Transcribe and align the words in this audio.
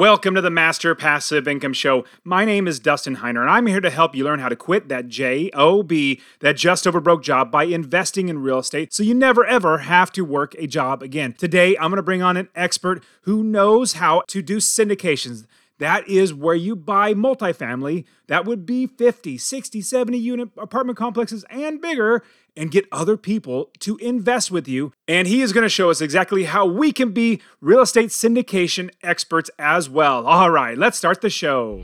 Welcome 0.00 0.34
to 0.36 0.40
the 0.40 0.48
Master 0.48 0.94
Passive 0.94 1.46
Income 1.46 1.74
Show. 1.74 2.06
My 2.24 2.46
name 2.46 2.66
is 2.66 2.80
Dustin 2.80 3.16
Heiner, 3.16 3.42
and 3.42 3.50
I'm 3.50 3.66
here 3.66 3.82
to 3.82 3.90
help 3.90 4.16
you 4.16 4.24
learn 4.24 4.38
how 4.38 4.48
to 4.48 4.56
quit 4.56 4.88
that 4.88 5.08
JOB, 5.08 5.92
that 6.40 6.56
just 6.56 6.86
over 6.86 7.00
broke 7.00 7.22
job, 7.22 7.50
by 7.50 7.64
investing 7.64 8.30
in 8.30 8.40
real 8.40 8.60
estate 8.60 8.94
so 8.94 9.02
you 9.02 9.12
never 9.12 9.44
ever 9.44 9.76
have 9.76 10.10
to 10.12 10.24
work 10.24 10.54
a 10.56 10.66
job 10.66 11.02
again. 11.02 11.34
Today, 11.34 11.76
I'm 11.76 11.90
going 11.90 11.96
to 11.96 12.02
bring 12.02 12.22
on 12.22 12.38
an 12.38 12.48
expert 12.54 13.04
who 13.24 13.44
knows 13.44 13.92
how 13.92 14.22
to 14.28 14.40
do 14.40 14.56
syndications. 14.56 15.44
That 15.76 16.08
is 16.08 16.32
where 16.32 16.54
you 16.54 16.76
buy 16.76 17.12
multifamily, 17.12 18.06
that 18.28 18.46
would 18.46 18.64
be 18.64 18.86
50, 18.86 19.36
60, 19.36 19.82
70 19.82 20.16
unit 20.16 20.48
apartment 20.56 20.96
complexes 20.96 21.44
and 21.50 21.78
bigger, 21.78 22.22
and 22.60 22.70
get 22.70 22.86
other 22.92 23.16
people 23.16 23.70
to 23.78 23.96
invest 23.96 24.50
with 24.50 24.68
you. 24.68 24.92
And 25.08 25.26
he 25.26 25.40
is 25.40 25.54
going 25.54 25.64
to 25.64 25.70
show 25.70 25.88
us 25.88 26.02
exactly 26.02 26.44
how 26.44 26.66
we 26.66 26.92
can 26.92 27.12
be 27.12 27.40
real 27.62 27.80
estate 27.80 28.10
syndication 28.10 28.90
experts 29.02 29.50
as 29.58 29.88
well. 29.88 30.26
All 30.26 30.50
right, 30.50 30.76
let's 30.76 30.98
start 30.98 31.22
the 31.22 31.30
show. 31.30 31.82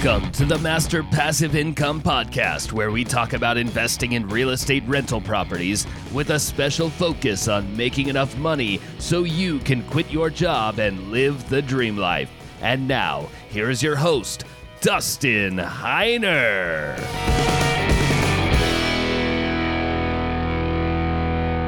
Welcome 0.00 0.30
to 0.32 0.44
the 0.44 0.58
Master 0.58 1.02
Passive 1.02 1.56
Income 1.56 2.02
Podcast, 2.02 2.72
where 2.72 2.92
we 2.92 3.02
talk 3.02 3.32
about 3.32 3.56
investing 3.56 4.12
in 4.12 4.28
real 4.28 4.50
estate 4.50 4.84
rental 4.86 5.20
properties 5.20 5.88
with 6.12 6.30
a 6.30 6.38
special 6.38 6.88
focus 6.88 7.48
on 7.48 7.76
making 7.76 8.06
enough 8.06 8.36
money 8.36 8.80
so 9.00 9.24
you 9.24 9.58
can 9.58 9.82
quit 9.82 10.08
your 10.08 10.30
job 10.30 10.78
and 10.78 11.10
live 11.10 11.48
the 11.48 11.60
dream 11.60 11.96
life. 11.96 12.30
And 12.62 12.86
now, 12.86 13.28
here 13.48 13.70
is 13.70 13.82
your 13.82 13.96
host, 13.96 14.44
Dustin 14.80 15.56
Heiner. 15.56 16.96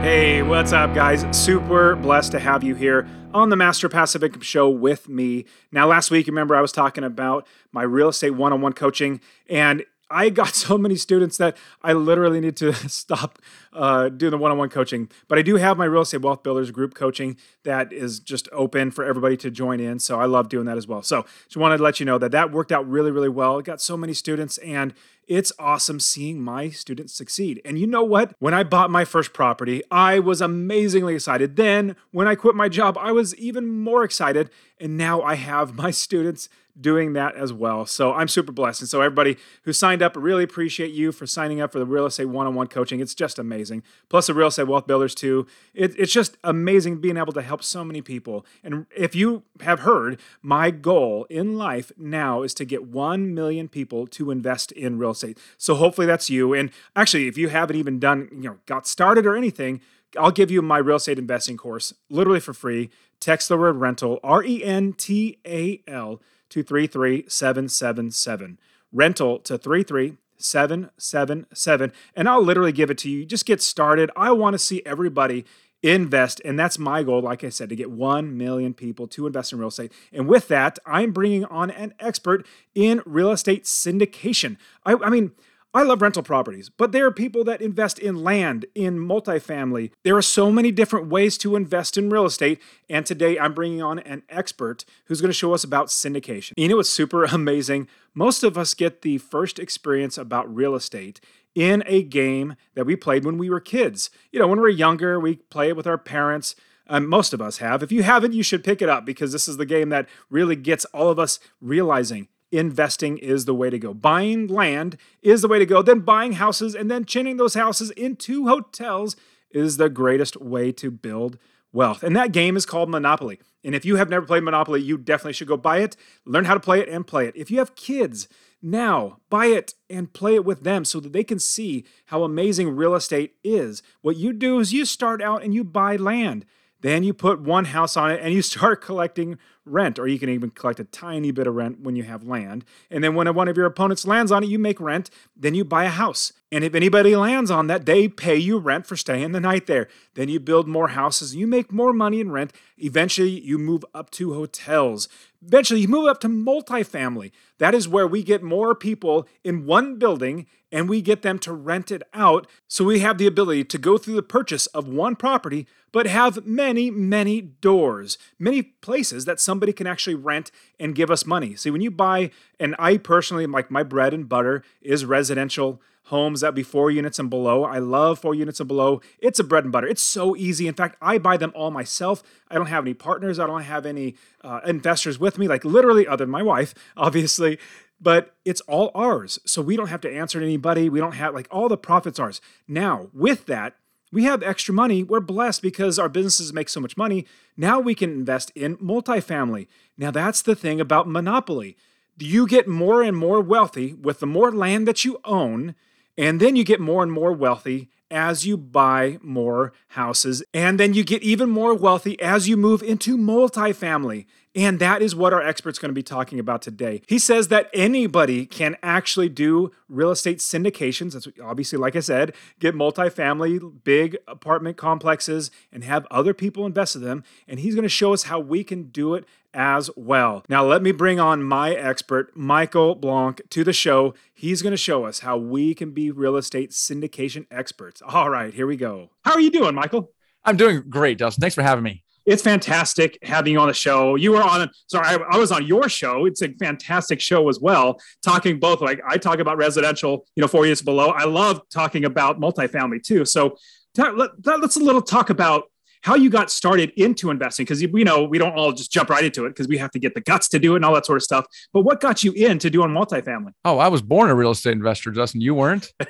Hey, 0.02 0.42
what's 0.42 0.72
up, 0.72 0.94
guys? 0.94 1.26
Super 1.36 1.96
blessed 1.96 2.30
to 2.30 2.38
have 2.38 2.62
you 2.62 2.76
here 2.76 3.09
on 3.32 3.48
the 3.48 3.56
Master 3.56 3.88
Passive 3.88 4.24
Income 4.24 4.42
Show 4.42 4.68
with 4.68 5.09
me. 5.09 5.45
Now, 5.70 5.86
last 5.86 6.10
week, 6.10 6.26
you 6.26 6.32
remember, 6.32 6.56
I 6.56 6.60
was 6.60 6.73
talking 6.73 7.04
about 7.04 7.46
my 7.72 7.82
real 7.82 8.09
estate 8.09 8.30
one 8.30 8.52
on 8.52 8.60
one 8.60 8.72
coaching, 8.72 9.20
and 9.48 9.84
I 10.10 10.30
got 10.30 10.48
so 10.54 10.76
many 10.76 10.96
students 10.96 11.37
that 11.37 11.56
I 11.82 11.92
literally 11.92 12.40
need 12.40 12.56
to 12.56 12.72
stop 12.88 13.38
uh, 13.72 14.09
doing 14.09 14.32
the 14.32 14.38
one 14.38 14.50
on 14.50 14.59
one 14.59 14.68
coaching. 14.68 15.09
But 15.28 15.38
I 15.38 15.42
do 15.42 15.56
have 15.56 15.78
my 15.78 15.84
Real 15.84 16.02
Estate 16.02 16.22
Wealth 16.22 16.42
Builders 16.42 16.70
group 16.72 16.95
coaching 16.95 17.37
that 17.62 17.92
is 17.92 18.18
just 18.18 18.48
open 18.52 18.90
for 18.90 19.04
everybody 19.04 19.37
to 19.38 19.50
join 19.50 19.78
in. 19.78 20.00
So 20.00 20.20
I 20.20 20.26
love 20.26 20.48
doing 20.48 20.66
that 20.66 20.76
as 20.76 20.88
well. 20.88 21.02
So 21.02 21.24
just 21.44 21.56
wanted 21.56 21.76
to 21.76 21.82
let 21.84 22.00
you 22.00 22.06
know 22.06 22.18
that 22.18 22.32
that 22.32 22.50
worked 22.50 22.72
out 22.72 22.88
really, 22.88 23.12
really 23.12 23.28
well. 23.28 23.59
I 23.59 23.62
got 23.62 23.80
so 23.80 23.96
many 23.96 24.12
students, 24.12 24.59
and 24.59 24.92
it's 25.30 25.52
awesome 25.60 26.00
seeing 26.00 26.42
my 26.42 26.70
students 26.70 27.14
succeed. 27.14 27.62
And 27.64 27.78
you 27.78 27.86
know 27.86 28.02
what? 28.02 28.34
When 28.40 28.52
I 28.52 28.64
bought 28.64 28.90
my 28.90 29.04
first 29.04 29.32
property, 29.32 29.80
I 29.88 30.18
was 30.18 30.40
amazingly 30.40 31.14
excited. 31.14 31.54
Then 31.54 31.95
when 32.10 32.26
I 32.26 32.34
quit 32.34 32.56
my 32.56 32.68
job, 32.68 32.98
I 32.98 33.12
was 33.12 33.32
even 33.37 33.68
more 33.68 34.02
excited. 34.02 34.50
And 34.80 34.96
now 34.96 35.22
I 35.22 35.37
have 35.37 35.74
my 35.76 35.92
students 35.92 36.48
doing 36.78 37.12
that 37.12 37.34
as 37.37 37.52
well. 37.52 37.87
So 37.87 38.12
I'm 38.12 38.28
super 38.28 38.52
blessed. 38.52 38.82
And 38.82 38.88
so 38.88 39.00
everybody 39.00 39.37
who 39.62 39.72
signed 39.72 40.02
up, 40.02 40.16
really 40.16 40.45
appreciate 40.45 40.92
you 40.92 41.12
for 41.12 41.26
signing 41.26 41.60
up 41.60 41.72
for 41.72 41.78
the 41.78 41.87
real 41.87 42.06
estate 42.06 42.26
one-on-one 42.26 42.68
coaching. 42.68 43.00
It's 43.00 43.15
just 43.15 43.38
amazing. 43.38 43.82
Plus 44.09 44.26
the 44.26 44.34
real 44.34 44.48
estate 44.48 44.66
wealth 44.66 44.87
builders 44.87 45.15
too. 45.15 45.46
It, 45.74 45.94
it's 45.98 46.12
just 46.12 46.37
amazing 46.44 47.00
being 47.00 47.16
able 47.16 47.32
to 47.34 47.42
help 47.42 47.62
so 47.62 47.84
many 47.84 48.02
people. 48.02 48.46
And 48.65 48.87
if 48.96 49.15
you 49.15 49.42
have 49.60 49.80
heard, 49.80 50.20
my 50.42 50.70
goal 50.70 51.26
in 51.28 51.56
life 51.56 51.92
now 51.96 52.42
is 52.42 52.54
to 52.54 52.65
get 52.65 52.87
1 52.87 53.34
million 53.34 53.68
people 53.68 54.06
to 54.09 54.30
invest 54.30 54.72
in 54.72 54.98
real 54.98 55.10
estate. 55.10 55.20
So 55.57 55.74
hopefully 55.74 56.07
that's 56.07 56.30
you. 56.30 56.54
And 56.54 56.71
actually, 56.96 57.29
if 57.29 57.38
you 57.38 57.49
haven't 57.49 57.76
even 57.76 57.99
done, 57.99 58.29
you 58.32 58.51
know, 58.51 58.59
got 58.66 58.87
started 58.87 59.27
or 59.27 59.37
anything, 59.37 59.80
I'll 60.18 60.30
give 60.30 60.51
you 60.51 60.62
my 60.62 60.79
real 60.79 60.96
estate 60.96 61.18
investing 61.18 61.57
course 61.57 61.95
literally 62.09 62.40
for 62.40 62.52
free. 62.52 62.90
Text 63.21 63.49
the 63.49 63.57
word 63.57 63.77
rental, 63.77 64.19
R 64.25 64.43
E 64.43 64.65
N 64.65 64.93
T 64.94 65.38
A 65.47 65.83
L 65.87 66.21
to 66.49 66.62
33777. 66.62 68.59
Rental 68.93 69.39
to 69.41 69.56
33777. 69.56 71.93
And 72.17 72.28
I'll 72.28 72.43
literally 72.43 72.73
give 72.73 72.91
it 72.91 72.99
to 72.99 73.09
you. 73.09 73.25
Just 73.25 73.47
get 73.47 73.62
started. 73.62 74.11
I 74.17 74.33
want 74.33 74.55
to 74.55 74.59
see 74.59 74.83
everybody 74.84 75.44
invest. 75.83 76.41
And 76.45 76.59
that's 76.59 76.79
my 76.79 77.03
goal, 77.03 77.23
like 77.23 77.45
I 77.45 77.49
said, 77.49 77.69
to 77.71 77.77
get 77.77 77.91
1 77.91 78.37
million 78.37 78.75
people 78.75 79.07
to 79.09 79.27
invest 79.27 79.53
in 79.53 79.59
real 79.59 79.69
estate. 79.69 79.93
And 80.13 80.27
with 80.27 80.49
that, 80.49 80.79
I'm 80.87 81.13
bringing 81.13 81.45
on 81.47 81.71
an 81.71 81.95
expert 81.99 82.47
in 82.75 83.03
real 83.07 83.31
estate 83.31 83.65
syndication. 83.65 84.57
I, 84.85 84.95
I 84.95 85.11
mean, 85.11 85.33
I 85.73 85.85
love 85.85 86.03
rental 86.03 86.25
properties, 86.25 86.69
but 86.69 86.91
there 86.91 87.07
are 87.07 87.13
people 87.13 87.45
that 87.45 87.63
invest 87.63 88.01
in 88.01 88.25
land, 88.25 88.67
in 88.75 88.99
multifamily. 88.99 89.93
There 90.03 90.17
are 90.17 90.23
so 90.23 90.51
many 90.51 90.73
different 90.73 91.07
ways 91.07 91.39
to 91.39 91.55
invest 91.55 91.97
in 91.97 92.11
real 92.11 92.25
estate. 92.27 92.61
And 92.89 93.07
today 93.07 93.39
I'm 93.39 93.55
bringing 93.55 93.81
on 93.81 94.01
an 94.01 94.25
expert 94.29 94.85
who's 95.05 95.21
going 95.21 95.29
to 95.29 95.33
show 95.33 95.55
us 95.55 95.62
about 95.62 95.87
syndication. 95.87 96.55
You 96.57 96.67
know 96.67 96.77
what's 96.79 96.91
super 96.91 97.25
amazing? 97.33 97.87
Most 98.15 98.43
of 98.43 98.59
us 98.59 98.75
get 98.75 99.03
the 99.03 99.19
first 99.19 99.61
experience 99.61 100.19
about 100.19 100.53
real 100.53 100.75
estate 100.75 101.21
in 101.55 101.83
a 101.87 102.03
game 102.03 102.55
that 102.75 102.87
we 102.87 102.97
played 102.97 103.25
when 103.25 103.38
we 103.38 103.50
were 103.50 103.61
kids. 103.61 104.11
You 104.33 104.38
know, 104.38 104.47
when 104.47 104.59
we 104.59 104.62
we're 104.62 104.69
younger, 104.71 105.19
we 105.19 105.37
play 105.37 105.69
it 105.69 105.77
with 105.77 105.87
our 105.87 105.99
parents. 105.99 106.55
Um, 106.87 107.06
most 107.06 107.33
of 107.33 107.41
us 107.41 107.59
have. 107.59 107.83
If 107.83 107.93
you 107.93 108.03
haven't, 108.03 108.33
you 108.33 108.43
should 108.43 108.65
pick 108.65 108.83
it 108.83 108.88
up 108.88 109.05
because 109.05 109.33
this 109.33 109.49
is 109.49 109.56
the 109.56 109.66
game 109.66 109.91
that 109.91 110.09
really 110.28 110.56
gets 110.56 110.84
all 110.87 111.09
of 111.09 111.19
us 111.19 111.38
realizing 111.61 112.28
investing 112.53 113.19
is 113.19 113.44
the 113.44 113.55
way 113.55 113.71
to 113.71 113.78
go. 113.78 113.94
Buying 113.94 114.47
land 114.49 114.97
is 115.22 115.43
the 115.43 115.49
way 115.49 115.59
to 115.59 115.66
go. 115.66 115.83
Then 115.83 116.00
buying 116.00 116.33
houses 116.33 116.75
and 116.75 116.91
then 116.91 117.05
chinning 117.05 117.37
those 117.37 117.55
houses 117.55 117.91
into 117.93 118.49
hotels 118.49 119.17
is 119.50 119.77
the 119.77 119.88
greatest 119.88 120.37
way 120.41 120.72
to 120.72 120.91
build 120.91 121.38
wealth. 121.72 122.03
And 122.03 122.17
that 122.17 122.32
game 122.32 122.56
is 122.56 122.67
called 122.67 122.91
Monopoly. 122.91 123.41
And 123.62 123.75
if 123.75 123.84
you 123.84 123.97
have 123.97 124.09
never 124.09 124.27
played 124.27 124.43
Monopoly, 124.43 124.81
you 124.81 124.97
definitely 124.97 125.34
should 125.34 125.49
go 125.49 125.56
buy 125.56 125.78
it, 125.78 125.97
learn 126.25 126.47
how 126.47 126.55
to 126.55 126.61
play 126.61 126.81
it, 126.81 126.88
and 126.88 127.06
play 127.06 127.27
it. 127.27 127.37
If 127.37 127.50
you 127.50 127.59
have 127.59 127.75
kids, 127.77 128.28
now 128.62 129.19
buy 129.31 129.47
it 129.47 129.75
and 129.88 130.12
play 130.12 130.34
it 130.34 130.44
with 130.44 130.62
them 130.62 130.84
so 130.84 131.00
that 131.00 131.12
they 131.12 131.25
can 131.25 131.38
see 131.38 131.84
how 132.06 132.22
amazing 132.22 132.76
real 132.76 132.94
estate 132.94 133.34
is. 133.43 133.82
What 134.03 134.16
you 134.16 134.32
do 134.32 134.59
is 134.60 134.72
you 134.72 134.84
start 134.84 135.22
out 135.22 135.43
and 135.43 135.54
you 135.54 135.65
buy 135.65 135.97
land. 135.97 136.44
Then 136.82 137.03
you 137.03 137.12
put 137.12 137.41
one 137.41 137.66
house 137.66 137.97
on 137.97 138.10
it 138.10 138.20
and 138.22 138.32
you 138.32 138.43
start 138.43 138.82
collecting 138.82 139.38
rent, 139.65 139.99
or 139.99 140.09
you 140.09 140.19
can 140.19 140.28
even 140.28 140.50
collect 140.50 140.81
a 140.81 140.84
tiny 140.84 141.31
bit 141.31 141.47
of 141.47 141.54
rent 141.54 141.81
when 141.81 141.94
you 141.94 142.03
have 142.03 142.25
land. 142.25 142.65
And 142.91 143.04
then 143.04 143.15
when 143.15 143.32
one 143.34 143.49
of 143.49 143.56
your 143.56 143.66
opponents 143.66 144.06
lands 144.06 144.32
on 144.32 144.43
it, 144.43 144.49
you 144.49 144.59
make 144.59 144.81
rent, 144.81 145.10
then 145.37 145.54
you 145.54 145.65
buy 145.65 145.84
a 145.84 145.91
house. 145.91 146.32
And 146.50 146.65
if 146.65 146.75
anybody 146.75 147.15
lands 147.15 147.50
on 147.50 147.69
that, 147.69 147.87
they 147.87 148.09
pay 148.09 148.37
you 148.37 148.59
rent 148.59 148.87
for 148.87 148.97
staying 148.97 149.32
the 149.32 149.41
night 149.41 149.66
there. 149.66 149.88
Then 150.15 150.28
you 150.28 150.41
build 150.41 150.66
more 150.66 150.88
houses, 150.88 151.37
you 151.37 151.47
make 151.47 151.72
more 151.72 151.93
money 151.93 152.20
in 152.20 152.32
rent. 152.32 152.53
Eventually, 152.78 153.28
you 153.28 153.59
move 153.59 153.84
up 153.94 154.10
to 154.12 154.34
hotels. 154.34 155.09
Eventually, 155.43 155.81
you 155.81 155.89
move 155.89 156.06
up 156.06 156.21
to 156.21 156.28
multifamily. 156.28 157.33
That 157.59 157.75
is 157.75 157.89
where 157.89 158.06
we 158.06 158.23
get 158.23 158.43
more 158.43 158.75
people 158.75 159.27
in 159.43 159.65
one 159.65 159.97
building 159.99 160.47
and 160.71 160.89
we 160.89 161.01
get 161.03 161.23
them 161.23 161.39
to 161.41 161.53
rent 161.53 161.91
it 161.91 162.03
out. 162.12 162.47
So 162.69 162.84
we 162.84 163.01
have 163.01 163.19
the 163.19 163.27
ability 163.27 163.65
to 163.65 163.79
go 163.79 163.99
through 163.99 164.15
the 164.15 164.23
purchase 164.23 164.67
of 164.67 164.87
one 164.87 165.17
property, 165.17 165.67
but 165.93 166.06
have 166.06 166.47
many, 166.47 166.91
many 166.91 167.41
doors, 167.41 168.19
many 168.39 168.62
places 168.62 169.25
that 169.25 169.41
somebody 169.41 169.73
can 169.73 169.87
actually 169.87 170.15
rent 170.15 170.50
and 170.79 170.95
give 170.95 171.11
us 171.11 171.27
money. 171.27 171.56
See, 171.56 171.71
when 171.71 171.81
you 171.81 171.91
buy, 171.91 172.31
and 172.59 172.77
I 172.79 172.99
personally, 172.99 173.47
like 173.47 173.71
my 173.71 173.83
bread 173.83 174.15
and 174.15 174.29
butter 174.29 174.62
is 174.83 175.05
residential 175.05 175.81
homes 176.05 176.41
that 176.41 176.55
be 176.55 176.62
four 176.62 176.91
units 176.91 177.19
and 177.19 177.31
below. 177.31 177.65
I 177.65 177.78
love 177.78 178.19
four 178.19 178.34
units 178.34 178.61
and 178.61 178.69
below. 178.69 179.00
It's 179.19 179.38
a 179.38 179.44
bread 179.44 179.65
and 179.65 179.72
butter. 179.72 179.87
It's 179.87 180.03
so 180.03 180.34
easy. 180.37 180.66
In 180.66 180.75
fact, 180.75 180.97
I 181.00 181.19
buy 181.19 181.37
them 181.37 181.53
all 181.55 181.71
myself. 181.71 182.22
I 182.50 182.56
don't 182.56 182.66
have 182.66 182.84
any 182.84 182.94
partners. 182.94 183.38
I 183.38 183.47
don't 183.47 183.62
have 183.62 183.87
any 183.87 184.16
uh, 184.43 184.61
investors 184.66 185.19
with 185.19 185.38
me, 185.38 185.47
like 185.49 185.65
literally, 185.65 186.06
other 186.06 186.25
than 186.25 186.31
my 186.31 186.43
wife, 186.43 186.75
obviously. 186.97 187.59
But 188.00 188.34
it's 188.44 188.62
all 188.62 188.91
ours. 188.94 189.38
So 189.47 189.62
we 189.62 189.77
don't 189.77 189.88
have 189.88 190.00
to 190.00 190.12
answer 190.12 190.41
to 190.41 190.44
anybody. 190.44 190.88
We 190.88 191.00
don't 191.00 191.15
have, 191.15 191.34
like, 191.34 191.49
all 191.50 191.69
the 191.69 191.77
profits 191.77 192.19
ours. 192.19 192.41
Now, 192.67 193.11
with 193.12 193.47
that, 193.47 193.75
we 194.12 194.25
have 194.25 194.43
extra 194.43 194.75
money. 194.75 195.05
We're 195.05 195.20
blessed 195.20 195.62
because 195.62 195.99
our 195.99 196.08
businesses 196.08 196.52
make 196.52 196.69
so 196.69 196.81
much 196.81 196.97
money. 196.97 197.26
Now 197.56 197.79
we 197.79 197.94
can 197.94 198.11
invest 198.11 198.50
in 198.56 198.76
multifamily. 198.79 199.69
Now, 199.97 200.11
that's 200.11 200.43
the 200.43 200.56
thing 200.56 200.81
about 200.81 201.08
monopoly. 201.08 201.76
You 202.19 202.47
get 202.47 202.67
more 202.67 203.02
and 203.02 203.17
more 203.17 203.41
wealthy 203.41 203.94
with 203.94 204.20
the 204.20 204.26
more 204.26 204.50
land 204.50 204.88
that 204.88 205.05
you 205.05 205.20
own 205.25 205.75
and 206.17 206.41
then 206.41 206.57
you 206.57 206.65
get 206.65 206.81
more 206.81 207.03
and 207.03 207.12
more 207.12 207.33
wealthy 207.33 207.91
as 208.11 208.47
you 208.47 208.57
buy 208.57 209.19
more 209.23 209.73
houses. 209.89 210.43
And 210.53 210.81
then 210.81 210.95
you 210.95 211.05
get 211.05 211.23
even 211.23 211.49
more 211.49 211.75
wealthy 211.75 212.21
as 212.21 212.49
you 212.49 212.57
move 212.57 212.83
into 212.83 213.17
multifamily. 213.17 214.27
And 214.55 214.81
that 214.81 215.00
is 215.00 215.14
what 215.14 215.32
our 215.32 215.43
expert's 215.43 215.79
going 215.79 215.91
to 215.91 215.94
be 215.94 216.02
talking 216.02 216.41
about 216.41 216.61
today. 216.61 217.02
He 217.06 217.20
says 217.20 217.49
that 217.49 217.70
anybody 217.73 218.47
can 218.47 218.76
actually 218.82 219.29
do 219.29 219.70
real 219.88 220.11
estate 220.11 220.38
syndications. 220.38 221.12
That's 221.12 221.29
obviously, 221.43 221.79
like 221.79 221.94
I 221.94 222.00
said, 222.00 222.35
get 222.58 222.75
multifamily, 222.75 223.85
big 223.85 224.17
apartment 224.26 224.76
complexes, 224.76 225.52
and 225.73 225.85
have 225.85 226.06
other 226.11 226.35
people 226.35 226.67
invest 226.67 226.97
in 226.97 227.02
them. 227.02 227.23
And 227.47 227.61
he's 227.61 227.76
going 227.76 227.85
to 227.85 227.88
show 227.88 228.12
us 228.12 228.25
how 228.25 228.41
we 228.41 228.64
can 228.64 228.85
do 228.85 229.14
it 229.14 229.25
as 229.55 229.88
well. 229.97 230.44
Now, 230.49 230.64
let 230.64 230.82
me 230.82 230.91
bring 230.91 231.20
on 231.20 231.44
my 231.44 231.73
expert, 231.73 232.37
Michael 232.37 232.97
Blank, 232.97 233.43
to 233.50 233.62
the 233.62 233.73
show. 233.73 234.14
He's 234.32 234.62
going 234.62 234.73
to 234.73 234.76
show 234.76 235.05
us 235.05 235.20
how 235.20 235.37
we 235.37 235.75
can 235.75 235.93
be 235.93 236.11
real 236.11 236.37
estate 236.37 236.70
syndication 236.70 237.47
experts. 237.52 238.02
All 238.05 238.31
right, 238.31 238.52
here 238.52 238.67
we 238.67 238.76
go. 238.76 239.11
How 239.25 239.32
are 239.32 239.41
you 239.41 239.50
doing, 239.50 239.76
Michael? 239.76 240.11
I'm 240.44 240.56
doing 240.56 240.85
great, 240.88 241.19
Dustin. 241.19 241.41
Thanks 241.41 241.55
for 241.55 241.62
having 241.62 241.85
me 241.85 242.02
it's 242.26 242.43
fantastic 242.43 243.19
having 243.22 243.55
you 243.55 243.61
on 243.61 243.69
the 243.69 243.75
show. 243.75 244.14
You 244.14 244.32
were 244.32 244.43
on, 244.43 244.70
sorry, 244.88 245.06
I, 245.06 245.17
I, 245.32 245.38
was 245.38 245.50
on 245.52 245.67
your 245.67 245.88
show. 245.88 246.26
It's 246.26 246.43
a 246.43 246.49
fantastic 246.55 247.20
show 247.20 247.49
as 247.49 247.61
well, 247.61 248.00
talking 248.22 248.58
both 248.61 248.81
like 248.81 249.00
I 249.06 249.17
talk 249.17 249.38
about 249.38 249.56
residential, 249.56 250.26
you 250.37 250.40
know, 250.43 250.49
four 250.49 250.67
years 250.67 250.82
below. 250.82 251.08
I 251.11 251.25
love 251.25 251.62
talking 251.70 252.05
about 252.05 252.40
multifamily 252.40 253.02
too. 253.02 253.25
So 253.25 253.56
let, 253.96 254.31
us 254.46 254.76
a 254.76 254.81
little 254.81 255.02
talk 255.02 255.31
about 255.31 255.69
how 256.02 256.14
you 256.14 256.31
got 256.31 256.50
started 256.50 256.93
into 256.97 257.31
investing 257.31 257.64
because 257.64 257.85
we 257.93 258.05
know 258.05 258.25
we 258.25 258.38
don't 258.38 258.52
all 258.52 258.73
just 258.73 258.91
jump 258.91 259.11
right 259.11 259.25
into 259.25 259.44
it 259.44 259.50
because 259.50 259.69
we 259.69 259.79
have 259.79 259.91
to 259.91 259.99
get 259.99 260.14
the 260.14 260.20
guts 260.20 260.49
to 260.49 260.58
do 260.58 260.73
it 260.73 260.76
and 260.76 260.85
all 260.85 260.94
that 260.94 261.06
sort 261.06 261.17
of 261.17 261.23
stuff. 261.23 261.47
But 261.73 261.82
what 261.82 262.00
got 262.00 262.25
you 262.25 262.32
into 262.32 262.70
doing 262.70 262.91
multifamily? 262.91 263.52
Oh, 263.64 263.79
I 263.79 263.88
was 263.88 264.02
born 264.02 264.31
a 264.31 264.35
real 264.35 264.50
estate 264.50 264.73
investor, 264.73 265.11
Justin. 265.11 265.41
You 265.41 265.55
weren't? 265.55 265.93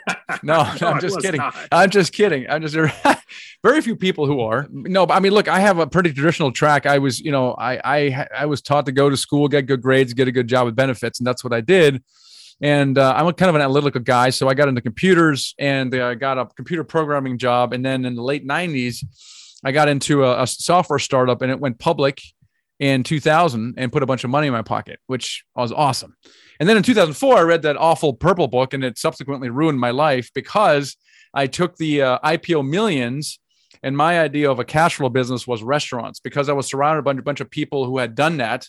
No, 0.44 0.62
no 0.81 0.88
I'm 0.92 1.00
just 1.00 1.20
kidding. 1.20 1.40
Not. 1.40 1.56
I'm 1.72 1.90
just 1.90 2.12
kidding. 2.12 2.48
I'm 2.48 2.62
just 2.62 2.76
very 3.64 3.81
few 3.81 3.96
people 3.96 4.26
who 4.26 4.40
are. 4.40 4.69
No, 4.70 5.04
but 5.04 5.14
I 5.14 5.20
mean, 5.20 5.32
look, 5.32 5.48
I 5.48 5.58
have 5.58 5.78
a 5.78 5.88
pretty 5.88 6.12
traditional 6.12 6.52
track. 6.52 6.87
I 6.87 6.98
was, 6.98 7.19
you 7.19 7.32
know, 7.32 7.52
I 7.54 7.81
I 7.84 8.26
I 8.38 8.46
was 8.46 8.62
taught 8.62 8.87
to 8.87 8.92
go 8.92 9.10
to 9.10 9.16
school, 9.16 9.48
get 9.48 9.66
good 9.66 9.82
grades, 9.82 10.14
get 10.14 10.28
a 10.28 10.32
good 10.32 10.46
job 10.46 10.66
with 10.66 10.76
benefits, 10.76 11.19
and 11.19 11.26
that's 11.26 11.42
what 11.42 11.52
I 11.52 11.60
did. 11.60 12.02
And 12.60 12.96
uh, 12.96 13.14
I'm 13.16 13.32
kind 13.32 13.48
of 13.48 13.56
an 13.56 13.62
analytical 13.62 14.02
guy, 14.02 14.31
so 14.31 14.48
I 14.48 14.54
got 14.54 14.69
into 14.69 14.82
computers 14.82 15.54
and 15.58 15.94
I 15.94 15.98
uh, 15.98 16.14
got 16.14 16.38
a 16.38 16.46
computer 16.46 16.84
programming 16.84 17.37
job. 17.37 17.72
And 17.72 17.84
then 17.84 18.04
in 18.04 18.14
the 18.14 18.22
late 18.22 18.46
'90s 18.46 19.04
I 19.64 19.72
got 19.72 19.88
into 19.88 20.24
a, 20.24 20.42
a 20.42 20.46
software 20.46 20.98
startup 20.98 21.42
and 21.42 21.50
it 21.50 21.60
went 21.60 21.78
public 21.78 22.20
in 22.78 23.02
2000 23.02 23.74
and 23.76 23.92
put 23.92 24.02
a 24.02 24.06
bunch 24.06 24.24
of 24.24 24.30
money 24.30 24.46
in 24.46 24.52
my 24.52 24.62
pocket, 24.62 24.98
which 25.06 25.44
was 25.54 25.70
awesome. 25.70 26.16
And 26.58 26.68
then 26.68 26.76
in 26.76 26.82
2004, 26.82 27.36
I 27.36 27.42
read 27.42 27.62
that 27.62 27.76
awful 27.76 28.14
purple 28.14 28.48
book 28.48 28.72
and 28.72 28.82
it 28.82 28.98
subsequently 28.98 29.50
ruined 29.50 29.78
my 29.78 29.90
life 29.90 30.30
because 30.34 30.96
I 31.34 31.46
took 31.46 31.76
the 31.76 32.02
uh, 32.02 32.18
IPO 32.24 32.68
millions 32.68 33.38
and 33.82 33.96
my 33.96 34.20
idea 34.20 34.50
of 34.50 34.58
a 34.58 34.64
cash 34.64 34.96
flow 34.96 35.08
business 35.08 35.46
was 35.46 35.62
restaurants 35.62 36.20
because 36.20 36.48
I 36.48 36.52
was 36.52 36.66
surrounded 36.66 37.02
by 37.02 37.12
a 37.12 37.22
bunch 37.22 37.40
of 37.40 37.50
people 37.50 37.84
who 37.84 37.98
had 37.98 38.14
done 38.14 38.38
that 38.38 38.66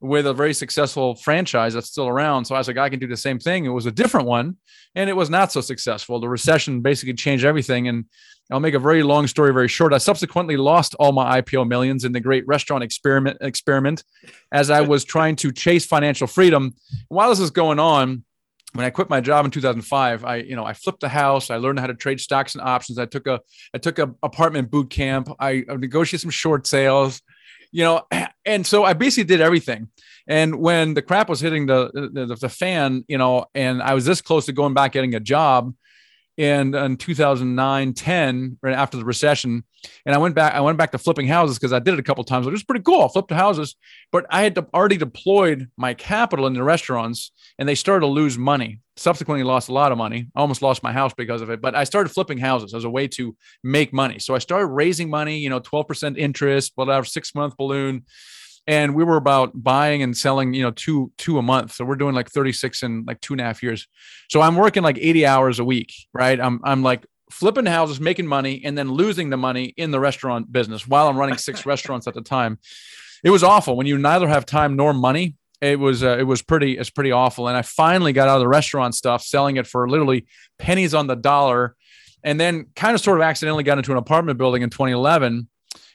with 0.00 0.26
a 0.26 0.34
very 0.34 0.52
successful 0.52 1.14
franchise 1.14 1.74
that's 1.74 1.88
still 1.88 2.08
around. 2.08 2.44
So 2.44 2.54
I 2.54 2.58
was 2.58 2.68
like, 2.68 2.76
I 2.76 2.90
can 2.90 2.98
do 2.98 3.06
the 3.06 3.16
same 3.16 3.38
thing. 3.38 3.64
It 3.64 3.70
was 3.70 3.86
a 3.86 3.90
different 3.90 4.26
one 4.26 4.56
and 4.94 5.08
it 5.08 5.14
was 5.14 5.30
not 5.30 5.52
so 5.52 5.60
successful. 5.60 6.20
The 6.20 6.28
recession 6.28 6.80
basically 6.80 7.14
changed 7.14 7.44
everything. 7.44 7.88
And 7.88 8.04
I'll 8.50 8.60
make 8.60 8.74
a 8.74 8.78
very 8.78 9.02
long 9.02 9.26
story 9.26 9.52
very 9.52 9.68
short. 9.68 9.92
I 9.92 9.98
subsequently 9.98 10.56
lost 10.56 10.94
all 10.98 11.12
my 11.12 11.40
IPO 11.40 11.66
millions 11.66 12.04
in 12.04 12.12
the 12.12 12.20
great 12.20 12.46
restaurant 12.46 12.84
experiment 12.84 13.38
experiment 13.40 14.04
as 14.52 14.70
I 14.70 14.82
was 14.82 15.04
trying 15.04 15.36
to 15.36 15.50
chase 15.50 15.84
financial 15.84 16.26
freedom. 16.26 16.74
While 17.08 17.30
this 17.30 17.40
is 17.40 17.50
going 17.50 17.80
on, 17.80 18.24
when 18.72 18.84
I 18.84 18.90
quit 18.90 19.08
my 19.08 19.20
job 19.20 19.44
in 19.44 19.50
2005, 19.50 20.24
I 20.24 20.36
you 20.36 20.54
know 20.54 20.64
I 20.64 20.74
flipped 20.74 21.00
the 21.00 21.08
house. 21.08 21.50
I 21.50 21.56
learned 21.56 21.80
how 21.80 21.86
to 21.86 21.94
trade 21.94 22.20
stocks 22.20 22.54
and 22.54 22.62
options. 22.62 22.98
I 22.98 23.06
took 23.06 23.26
a 23.26 23.40
I 23.74 23.78
took 23.78 23.98
a 23.98 24.14
apartment 24.22 24.70
boot 24.70 24.90
camp. 24.90 25.28
I, 25.40 25.64
I 25.68 25.76
negotiated 25.76 26.20
some 26.20 26.30
short 26.30 26.66
sales, 26.66 27.22
you 27.76 27.84
know, 27.84 28.06
and 28.44 28.66
so 28.66 28.84
I 28.84 28.94
basically 28.94 29.24
did 29.24 29.42
everything. 29.42 29.88
And 30.26 30.56
when 30.56 30.94
the 30.94 31.02
crap 31.02 31.28
was 31.28 31.40
hitting 31.40 31.66
the 31.66 31.90
the, 31.92 32.34
the 32.34 32.48
fan, 32.48 33.04
you 33.06 33.18
know, 33.18 33.44
and 33.54 33.82
I 33.82 33.94
was 33.94 34.04
this 34.04 34.22
close 34.22 34.46
to 34.46 34.52
going 34.52 34.74
back 34.74 34.92
getting 34.92 35.14
a 35.14 35.20
job, 35.20 35.74
in, 36.36 36.74
in 36.74 36.96
2009 36.96 37.94
10 37.94 38.58
right 38.62 38.74
after 38.74 38.98
the 38.98 39.04
recession. 39.04 39.64
And 40.04 40.14
i 40.14 40.18
went 40.18 40.34
back 40.34 40.54
i 40.54 40.60
went 40.60 40.76
back 40.76 40.92
to 40.92 40.98
flipping 40.98 41.26
houses 41.26 41.58
because 41.58 41.72
i 41.72 41.78
did 41.78 41.94
it 41.94 42.00
a 42.00 42.02
couple 42.02 42.24
times 42.24 42.46
it 42.46 42.50
was 42.50 42.64
pretty 42.64 42.82
cool. 42.82 43.02
I 43.02 43.08
flipped 43.08 43.30
houses 43.30 43.74
but 44.12 44.26
i 44.30 44.42
had 44.42 44.58
already 44.74 44.96
deployed 44.96 45.70
my 45.76 45.94
capital 45.94 46.46
in 46.46 46.54
the 46.54 46.62
restaurants 46.62 47.30
and 47.58 47.68
they 47.68 47.74
started 47.74 48.00
to 48.00 48.12
lose 48.12 48.36
money 48.36 48.80
subsequently 48.96 49.44
lost 49.44 49.68
a 49.68 49.72
lot 49.72 49.92
of 49.92 49.98
money. 49.98 50.28
I 50.34 50.40
almost 50.40 50.62
lost 50.62 50.82
my 50.82 50.92
house 50.92 51.12
because 51.14 51.42
of 51.42 51.50
it 51.50 51.60
but 51.60 51.74
i 51.74 51.84
started 51.84 52.10
flipping 52.10 52.38
houses 52.38 52.74
as 52.74 52.84
a 52.84 52.90
way 52.90 53.08
to 53.08 53.36
make 53.62 53.92
money. 53.92 54.18
So 54.18 54.34
i 54.34 54.38
started 54.38 54.66
raising 54.66 55.10
money 55.10 55.38
you 55.38 55.50
know 55.50 55.60
12% 55.60 56.16
interest 56.16 56.72
whatever 56.74 57.04
six 57.04 57.34
month 57.34 57.56
balloon. 57.56 58.04
And 58.68 58.96
we 58.96 59.04
were 59.04 59.16
about 59.16 59.52
buying 59.54 60.02
and 60.02 60.16
selling 60.16 60.54
you 60.54 60.62
know 60.62 60.72
two 60.72 61.12
two 61.18 61.38
a 61.38 61.42
month. 61.42 61.72
So 61.72 61.84
we're 61.84 61.96
doing 61.96 62.14
like 62.14 62.30
36 62.30 62.82
in 62.82 63.04
like 63.06 63.20
two 63.20 63.34
and 63.34 63.40
a 63.40 63.44
half 63.44 63.62
years. 63.62 63.86
So 64.28 64.40
i'm 64.40 64.56
working 64.56 64.82
like 64.82 64.98
80 64.98 65.26
hours 65.26 65.58
a 65.58 65.64
week 65.64 65.92
right? 66.12 66.40
I'm, 66.40 66.60
I'm 66.64 66.82
like 66.82 67.06
flipping 67.30 67.66
houses 67.66 68.00
making 68.00 68.26
money 68.26 68.62
and 68.64 68.78
then 68.78 68.90
losing 68.90 69.30
the 69.30 69.36
money 69.36 69.74
in 69.76 69.90
the 69.90 69.98
restaurant 69.98 70.52
business 70.52 70.86
while 70.86 71.08
i'm 71.08 71.16
running 71.16 71.36
six 71.36 71.66
restaurants 71.72 72.06
at 72.06 72.14
the 72.14 72.22
time. 72.22 72.58
It 73.24 73.30
was 73.30 73.42
awful 73.42 73.76
when 73.76 73.86
you 73.86 73.98
neither 73.98 74.28
have 74.28 74.46
time 74.46 74.76
nor 74.76 74.92
money 74.92 75.34
it 75.60 75.78
was 75.78 76.02
uh, 76.02 76.16
it 76.18 76.24
was 76.24 76.42
pretty 76.42 76.76
it's 76.76 76.90
pretty 76.90 77.12
awful 77.12 77.48
and 77.48 77.56
i 77.56 77.62
finally 77.62 78.12
got 78.12 78.28
out 78.28 78.36
of 78.36 78.40
the 78.40 78.48
restaurant 78.48 78.94
stuff 78.94 79.22
selling 79.22 79.56
it 79.56 79.66
for 79.66 79.88
literally 79.88 80.26
pennies 80.58 80.94
on 80.94 81.06
the 81.06 81.16
dollar 81.16 81.76
and 82.22 82.40
then 82.40 82.66
kind 82.74 82.94
of 82.94 83.00
sort 83.00 83.18
of 83.18 83.22
accidentally 83.22 83.64
got 83.64 83.78
into 83.78 83.92
an 83.92 83.98
apartment 83.98 84.38
building 84.38 84.62
in 84.62 84.70
2011 84.70 85.48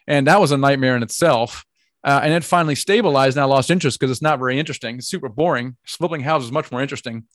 and 0.07 0.27
that 0.27 0.39
was 0.39 0.51
a 0.51 0.57
nightmare 0.57 0.95
in 0.95 1.03
itself 1.03 1.65
uh, 2.03 2.19
and 2.23 2.33
it 2.33 2.43
finally 2.43 2.75
stabilized 2.75 3.37
and 3.37 3.43
I 3.43 3.45
lost 3.45 3.69
interest 3.69 3.99
because 3.99 4.11
it's 4.11 4.21
not 4.21 4.39
very 4.39 4.59
interesting. 4.59 4.97
It's 4.97 5.07
super 5.07 5.29
boring. 5.29 5.77
Flipping 5.85 6.21
houses 6.21 6.47
is 6.47 6.51
much 6.51 6.71
more 6.71 6.81
interesting. 6.81 7.25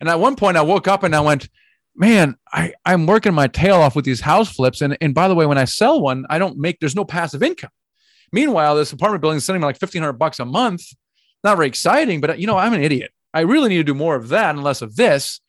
And 0.00 0.08
at 0.08 0.20
one 0.20 0.36
point 0.36 0.56
I 0.56 0.62
woke 0.62 0.88
up 0.88 1.02
and 1.02 1.14
I 1.14 1.20
went, 1.20 1.48
man, 1.94 2.36
I, 2.52 2.72
I'm 2.84 3.06
working 3.06 3.34
my 3.34 3.46
tail 3.46 3.76
off 3.76 3.94
with 3.94 4.04
these 4.04 4.20
house 4.20 4.54
flips. 4.54 4.80
And, 4.80 4.96
and 5.00 5.14
by 5.14 5.28
the 5.28 5.34
way, 5.34 5.46
when 5.46 5.58
I 5.58 5.66
sell 5.66 6.00
one, 6.00 6.24
I 6.30 6.38
don't 6.38 6.58
make, 6.58 6.80
there's 6.80 6.96
no 6.96 7.04
passive 7.04 7.42
income. 7.42 7.70
Meanwhile, 8.32 8.76
this 8.76 8.92
apartment 8.92 9.20
building 9.20 9.36
is 9.36 9.44
sending 9.44 9.60
me 9.60 9.66
like 9.66 9.80
1500 9.80 10.14
bucks 10.14 10.40
a 10.40 10.44
month. 10.44 10.82
Not 11.44 11.56
very 11.56 11.68
exciting, 11.68 12.20
but 12.20 12.38
you 12.38 12.46
know, 12.46 12.56
I'm 12.56 12.72
an 12.72 12.82
idiot. 12.82 13.12
I 13.34 13.40
really 13.40 13.68
need 13.68 13.76
to 13.76 13.84
do 13.84 13.94
more 13.94 14.16
of 14.16 14.28
that 14.28 14.54
and 14.54 14.64
less 14.64 14.80
of 14.82 14.96
this. 14.96 15.40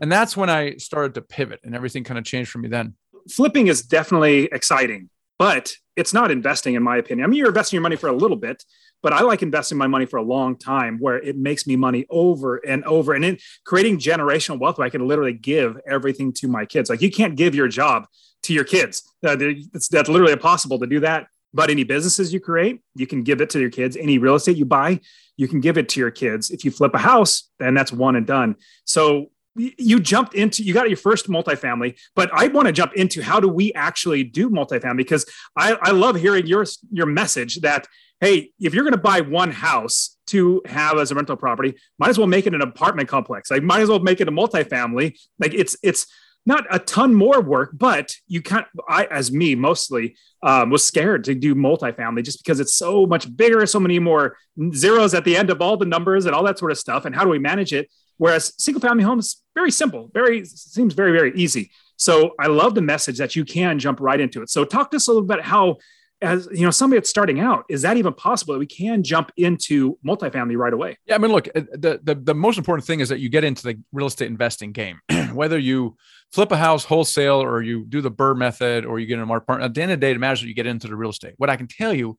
And 0.00 0.12
that's 0.12 0.36
when 0.36 0.50
I 0.50 0.76
started 0.76 1.14
to 1.14 1.22
pivot 1.22 1.60
and 1.64 1.74
everything 1.74 2.04
kind 2.04 2.18
of 2.18 2.24
changed 2.24 2.50
for 2.50 2.58
me 2.58 2.68
then. 2.68 2.94
Flipping 3.30 3.66
is 3.68 3.82
definitely 3.82 4.44
exciting, 4.52 5.08
but 5.38 5.72
it's 5.96 6.14
not 6.14 6.30
investing 6.30 6.74
in 6.74 6.82
my 6.82 6.98
opinion. 6.98 7.24
I 7.24 7.28
mean, 7.28 7.38
you're 7.38 7.48
investing 7.48 7.76
your 7.76 7.82
money 7.82 7.96
for 7.96 8.08
a 8.08 8.12
little 8.12 8.36
bit, 8.36 8.62
but 9.02 9.12
I 9.12 9.22
like 9.22 9.42
investing 9.42 9.78
my 9.78 9.86
money 9.86 10.06
for 10.06 10.18
a 10.18 10.22
long 10.22 10.56
time 10.56 10.98
where 10.98 11.16
it 11.16 11.36
makes 11.36 11.66
me 11.66 11.76
money 11.76 12.06
over 12.10 12.56
and 12.56 12.84
over 12.84 13.14
and 13.14 13.24
in 13.24 13.38
creating 13.64 13.98
generational 13.98 14.58
wealth 14.58 14.78
where 14.78 14.86
I 14.86 14.90
can 14.90 15.06
literally 15.06 15.32
give 15.32 15.76
everything 15.88 16.32
to 16.34 16.48
my 16.48 16.66
kids. 16.66 16.90
Like 16.90 17.02
you 17.02 17.10
can't 17.10 17.36
give 17.36 17.54
your 17.54 17.68
job 17.68 18.06
to 18.44 18.52
your 18.52 18.64
kids. 18.64 19.02
Uh, 19.24 19.36
that's 19.36 20.08
literally 20.08 20.32
impossible 20.32 20.78
to 20.78 20.86
do 20.86 21.00
that. 21.00 21.26
But 21.54 21.70
any 21.70 21.84
businesses 21.84 22.32
you 22.32 22.40
create, 22.40 22.80
you 22.94 23.06
can 23.06 23.22
give 23.22 23.40
it 23.40 23.50
to 23.50 23.60
your 23.60 23.70
kids. 23.70 23.96
Any 23.96 24.18
real 24.18 24.34
estate 24.34 24.56
you 24.56 24.66
buy, 24.66 25.00
you 25.38 25.48
can 25.48 25.60
give 25.60 25.78
it 25.78 25.88
to 25.90 26.00
your 26.00 26.10
kids. 26.10 26.50
If 26.50 26.64
you 26.64 26.70
flip 26.70 26.92
a 26.94 26.98
house, 26.98 27.48
then 27.58 27.72
that's 27.72 27.92
one 27.92 28.16
and 28.16 28.26
done. 28.26 28.56
So 28.84 29.30
you 29.54 29.98
jumped 29.98 30.34
into 30.34 30.62
you 30.62 30.72
got 30.72 30.88
your 30.88 30.96
first 30.96 31.28
multifamily 31.28 31.98
but 32.14 32.30
i 32.32 32.46
want 32.46 32.66
to 32.66 32.72
jump 32.72 32.92
into 32.92 33.20
how 33.20 33.40
do 33.40 33.48
we 33.48 33.72
actually 33.72 34.22
do 34.22 34.48
multifamily 34.48 34.98
because 34.98 35.26
i, 35.56 35.76
I 35.82 35.90
love 35.90 36.14
hearing 36.14 36.46
your 36.46 36.64
your 36.92 37.06
message 37.06 37.56
that 37.62 37.88
hey 38.20 38.52
if 38.60 38.72
you're 38.72 38.84
going 38.84 38.92
to 38.92 39.00
buy 39.00 39.20
one 39.20 39.50
house 39.50 40.16
to 40.28 40.62
have 40.66 40.98
as 40.98 41.10
a 41.10 41.16
rental 41.16 41.34
property 41.34 41.74
might 41.98 42.10
as 42.10 42.18
well 42.18 42.28
make 42.28 42.46
it 42.46 42.54
an 42.54 42.62
apartment 42.62 43.08
complex 43.08 43.50
like 43.50 43.64
might 43.64 43.80
as 43.80 43.88
well 43.88 43.98
make 43.98 44.20
it 44.20 44.28
a 44.28 44.32
multifamily 44.32 45.18
like 45.40 45.54
it's 45.54 45.76
it's 45.82 46.06
not 46.48 46.64
a 46.70 46.78
ton 46.80 47.14
more 47.14 47.40
work 47.40 47.70
but 47.74 48.14
you 48.26 48.42
can't 48.42 48.66
i 48.88 49.04
as 49.04 49.30
me 49.30 49.54
mostly 49.54 50.16
um, 50.42 50.70
was 50.70 50.84
scared 50.84 51.22
to 51.24 51.34
do 51.34 51.54
multifamily 51.54 52.24
just 52.24 52.42
because 52.42 52.58
it's 52.58 52.74
so 52.74 53.06
much 53.06 53.24
bigger 53.36 53.64
so 53.66 53.78
many 53.78 53.98
more 53.98 54.36
zeros 54.74 55.14
at 55.14 55.24
the 55.24 55.36
end 55.36 55.50
of 55.50 55.62
all 55.62 55.76
the 55.76 55.84
numbers 55.86 56.26
and 56.26 56.34
all 56.34 56.42
that 56.42 56.58
sort 56.58 56.72
of 56.72 56.78
stuff 56.78 57.04
and 57.04 57.14
how 57.14 57.22
do 57.22 57.30
we 57.30 57.38
manage 57.38 57.72
it 57.72 57.88
Whereas 58.18 58.52
single 58.58 58.80
family 58.80 59.04
homes, 59.04 59.42
very 59.54 59.70
simple, 59.70 60.10
very 60.12 60.44
seems 60.44 60.92
very, 60.92 61.12
very 61.12 61.32
easy. 61.34 61.70
So 61.96 62.34
I 62.38 62.48
love 62.48 62.74
the 62.74 62.82
message 62.82 63.18
that 63.18 63.34
you 63.34 63.44
can 63.44 63.78
jump 63.78 64.00
right 64.00 64.20
into 64.20 64.42
it. 64.42 64.50
So 64.50 64.64
talk 64.64 64.90
to 64.90 64.96
us 64.96 65.08
a 65.08 65.12
little 65.12 65.26
bit 65.26 65.40
how, 65.40 65.76
as 66.20 66.48
you 66.52 66.62
know, 66.62 66.70
somebody 66.70 66.98
that's 66.98 67.10
starting 67.10 67.40
out, 67.40 67.64
is 67.68 67.82
that 67.82 67.96
even 67.96 68.12
possible 68.12 68.54
that 68.54 68.58
we 68.58 68.66
can 68.66 69.02
jump 69.02 69.30
into 69.36 69.98
multifamily 70.04 70.56
right 70.56 70.72
away? 70.72 70.98
Yeah, 71.06 71.14
I 71.14 71.18
mean, 71.18 71.30
look, 71.30 71.48
uh, 71.54 71.62
the 71.72 72.00
the, 72.02 72.14
the 72.14 72.34
most 72.34 72.58
important 72.58 72.86
thing 72.86 73.00
is 73.00 73.08
that 73.08 73.20
you 73.20 73.28
get 73.28 73.44
into 73.44 73.62
the 73.62 73.78
real 73.92 74.06
estate 74.06 74.28
investing 74.28 74.72
game, 74.72 75.00
whether 75.32 75.58
you 75.58 75.96
flip 76.32 76.52
a 76.52 76.56
house 76.56 76.84
wholesale 76.84 77.42
or 77.42 77.62
you 77.62 77.84
do 77.86 78.00
the 78.00 78.10
BRRRR 78.10 78.36
method 78.36 78.84
or 78.84 78.98
you 78.98 79.06
get 79.06 79.18
an 79.18 79.30
apartment. 79.30 79.62
At 79.62 79.74
the 79.74 79.82
end 79.82 79.92
of 79.92 80.00
the 80.00 80.06
day, 80.06 80.10
it 80.10 80.18
matters 80.18 80.40
that 80.40 80.48
you 80.48 80.54
get 80.54 80.66
into 80.66 80.86
the 80.86 80.96
real 80.96 81.10
estate. 81.10 81.34
What 81.38 81.48
I 81.50 81.56
can 81.56 81.68
tell 81.68 81.94
you 81.94 82.18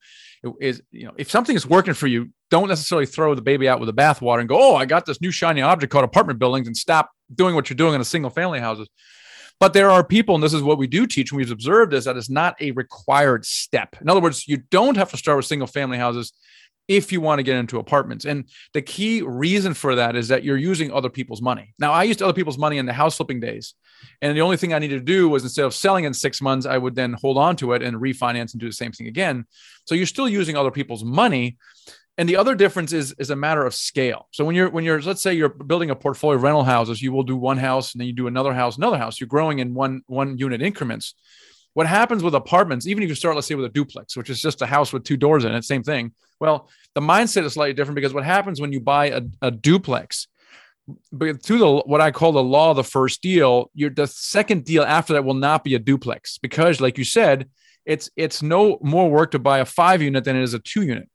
is, 0.60 0.82
you 0.92 1.06
know, 1.06 1.14
if 1.18 1.30
something 1.30 1.56
is 1.56 1.68
working 1.68 1.94
for 1.94 2.08
you, 2.08 2.30
don't 2.50 2.70
necessarily 2.70 3.06
throw 3.06 3.36
the 3.36 3.42
baby 3.42 3.70
out 3.70 3.80
with 3.80 3.88
the 3.88 3.94
bathwater 3.94 4.40
and 4.40 4.50
go, 4.50 4.58
oh, 4.60 4.76
I 4.76 4.86
got 4.86 5.06
this 5.06 5.22
new 5.22 5.32
shiny 5.32 5.62
object 5.62 5.92
called 5.92 6.06
apartment 6.06 6.40
buildings 6.40 6.66
and 6.66 6.76
stop 6.76 7.12
doing 7.34 7.54
what 7.54 7.70
you're 7.70 7.78
doing 7.78 7.94
in 7.94 8.02
a 8.02 8.06
single 8.06 8.32
family 8.32 8.60
houses. 8.60 8.90
But 9.60 9.74
there 9.74 9.90
are 9.90 10.04
people, 10.04 10.36
and 10.36 10.44
this 10.44 10.54
is 10.54 10.64
what 10.64 10.78
we 10.78 10.88
do 10.88 11.06
teach, 11.06 11.32
and 11.32 11.38
we've 11.38 11.52
observed 11.52 11.94
is 11.94 12.06
that 12.06 12.16
it's 12.16 12.30
not 12.30 12.60
a 12.62 12.72
required 12.72 13.46
step. 13.46 13.98
In 14.00 14.10
other 14.10 14.22
words, 14.22 14.48
you 14.48 14.58
don't 14.58 14.96
have 14.96 15.12
to 15.12 15.18
start 15.18 15.38
with 15.38 15.46
single 15.46 15.68
family 15.68 15.98
houses 15.98 16.32
if 16.88 17.12
you 17.12 17.22
want 17.22 17.40
to 17.40 17.44
get 17.44 17.58
into 17.58 17.78
apartments. 17.78 18.26
And 18.26 18.46
the 18.74 18.82
key 18.82 19.22
reason 19.22 19.74
for 19.76 19.96
that 19.96 20.16
is 20.16 20.30
that 20.30 20.44
you're 20.44 20.58
using 20.58 20.92
other 20.92 21.10
people's 21.10 21.42
money. 21.42 21.74
Now, 21.78 21.92
I 21.92 22.04
used 22.04 22.22
other 22.22 22.34
people's 22.34 22.58
money 22.58 22.80
in 22.80 22.88
the 22.88 22.94
house 22.94 23.18
flipping 23.18 23.40
days. 23.40 23.76
And 24.22 24.36
the 24.36 24.42
only 24.42 24.58
thing 24.58 24.74
I 24.74 24.80
needed 24.80 25.00
to 25.00 25.06
do 25.06 25.30
was 25.30 25.44
instead 25.44 25.66
of 25.66 25.76
selling 25.76 26.06
in 26.06 26.14
six 26.14 26.42
months, 26.42 26.66
I 26.66 26.78
would 26.78 26.96
then 26.96 27.14
hold 27.14 27.38
on 27.38 27.56
to 27.58 27.74
it 27.74 27.84
and 27.84 27.98
refinance 27.98 28.54
and 28.54 28.60
do 28.60 28.68
the 28.68 28.74
same 28.74 28.92
thing 28.92 29.08
again. 29.08 29.46
So 29.86 29.94
you're 29.94 30.08
still 30.08 30.28
using 30.28 30.58
other 30.58 30.72
people's 30.72 31.04
money. 31.04 31.58
And 32.20 32.28
the 32.28 32.36
other 32.36 32.54
difference 32.54 32.92
is 32.92 33.16
is 33.18 33.30
a 33.30 33.36
matter 33.38 33.66
of 33.66 33.74
scale. 33.74 34.28
So 34.32 34.44
when 34.44 34.54
you're 34.54 34.70
when 34.70 34.84
you're 34.84 35.02
let's 35.02 35.22
say 35.22 35.34
you're 35.34 35.48
building 35.48 35.90
a 35.90 35.96
portfolio 35.96 36.36
of 36.36 36.44
rental 36.44 36.66
houses, 36.66 37.02
you 37.02 37.14
will 37.14 37.24
do 37.24 37.38
one 37.38 37.58
house 37.58 37.94
and 37.94 38.02
then 38.02 38.08
you 38.08 38.14
do 38.14 38.28
another 38.28 38.54
house, 38.54 38.76
another 38.76 38.98
house. 38.98 39.22
You're 39.22 39.30
growing 39.30 39.60
in 39.60 39.74
one 39.74 40.02
one 40.06 40.38
unit 40.38 40.62
increments. 40.62 41.16
What 41.76 41.88
happens 41.88 42.22
with 42.22 42.36
apartments, 42.36 42.88
even 42.88 43.04
if 43.04 43.10
you 43.10 43.16
start, 43.16 43.36
let's 43.36 43.48
say, 43.48 43.56
with 43.56 43.64
a 43.64 43.70
duplex, 43.70 44.18
which 44.18 44.30
is 44.30 44.42
just 44.42 44.62
a 44.62 44.66
house 44.66 44.92
with 44.92 45.06
two 45.06 45.16
doors 45.16 45.46
in 45.46 45.54
it, 45.54 45.64
same 45.64 45.82
thing. 45.82 46.12
Well, 46.42 46.68
the 46.94 47.00
mindset 47.00 47.46
is 47.46 47.54
slightly 47.54 47.74
different 47.74 47.96
because 47.96 48.14
what 48.14 48.26
happens 48.26 48.60
when 48.60 48.74
you 48.74 48.82
buy 48.82 49.12
a, 49.12 49.22
a 49.42 49.50
duplex, 49.50 50.28
but 51.14 51.42
through 51.42 51.60
the 51.60 51.72
what 51.86 52.02
I 52.02 52.12
call 52.12 52.34
the 52.34 52.44
law 52.44 52.72
of 52.72 52.76
the 52.76 52.84
first 52.84 53.22
deal, 53.22 53.72
your 53.74 53.92
the 53.92 54.08
second 54.08 54.66
deal 54.66 54.84
after 54.84 55.14
that 55.14 55.24
will 55.24 55.36
not 55.36 55.64
be 55.64 55.76
a 55.76 55.80
duplex 55.80 56.38
because, 56.38 56.82
like 56.82 56.98
you 56.98 57.06
said, 57.06 57.50
it's 57.86 58.10
it's 58.18 58.44
no 58.44 58.78
more 58.82 59.10
work 59.10 59.32
to 59.32 59.40
buy 59.40 59.60
a 59.60 59.66
five 59.66 60.02
unit 60.02 60.26
than 60.26 60.36
it 60.36 60.44
is 60.44 60.54
a 60.54 60.60
two 60.60 60.82
unit 60.82 61.08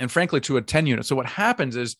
and 0.00 0.10
frankly 0.10 0.40
to 0.40 0.56
a 0.56 0.62
10 0.62 0.86
unit. 0.86 1.06
So 1.06 1.14
what 1.14 1.26
happens 1.26 1.76
is 1.76 1.96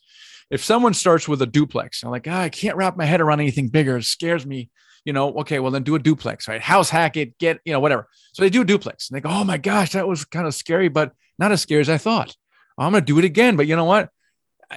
if 0.51 0.65
someone 0.65 0.95
starts 0.95 1.29
with 1.29 1.41
a 1.43 1.47
duplex, 1.47 2.03
I'm 2.03 2.11
like, 2.11 2.27
oh, 2.27 2.33
I 2.33 2.49
can't 2.49 2.77
wrap 2.77 2.97
my 2.97 3.05
head 3.05 3.21
around 3.21 3.41
anything 3.41 3.69
bigger. 3.69 3.97
It 3.97 4.05
scares 4.05 4.45
me. 4.45 4.71
You 5.05 5.15
know, 5.15 5.33
okay, 5.39 5.61
well 5.61 5.71
then 5.71 5.83
do 5.83 5.95
a 5.95 5.99
duplex, 5.99 6.47
right? 6.47 6.61
House 6.61 6.91
hack 6.91 7.17
it, 7.17 7.39
get, 7.39 7.61
you 7.65 7.73
know, 7.73 7.81
whatever. 7.81 8.07
So 8.33 8.43
they 8.43 8.51
do 8.51 8.63
a 8.63 8.67
duplex 8.67 9.09
and 9.09 9.17
they 9.17 9.21
go, 9.21 9.31
oh 9.31 9.45
my 9.45 9.57
gosh, 9.57 9.93
that 9.93 10.07
was 10.07 10.25
kind 10.27 10.47
of 10.47 10.55
scary, 10.55 10.89
but 10.89 11.13
not 11.39 11.53
as 11.53 11.63
scary 11.63 11.81
as 11.81 11.89
I 11.89 11.97
thought. 11.97 12.37
Oh, 12.77 12.85
I'm 12.85 12.93
going 12.93 13.03
to 13.03 13.07
do 13.07 13.19
it 13.19 13.25
again. 13.25 13.57
But 13.57 13.67
you 13.67 13.77
know 13.77 13.87
what? 13.87 14.11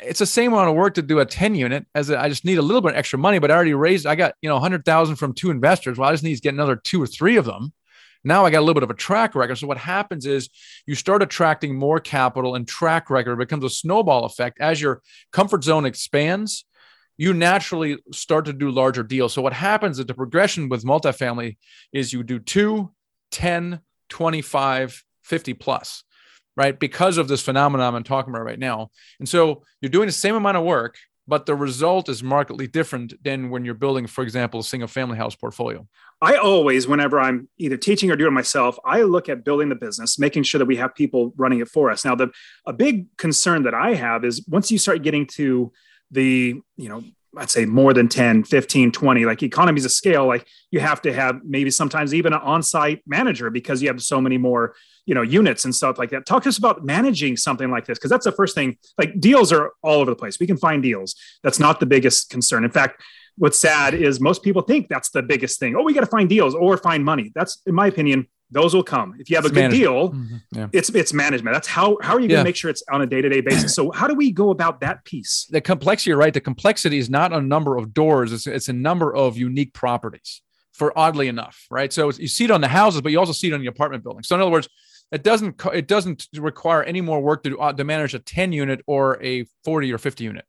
It's 0.02 0.20
the 0.20 0.26
same 0.26 0.54
amount 0.54 0.70
of 0.70 0.76
work 0.76 0.94
to 0.96 1.02
do 1.02 1.20
a 1.20 1.26
10 1.26 1.56
unit 1.56 1.86
as 1.94 2.10
a, 2.10 2.20
I 2.20 2.30
just 2.30 2.46
need 2.46 2.58
a 2.58 2.62
little 2.62 2.82
bit 2.82 2.94
of 2.94 2.98
extra 2.98 3.20
money, 3.20 3.40
but 3.40 3.52
I 3.52 3.56
already 3.56 3.74
raised, 3.74 4.08
I 4.08 4.16
got, 4.16 4.34
you 4.42 4.50
know, 4.50 4.56
100,000 4.56 5.18
from 5.18 5.34
two 5.34 5.52
investors. 5.52 5.98
Well, 5.98 6.10
I 6.10 6.14
just 6.14 6.24
need 6.24 6.36
to 6.36 6.42
get 6.42 6.54
another 6.54 6.76
two 6.78 7.02
or 7.02 7.08
three 7.08 7.36
of 7.36 7.46
them 7.46 7.74
now 8.24 8.46
I 8.46 8.52
got 8.52 8.60
a 8.60 8.62
little 8.62 8.74
bit 8.76 8.84
of 8.84 8.90
a 8.90 8.96
track 8.96 9.36
record. 9.36 9.58
So 9.58 9.68
what 9.68 9.78
happens 9.78 10.26
is 10.26 10.50
you 10.86 10.96
start 10.96 11.22
attracting 11.22 11.76
more 11.76 12.00
capital 12.00 12.56
and 12.56 12.68
track 12.68 13.10
record 13.10 13.38
becomes 13.38 13.64
a 13.64 13.70
snowball 13.70 14.26
effect 14.26 14.60
as 14.60 14.82
your 14.82 15.02
comfort 15.32 15.64
zone 15.64 15.86
expands. 15.86 16.66
You 17.18 17.34
naturally 17.34 17.98
start 18.12 18.46
to 18.46 18.54
do 18.54 18.72
larger 18.72 19.04
deals. 19.04 19.34
So 19.34 19.42
what 19.42 19.54
happens 19.54 20.00
is 20.00 20.06
the 20.06 20.14
progression 20.14 20.70
with 20.70 20.84
multifamily 20.84 21.58
is 21.92 22.14
you 22.14 22.24
do 22.24 22.40
two, 22.40 22.92
10, 23.32 23.82
25, 24.10 25.04
50 25.24 25.54
plus, 25.54 26.04
right? 26.56 26.78
Because 26.80 27.18
of 27.18 27.28
this 27.28 27.42
phenomenon 27.42 27.96
I'm 27.96 28.04
talking 28.04 28.34
about 28.34 28.46
right 28.46 28.60
now. 28.60 28.90
And 29.20 29.28
so 29.28 29.64
you're 29.82 29.90
doing 29.90 30.08
the 30.08 30.12
same 30.14 30.36
amount 30.36 30.58
of 30.58 30.64
work, 30.64 30.98
but 31.28 31.46
the 31.46 31.56
result 31.56 32.10
is 32.10 32.22
markedly 32.22 32.68
different 32.68 33.14
than 33.24 33.50
when 33.50 33.64
you're 33.64 33.74
building, 33.74 34.08
for 34.08 34.24
example, 34.24 34.60
a 34.60 34.64
single 34.64 34.88
family 34.88 35.18
house 35.18 35.36
portfolio. 35.36 35.88
I 36.22 36.36
always, 36.36 36.88
whenever 36.88 37.20
I'm 37.20 37.50
either 37.58 37.78
teaching 37.78 38.12
or 38.12 38.16
doing 38.16 38.34
myself, 38.34 38.78
I 38.86 39.02
look 39.04 39.30
at 39.30 39.44
building 39.44 39.70
the 39.70 39.76
business, 39.76 40.20
making 40.20 40.44
sure 40.44 40.60
that 40.60 40.66
we 40.66 40.76
have 40.78 40.96
people 40.96 41.34
running 41.38 41.60
it 41.60 41.70
for 41.70 41.90
us. 41.92 42.04
Now, 42.06 42.16
the 42.16 42.30
a 42.66 42.74
big 42.74 43.08
concern 43.18 43.64
that 43.64 43.74
I 43.74 43.94
have 43.94 44.26
is 44.26 44.46
once 44.48 44.72
you 44.72 44.78
start 44.78 45.02
getting 45.04 45.28
to 45.28 45.72
the, 46.12 46.56
you 46.78 46.90
know, 46.90 47.04
I'd 47.36 47.50
say 47.50 47.66
more 47.66 47.94
than 47.94 48.10
10, 48.10 48.44
15, 48.44 48.92
20, 48.92 49.26
like 49.26 49.42
economies 49.42 49.86
of 49.86 49.92
scale, 49.92 50.28
like 50.28 50.48
you 50.72 50.80
have 50.80 51.02
to 51.02 51.14
have 51.14 51.42
maybe 51.44 51.72
sometimes 51.72 52.14
even 52.14 52.32
an 52.32 52.42
on-site 52.42 53.02
manager 53.08 53.50
because 53.50 53.82
you 53.82 53.88
have 53.88 54.02
so 54.02 54.22
many 54.22 54.38
more, 54.38 54.76
you 55.06 55.14
know, 55.14 55.22
units 55.22 55.66
and 55.66 55.76
stuff 55.76 55.98
like 55.98 56.10
that. 56.12 56.26
Talk 56.26 56.44
to 56.44 56.50
us 56.50 56.58
about 56.58 56.86
managing 56.86 57.38
something 57.38 57.70
like 57.70 57.86
this. 57.86 58.00
Cause 58.00 58.10
that's 58.10 58.26
the 58.26 58.32
first 58.32 58.56
thing, 58.56 58.78
like 58.98 59.20
deals 59.20 59.52
are 59.52 59.72
all 59.82 60.02
over 60.02 60.12
the 60.12 60.16
place. 60.16 60.40
We 60.40 60.48
can 60.48 60.58
find 60.58 60.82
deals. 60.82 61.16
That's 61.44 61.60
not 61.60 61.80
the 61.80 61.86
biggest 61.86 62.30
concern. 62.30 62.64
In 62.64 62.72
fact, 62.72 63.02
what's 63.38 63.58
sad 63.58 63.94
is 63.94 64.20
most 64.20 64.44
people 64.44 64.62
think 64.62 64.88
that's 64.88 65.10
the 65.10 65.24
biggest 65.24 65.60
thing. 65.60 65.76
Oh, 65.76 65.84
we 65.84 65.94
got 65.94 66.02
to 66.02 66.08
find 66.08 66.30
deals 66.30 66.56
or 66.56 66.78
find 66.78 67.04
money. 67.04 67.32
That's, 67.36 67.62
in 67.66 67.76
my 67.76 67.88
opinion, 67.88 68.28
those 68.54 68.74
will 68.74 68.84
come. 68.84 69.16
If 69.18 69.30
you 69.30 69.36
have 69.36 69.46
it's 69.46 69.52
a 69.52 69.56
good 69.56 69.72
deal, 69.72 70.12
mm-hmm. 70.12 70.36
yeah. 70.52 70.68
it's 70.72 70.90
it's 70.90 71.12
management. 71.12 71.56
That's 71.56 71.68
how 71.68 71.98
how 72.02 72.14
are 72.14 72.20
you 72.20 72.28
going 72.28 72.30
to 72.30 72.36
yeah. 72.36 72.44
make 72.44 72.56
sure 72.56 72.70
it's 72.70 72.84
on 72.92 73.02
a 73.02 73.08
day 73.08 73.20
to 73.20 73.28
day 73.28 73.42
basis? 73.42 73.74
So 73.74 73.92
how 73.92 74.08
do 74.08 74.14
we 74.14 74.32
go 74.32 74.52
about 74.52 74.80
that 74.82 75.04
piece? 75.06 75.48
The 75.50 75.60
complexity, 75.60 76.14
right? 76.14 76.34
The 76.34 76.42
complexity 76.42 77.00
is 77.00 77.10
not 77.10 77.34
a 77.34 77.42
number 77.42 77.78
of 77.78 77.94
doors; 77.94 78.32
it's, 78.32 78.46
it's 78.46 78.70
a 78.70 78.74
number 78.74 79.14
of 79.14 79.38
unique 79.38 79.74
properties. 79.74 80.42
For 80.74 80.98
oddly 80.98 81.28
enough, 81.28 81.68
right? 81.70 81.94
So 81.94 82.12
you 82.12 82.28
see 82.28 82.46
it 82.46 82.52
on 82.52 82.60
the 82.60 82.68
houses, 82.68 83.02
but 83.02 83.12
you 83.12 83.20
also 83.20 83.32
see 83.32 83.48
it 83.48 83.54
on 83.54 83.62
the 83.62 83.68
apartment 83.68 84.04
building. 84.04 84.24
So 84.24 84.34
in 84.34 84.42
other 84.42 84.50
words, 84.50 84.68
it 85.14 85.24
doesn't 85.24 85.62
it 85.74 85.88
doesn't 85.88 86.28
require 86.36 86.84
any 86.84 87.02
more 87.02 87.22
work 87.22 87.44
to 87.44 87.60
uh, 87.60 87.72
to 87.72 87.84
manage 87.84 88.14
a 88.14 88.20
ten 88.20 88.52
unit 88.52 88.82
or 88.88 89.24
a 89.24 89.46
forty 89.64 89.94
or 89.94 89.98
fifty 89.98 90.26
unit 90.26 90.46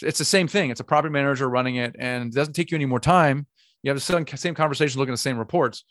it's 0.00 0.18
the 0.18 0.24
same 0.24 0.48
thing. 0.48 0.70
It's 0.70 0.80
a 0.80 0.84
property 0.84 1.12
manager 1.12 1.48
running 1.48 1.76
it, 1.76 1.96
and 1.98 2.32
it 2.32 2.34
doesn't 2.34 2.54
take 2.54 2.70
you 2.70 2.76
any 2.76 2.86
more 2.86 3.00
time. 3.00 3.46
You 3.82 3.90
have 3.90 3.96
the 3.96 4.36
same, 4.36 4.54
conversation, 4.54 4.98
looking 4.98 5.12
at 5.12 5.16
the 5.16 5.18
same 5.18 5.38
reports, 5.38 5.84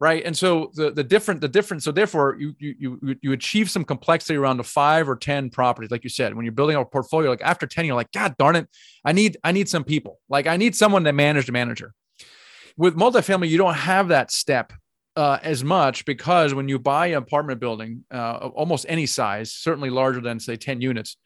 right? 0.00 0.24
And 0.24 0.36
so 0.36 0.72
the 0.74 0.90
the 0.90 1.04
different 1.04 1.40
the 1.40 1.48
difference. 1.48 1.84
So 1.84 1.92
therefore, 1.92 2.36
you 2.38 2.54
you 2.58 3.16
you 3.22 3.32
achieve 3.32 3.70
some 3.70 3.84
complexity 3.84 4.36
around 4.36 4.56
the 4.56 4.64
five 4.64 5.08
or 5.08 5.16
ten 5.16 5.48
properties, 5.48 5.90
like 5.90 6.02
you 6.02 6.10
said, 6.10 6.34
when 6.34 6.44
you're 6.44 6.52
building 6.52 6.76
a 6.76 6.84
portfolio. 6.84 7.30
Like 7.30 7.42
after 7.42 7.66
ten, 7.66 7.84
you're 7.84 7.94
like, 7.94 8.12
God 8.12 8.36
darn 8.36 8.56
it, 8.56 8.68
I 9.04 9.12
need 9.12 9.36
I 9.44 9.52
need 9.52 9.68
some 9.68 9.84
people. 9.84 10.18
Like 10.28 10.46
I 10.46 10.56
need 10.56 10.74
someone 10.74 11.04
to 11.04 11.12
manage 11.12 11.46
the 11.46 11.52
manager. 11.52 11.94
With 12.76 12.96
multifamily, 12.96 13.48
you 13.48 13.58
don't 13.58 13.74
have 13.74 14.08
that 14.08 14.30
step 14.30 14.72
uh, 15.16 15.38
as 15.42 15.64
much 15.64 16.04
because 16.04 16.54
when 16.54 16.68
you 16.68 16.78
buy 16.78 17.08
an 17.08 17.14
apartment 17.14 17.60
building, 17.60 18.04
uh, 18.12 18.50
almost 18.54 18.86
any 18.88 19.06
size, 19.06 19.52
certainly 19.52 19.90
larger 19.90 20.20
than 20.20 20.38
say 20.38 20.56
10 20.56 20.80
units, 20.80 21.16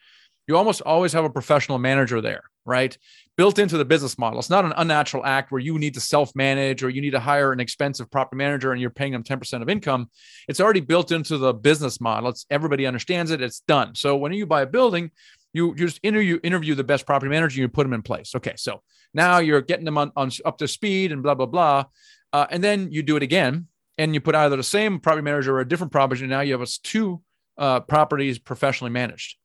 you 0.47 0.57
almost 0.57 0.83
always 0.83 1.13
have 1.13 1.25
a 1.25 1.31
professional 1.31 1.79
manager 1.79 2.21
there, 2.21 2.43
right? 2.65 2.97
Built 3.37 3.59
into 3.59 3.79
the 3.79 3.85
business 3.85 4.19
model. 4.19 4.39
It's 4.39 4.51
not 4.51 4.65
an 4.65 4.75
unnatural 4.77 5.25
act 5.25 5.51
where 5.51 5.61
you 5.61 5.79
need 5.79 5.95
to 5.95 6.01
self 6.01 6.35
manage 6.35 6.83
or 6.83 6.91
you 6.91 7.01
need 7.01 7.13
to 7.13 7.21
hire 7.21 7.53
an 7.53 7.61
expensive 7.61 8.11
property 8.11 8.37
manager 8.37 8.73
and 8.73 8.81
you're 8.81 8.91
paying 8.91 9.13
them 9.13 9.25
10% 9.25 9.63
of 9.63 9.69
income. 9.69 10.11
It's 10.49 10.61
already 10.61 10.81
built 10.81 11.13
into 11.13 11.39
the 11.39 11.53
business 11.53 12.01
model. 12.01 12.29
It's 12.31 12.47
everybody 12.51 12.87
understands 12.87 13.31
it. 13.31 13.43
It's 13.43 13.61
done. 13.61 13.95
So 13.95 14.17
when 14.17 14.33
you 14.33 14.47
buy 14.47 14.63
a 14.63 14.67
building, 14.67 15.11
you, 15.53 15.69
you 15.69 15.87
just 15.87 16.01
interview 16.03 16.41
interview 16.43 16.75
the 16.75 16.85
best 16.85 17.07
property 17.07 17.31
manager 17.31 17.55
and 17.55 17.63
you 17.63 17.69
put 17.69 17.85
them 17.85 17.93
in 17.93 18.03
place. 18.03 18.35
Okay, 18.35 18.55
so 18.57 18.83
now 19.15 19.39
you're 19.39 19.63
getting 19.63 19.85
them 19.85 19.97
on, 19.97 20.13
on 20.17 20.31
up 20.45 20.59
to 20.59 20.69
speed 20.69 21.13
and 21.13 21.23
blah 21.23 21.35
blah 21.35 21.47
blah, 21.47 21.85
uh, 22.33 22.47
and 22.51 22.63
then 22.63 22.91
you 22.91 23.03
do 23.03 23.17
it 23.17 23.23
again 23.23 23.69
and 23.99 24.15
you 24.15 24.21
put 24.21 24.35
either 24.35 24.57
the 24.57 24.63
same 24.63 24.99
property 24.99 25.23
manager 25.23 25.57
or 25.57 25.61
a 25.61 25.69
different 25.69 25.93
property. 25.93 26.23
And 26.23 26.31
now 26.31 26.41
you 26.41 26.53
have 26.53 26.63
us 26.63 26.79
two 26.79 27.23
uh, 27.59 27.81
properties 27.81 28.39
professionally 28.39 28.91
managed. 28.91 29.37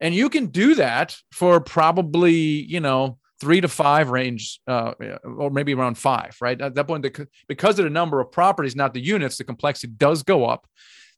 And 0.00 0.14
you 0.14 0.28
can 0.28 0.46
do 0.46 0.74
that 0.74 1.16
for 1.32 1.60
probably, 1.60 2.34
you 2.34 2.80
know, 2.80 3.18
three 3.40 3.60
to 3.60 3.68
five 3.68 4.10
range, 4.10 4.60
uh, 4.66 4.92
or 5.24 5.50
maybe 5.50 5.74
around 5.74 5.98
five, 5.98 6.36
right? 6.40 6.60
At 6.60 6.74
that 6.74 6.86
point, 6.86 7.02
the, 7.02 7.28
because 7.48 7.78
of 7.78 7.84
the 7.84 7.90
number 7.90 8.20
of 8.20 8.32
properties, 8.32 8.76
not 8.76 8.94
the 8.94 9.00
units, 9.00 9.36
the 9.36 9.44
complexity 9.44 9.92
does 9.96 10.22
go 10.22 10.44
up. 10.44 10.66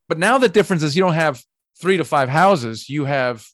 But 0.08 0.18
now 0.18 0.38
the 0.38 0.48
difference 0.48 0.82
is 0.82 0.96
you 0.96 1.02
don't 1.02 1.14
have 1.14 1.42
three 1.80 1.96
to 1.96 2.04
five 2.04 2.28
houses, 2.28 2.88
you 2.88 3.04
have 3.04 3.46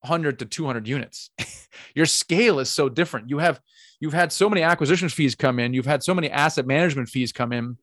100 0.00 0.38
to 0.40 0.44
200 0.44 0.86
units. 0.86 1.30
Your 1.94 2.06
scale 2.06 2.60
is 2.60 2.70
so 2.70 2.88
different. 2.88 3.30
You 3.30 3.38
have 3.38 3.60
you've 4.00 4.12
had 4.12 4.32
so 4.32 4.50
many 4.50 4.62
acquisition 4.62 5.08
fees 5.08 5.34
come 5.34 5.58
in, 5.58 5.72
you've 5.72 5.86
had 5.86 6.02
so 6.02 6.14
many 6.14 6.30
asset 6.30 6.66
management 6.66 7.08
fees 7.08 7.32
come 7.32 7.52
in 7.52 7.78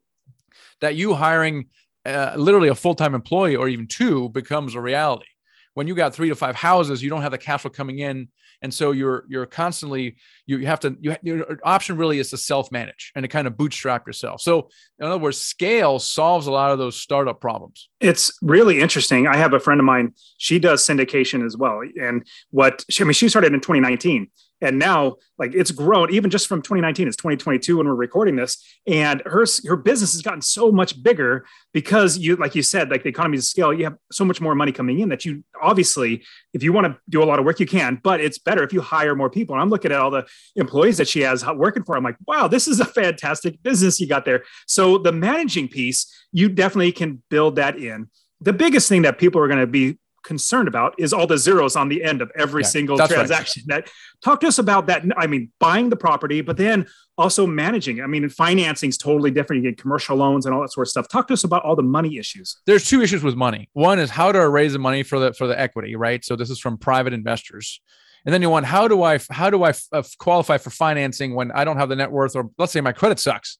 that 0.81 0.95
you 0.95 1.13
hiring 1.13 1.67
uh, 2.05 2.33
literally 2.35 2.69
a 2.69 2.75
full-time 2.75 3.15
employee 3.15 3.55
or 3.55 3.67
even 3.69 3.87
two 3.87 4.29
becomes 4.29 4.75
a 4.75 4.81
reality 4.81 5.25
when 5.73 5.87
you 5.87 5.95
got 5.95 6.13
three 6.13 6.29
to 6.29 6.35
five 6.35 6.55
houses, 6.55 7.01
you 7.01 7.09
don't 7.09 7.21
have 7.21 7.31
the 7.31 7.37
cash 7.37 7.61
flow 7.61 7.71
coming 7.71 7.99
in, 7.99 8.27
and 8.61 8.73
so 8.73 8.91
you're 8.91 9.23
you're 9.29 9.45
constantly 9.45 10.17
you, 10.45 10.57
you 10.57 10.67
have 10.67 10.79
to 10.81 10.95
you 10.99 11.15
your 11.23 11.59
option 11.63 11.97
really 11.97 12.19
is 12.19 12.29
to 12.31 12.37
self 12.37 12.71
manage 12.71 13.11
and 13.15 13.23
to 13.23 13.27
kind 13.27 13.47
of 13.47 13.57
bootstrap 13.57 14.05
yourself. 14.05 14.41
So 14.41 14.69
in 14.99 15.05
other 15.05 15.17
words, 15.17 15.39
scale 15.39 15.99
solves 15.99 16.47
a 16.47 16.51
lot 16.51 16.71
of 16.71 16.77
those 16.77 16.97
startup 16.97 17.39
problems. 17.39 17.89
It's 17.99 18.37
really 18.41 18.81
interesting. 18.81 19.27
I 19.27 19.37
have 19.37 19.53
a 19.53 19.59
friend 19.59 19.79
of 19.79 19.85
mine; 19.85 20.13
she 20.37 20.59
does 20.59 20.85
syndication 20.85 21.45
as 21.45 21.55
well, 21.55 21.81
and 21.99 22.27
what 22.49 22.83
she, 22.89 23.03
I 23.03 23.05
mean, 23.05 23.13
she 23.13 23.29
started 23.29 23.53
in 23.53 23.61
2019 23.61 24.29
and 24.61 24.77
now 24.77 25.15
like 25.37 25.53
it's 25.53 25.71
grown 25.71 26.11
even 26.11 26.29
just 26.29 26.47
from 26.47 26.61
2019 26.61 27.07
it's 27.07 27.17
2022 27.17 27.77
when 27.77 27.87
we're 27.87 27.95
recording 27.95 28.35
this 28.35 28.63
and 28.87 29.21
her 29.25 29.45
her 29.65 29.75
business 29.75 30.13
has 30.13 30.21
gotten 30.21 30.41
so 30.41 30.71
much 30.71 31.01
bigger 31.01 31.45
because 31.73 32.17
you 32.17 32.35
like 32.35 32.55
you 32.55 32.63
said 32.63 32.89
like 32.89 33.03
the 33.03 33.09
economies 33.09 33.41
of 33.41 33.45
scale 33.45 33.73
you 33.73 33.83
have 33.83 33.97
so 34.11 34.23
much 34.23 34.39
more 34.39 34.55
money 34.55 34.71
coming 34.71 34.99
in 34.99 35.09
that 35.09 35.25
you 35.25 35.43
obviously 35.61 36.23
if 36.53 36.63
you 36.63 36.71
want 36.71 36.85
to 36.85 36.97
do 37.09 37.23
a 37.23 37.25
lot 37.25 37.39
of 37.39 37.45
work 37.45 37.59
you 37.59 37.65
can 37.65 37.99
but 38.03 38.19
it's 38.21 38.37
better 38.37 38.63
if 38.63 38.73
you 38.73 38.81
hire 38.81 39.15
more 39.15 39.29
people. 39.29 39.55
And 39.55 39.61
i'm 39.61 39.69
looking 39.69 39.91
at 39.91 39.99
all 39.99 40.11
the 40.11 40.25
employees 40.55 40.97
that 40.97 41.07
she 41.07 41.21
has 41.21 41.45
working 41.45 41.83
for 41.83 41.95
i'm 41.95 42.03
like 42.03 42.17
wow 42.27 42.47
this 42.47 42.67
is 42.67 42.79
a 42.79 42.85
fantastic 42.85 43.61
business 43.63 43.99
you 43.99 44.07
got 44.07 44.25
there. 44.25 44.43
So 44.67 44.97
the 44.97 45.11
managing 45.11 45.67
piece 45.67 46.07
you 46.31 46.49
definitely 46.49 46.91
can 46.91 47.21
build 47.29 47.55
that 47.57 47.77
in. 47.77 48.09
The 48.39 48.53
biggest 48.53 48.89
thing 48.89 49.03
that 49.03 49.17
people 49.17 49.41
are 49.41 49.47
going 49.47 49.59
to 49.59 49.67
be 49.67 49.97
concerned 50.23 50.67
about 50.67 50.93
is 50.97 51.13
all 51.13 51.27
the 51.27 51.37
zeros 51.37 51.75
on 51.75 51.89
the 51.89 52.03
end 52.03 52.21
of 52.21 52.31
every 52.35 52.63
yeah, 52.63 52.69
single 52.69 52.97
transaction. 52.97 53.63
Right. 53.67 53.85
That 53.85 53.91
talk 54.23 54.39
to 54.41 54.47
us 54.47 54.59
about 54.59 54.87
that. 54.87 55.03
I 55.17 55.27
mean, 55.27 55.51
buying 55.59 55.89
the 55.89 55.95
property, 55.95 56.41
but 56.41 56.57
then 56.57 56.87
also 57.17 57.45
managing. 57.45 58.01
I 58.01 58.07
mean, 58.07 58.27
financing 58.29 58.89
is 58.89 58.97
totally 58.97 59.31
different. 59.31 59.63
You 59.63 59.71
get 59.71 59.79
commercial 59.79 60.17
loans 60.17 60.45
and 60.45 60.55
all 60.55 60.61
that 60.61 60.71
sort 60.71 60.87
of 60.87 60.91
stuff. 60.91 61.07
Talk 61.07 61.27
to 61.27 61.33
us 61.33 61.43
about 61.43 61.63
all 61.63 61.75
the 61.75 61.83
money 61.83 62.17
issues. 62.17 62.57
There's 62.65 62.87
two 62.87 63.01
issues 63.01 63.23
with 63.23 63.35
money. 63.35 63.69
One 63.73 63.99
is 63.99 64.09
how 64.09 64.31
to 64.31 64.47
raise 64.49 64.73
the 64.73 64.79
money 64.79 65.03
for 65.03 65.19
the 65.19 65.33
for 65.33 65.47
the 65.47 65.59
equity, 65.59 65.95
right? 65.95 66.23
So 66.23 66.35
this 66.35 66.49
is 66.49 66.59
from 66.59 66.77
private 66.77 67.13
investors. 67.13 67.81
And 68.25 68.33
then 68.33 68.41
you 68.41 68.49
want 68.49 68.65
how 68.65 68.87
do 68.87 69.03
I 69.03 69.19
how 69.29 69.49
do 69.49 69.63
I 69.63 69.73
uh, 69.91 70.03
qualify 70.19 70.57
for 70.57 70.69
financing 70.69 71.33
when 71.33 71.51
I 71.51 71.63
don't 71.63 71.77
have 71.77 71.89
the 71.89 71.95
net 71.95 72.11
worth 72.11 72.35
or 72.35 72.49
let's 72.57 72.71
say 72.71 72.81
my 72.81 72.91
credit 72.91 73.19
sucks. 73.19 73.57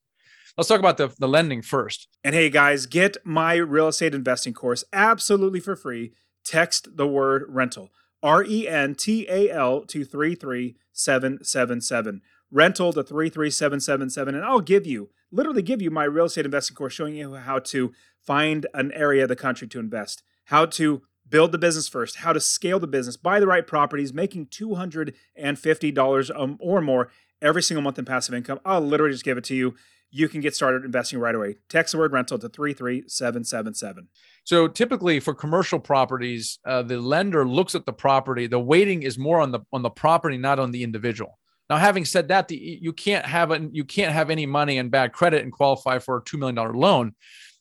Let's 0.58 0.68
talk 0.68 0.80
about 0.80 0.98
the, 0.98 1.13
the 1.18 1.30
lending 1.30 1.62
first. 1.62 2.10
And 2.24 2.36
hey 2.36 2.50
guys, 2.50 2.86
get 2.86 3.18
my 3.24 3.56
real 3.56 3.88
estate 3.88 4.13
investing 4.13 4.53
course 4.53 4.84
absolutely 4.91 5.62
for 5.62 5.75
free 5.75 6.13
text 6.43 6.98
the 6.98 7.07
word 7.07 7.45
rental. 7.48 7.91
R 8.24 8.43
E 8.43 8.67
N 8.67 8.95
T 8.95 9.27
A 9.29 9.50
L 9.50 9.81
to 9.81 10.03
33777. 10.05 12.21
Rental 12.51 12.93
to 12.93 13.03
33777. 13.03 14.36
And 14.36 14.45
I'll 14.45 14.62
give 14.62 14.86
you, 14.86 15.10
literally 15.31 15.62
give 15.62 15.81
you 15.81 15.89
my 15.89 16.03
real 16.03 16.25
estate 16.25 16.45
investing 16.45 16.75
course 16.75 16.93
showing 16.93 17.15
you 17.15 17.36
how 17.36 17.60
to 17.60 17.93
find 18.19 18.67
an 18.74 18.91
area 18.91 19.24
of 19.24 19.29
the 19.29 19.36
country 19.36 19.67
to 19.69 19.79
invest, 19.79 20.21
how 20.45 20.65
to 20.67 21.01
build 21.27 21.51
the 21.51 21.57
business 21.57 21.88
first, 21.88 22.17
how 22.17 22.33
to 22.33 22.39
scale 22.39 22.79
the 22.79 22.88
business, 22.88 23.17
buy 23.17 23.39
the 23.39 23.48
right 23.48 23.65
properties, 23.65 24.13
making 24.13 24.45
$250 24.48 26.39
um, 26.39 26.57
or 26.60 26.81
more 26.81 27.10
every 27.41 27.63
single 27.63 27.81
month 27.81 27.98
in 27.98 28.05
passive 28.05 28.36
income. 28.36 28.60
I'll 28.65 28.81
literally 28.81 29.13
just 29.13 29.24
give 29.24 29.38
it 29.38 29.45
to 29.45 29.55
you. 29.55 29.75
You 30.12 30.27
can 30.27 30.41
get 30.41 30.53
started 30.53 30.83
investing 30.83 31.19
right 31.19 31.33
away. 31.33 31.55
Text 31.69 31.93
the 31.93 31.98
word 31.98 32.12
rental 32.12 32.38
to 32.38 32.50
33777. 32.50 34.10
So 34.43 34.67
typically 34.67 35.19
for 35.19 35.33
commercial 35.33 35.79
properties, 35.79 36.60
uh, 36.65 36.81
the 36.81 37.00
lender 37.00 37.48
looks 37.48 37.75
at 37.75 37.86
the 37.86 37.93
property. 37.93 38.48
The 38.48 38.60
weighting 38.60 39.03
is 39.03 39.17
more 39.17 39.39
on 39.39 39.51
the 39.51 39.60
on 39.71 39.81
the 39.81 39.89
property, 39.89 40.38
not 40.38 40.60
on 40.60 40.71
the 40.71 40.83
individual. 40.83 41.38
Now, 41.69 41.77
having 41.77 42.03
said 42.03 42.27
that, 42.27 42.50
the, 42.50 42.57
you 42.57 42.91
can't 42.91 43.25
have 43.25 43.51
a, 43.51 43.69
you 43.71 43.86
can't 43.86 44.12
have 44.12 44.29
any 44.29 44.45
money 44.45 44.77
and 44.77 44.91
bad 44.91 45.13
credit 45.13 45.43
and 45.43 45.53
qualify 45.53 46.00
for 46.00 46.17
a 46.17 46.24
two 46.24 46.38
million 46.38 46.55
dollar 46.55 46.74
loan. 46.74 47.15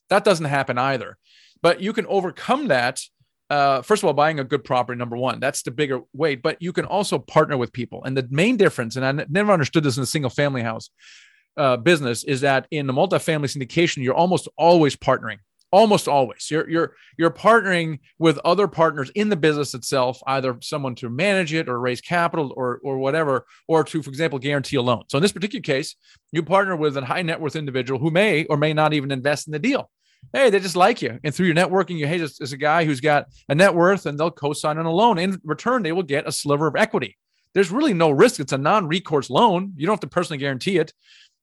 That 0.09 0.25
doesn't 0.25 0.45
happen 0.47 0.77
either. 0.77 1.17
But 1.61 1.79
you 1.79 1.93
can 1.93 2.05
overcome 2.07 2.67
that. 2.69 2.99
Uh, 3.49 3.81
first 3.81 4.03
of 4.03 4.07
all, 4.07 4.13
buying 4.13 4.39
a 4.39 4.43
good 4.43 4.63
property, 4.63 4.97
number 4.97 5.15
one, 5.15 5.39
that's 5.39 5.61
the 5.61 5.71
bigger 5.71 6.01
weight. 6.13 6.41
But 6.41 6.61
you 6.61 6.73
can 6.73 6.85
also 6.85 7.19
partner 7.19 7.57
with 7.57 7.71
people. 7.71 8.03
And 8.03 8.17
the 8.17 8.27
main 8.31 8.57
difference, 8.57 8.95
and 8.95 9.05
I 9.05 9.09
n- 9.09 9.25
never 9.29 9.53
understood 9.53 9.83
this 9.83 9.97
in 9.97 10.03
a 10.03 10.07
single 10.07 10.29
family 10.29 10.61
house 10.61 10.89
uh, 11.55 11.77
business, 11.77 12.23
is 12.23 12.41
that 12.41 12.65
in 12.71 12.87
the 12.87 12.93
multifamily 12.93 13.55
syndication, 13.55 14.03
you're 14.03 14.15
almost 14.15 14.49
always 14.57 14.95
partnering 14.95 15.37
almost 15.71 16.07
always. 16.07 16.49
You're 16.51 16.69
you're 16.69 16.95
you're 17.17 17.31
partnering 17.31 17.99
with 18.19 18.39
other 18.45 18.67
partners 18.67 19.09
in 19.15 19.29
the 19.29 19.35
business 19.35 19.73
itself 19.73 20.21
either 20.27 20.57
someone 20.61 20.95
to 20.95 21.09
manage 21.09 21.53
it 21.53 21.69
or 21.69 21.79
raise 21.79 22.01
capital 22.01 22.53
or 22.55 22.79
or 22.83 22.97
whatever 22.97 23.45
or 23.67 23.83
to 23.85 24.03
for 24.03 24.09
example 24.09 24.39
guarantee 24.39 24.75
a 24.75 24.81
loan. 24.81 25.03
So 25.07 25.17
in 25.17 25.21
this 25.21 25.31
particular 25.31 25.61
case 25.61 25.95
you 26.31 26.43
partner 26.43 26.75
with 26.75 26.97
a 26.97 27.05
high 27.05 27.21
net 27.21 27.39
worth 27.39 27.55
individual 27.55 27.99
who 27.99 28.11
may 28.11 28.45
or 28.45 28.57
may 28.57 28.73
not 28.73 28.93
even 28.93 29.11
invest 29.11 29.47
in 29.47 29.53
the 29.53 29.59
deal. 29.59 29.89
Hey 30.33 30.49
they 30.49 30.59
just 30.59 30.75
like 30.75 31.01
you. 31.01 31.19
And 31.23 31.33
through 31.33 31.47
your 31.47 31.55
networking 31.55 31.97
you 31.97 32.07
hey 32.07 32.17
this 32.17 32.41
is 32.41 32.53
a 32.53 32.57
guy 32.57 32.85
who's 32.85 33.01
got 33.01 33.27
a 33.49 33.55
net 33.55 33.73
worth 33.73 34.05
and 34.05 34.19
they'll 34.19 34.31
co-sign 34.31 34.77
on 34.77 34.85
a 34.85 34.91
loan. 34.91 35.17
In 35.17 35.39
return 35.43 35.83
they 35.83 35.93
will 35.93 36.03
get 36.03 36.27
a 36.27 36.31
sliver 36.31 36.67
of 36.67 36.75
equity. 36.75 37.17
There's 37.53 37.71
really 37.71 37.93
no 37.93 38.11
risk. 38.11 38.39
It's 38.39 38.53
a 38.53 38.57
non-recourse 38.57 39.29
loan. 39.29 39.73
You 39.75 39.85
don't 39.85 39.93
have 39.93 40.01
to 40.01 40.07
personally 40.07 40.37
guarantee 40.37 40.77
it 40.77 40.93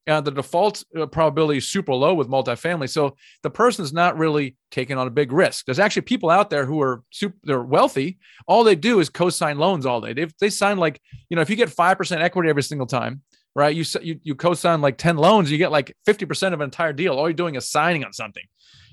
uh, 0.08 0.20
the 0.20 0.30
default 0.30 0.84
uh, 0.98 1.06
probability 1.06 1.58
is 1.58 1.68
super 1.68 1.92
low 1.92 2.14
with 2.14 2.28
multifamily. 2.28 2.88
So 2.88 3.16
the 3.42 3.50
person 3.50 3.84
is 3.84 3.92
not 3.92 4.16
really 4.16 4.56
taking 4.70 4.96
on 4.96 5.06
a 5.06 5.10
big 5.10 5.32
risk. 5.32 5.66
There's 5.66 5.78
actually 5.78 6.02
people 6.02 6.30
out 6.30 6.50
there 6.50 6.64
who 6.64 6.80
are 6.80 7.02
super, 7.10 7.36
they're 7.44 7.62
wealthy. 7.62 8.18
All 8.46 8.64
they 8.64 8.74
do 8.74 9.00
is 9.00 9.08
co-sign 9.08 9.58
loans 9.58 9.86
all 9.86 10.00
day. 10.00 10.14
They 10.14 10.26
they 10.40 10.50
sign 10.50 10.78
like 10.78 11.00
you 11.28 11.36
know 11.36 11.42
if 11.42 11.50
you 11.50 11.56
get 11.56 11.70
five 11.70 11.98
percent 11.98 12.22
equity 12.22 12.48
every 12.48 12.62
single 12.62 12.86
time, 12.86 13.22
right? 13.54 13.74
You 13.74 13.84
you 14.02 14.20
you 14.22 14.34
co-sign 14.34 14.80
like 14.80 14.96
ten 14.96 15.16
loans, 15.16 15.50
you 15.50 15.58
get 15.58 15.72
like 15.72 15.94
fifty 16.06 16.24
percent 16.24 16.54
of 16.54 16.60
an 16.60 16.64
entire 16.64 16.92
deal. 16.92 17.14
All 17.14 17.28
you're 17.28 17.34
doing 17.34 17.54
is 17.54 17.70
signing 17.70 18.04
on 18.04 18.12
something, 18.12 18.44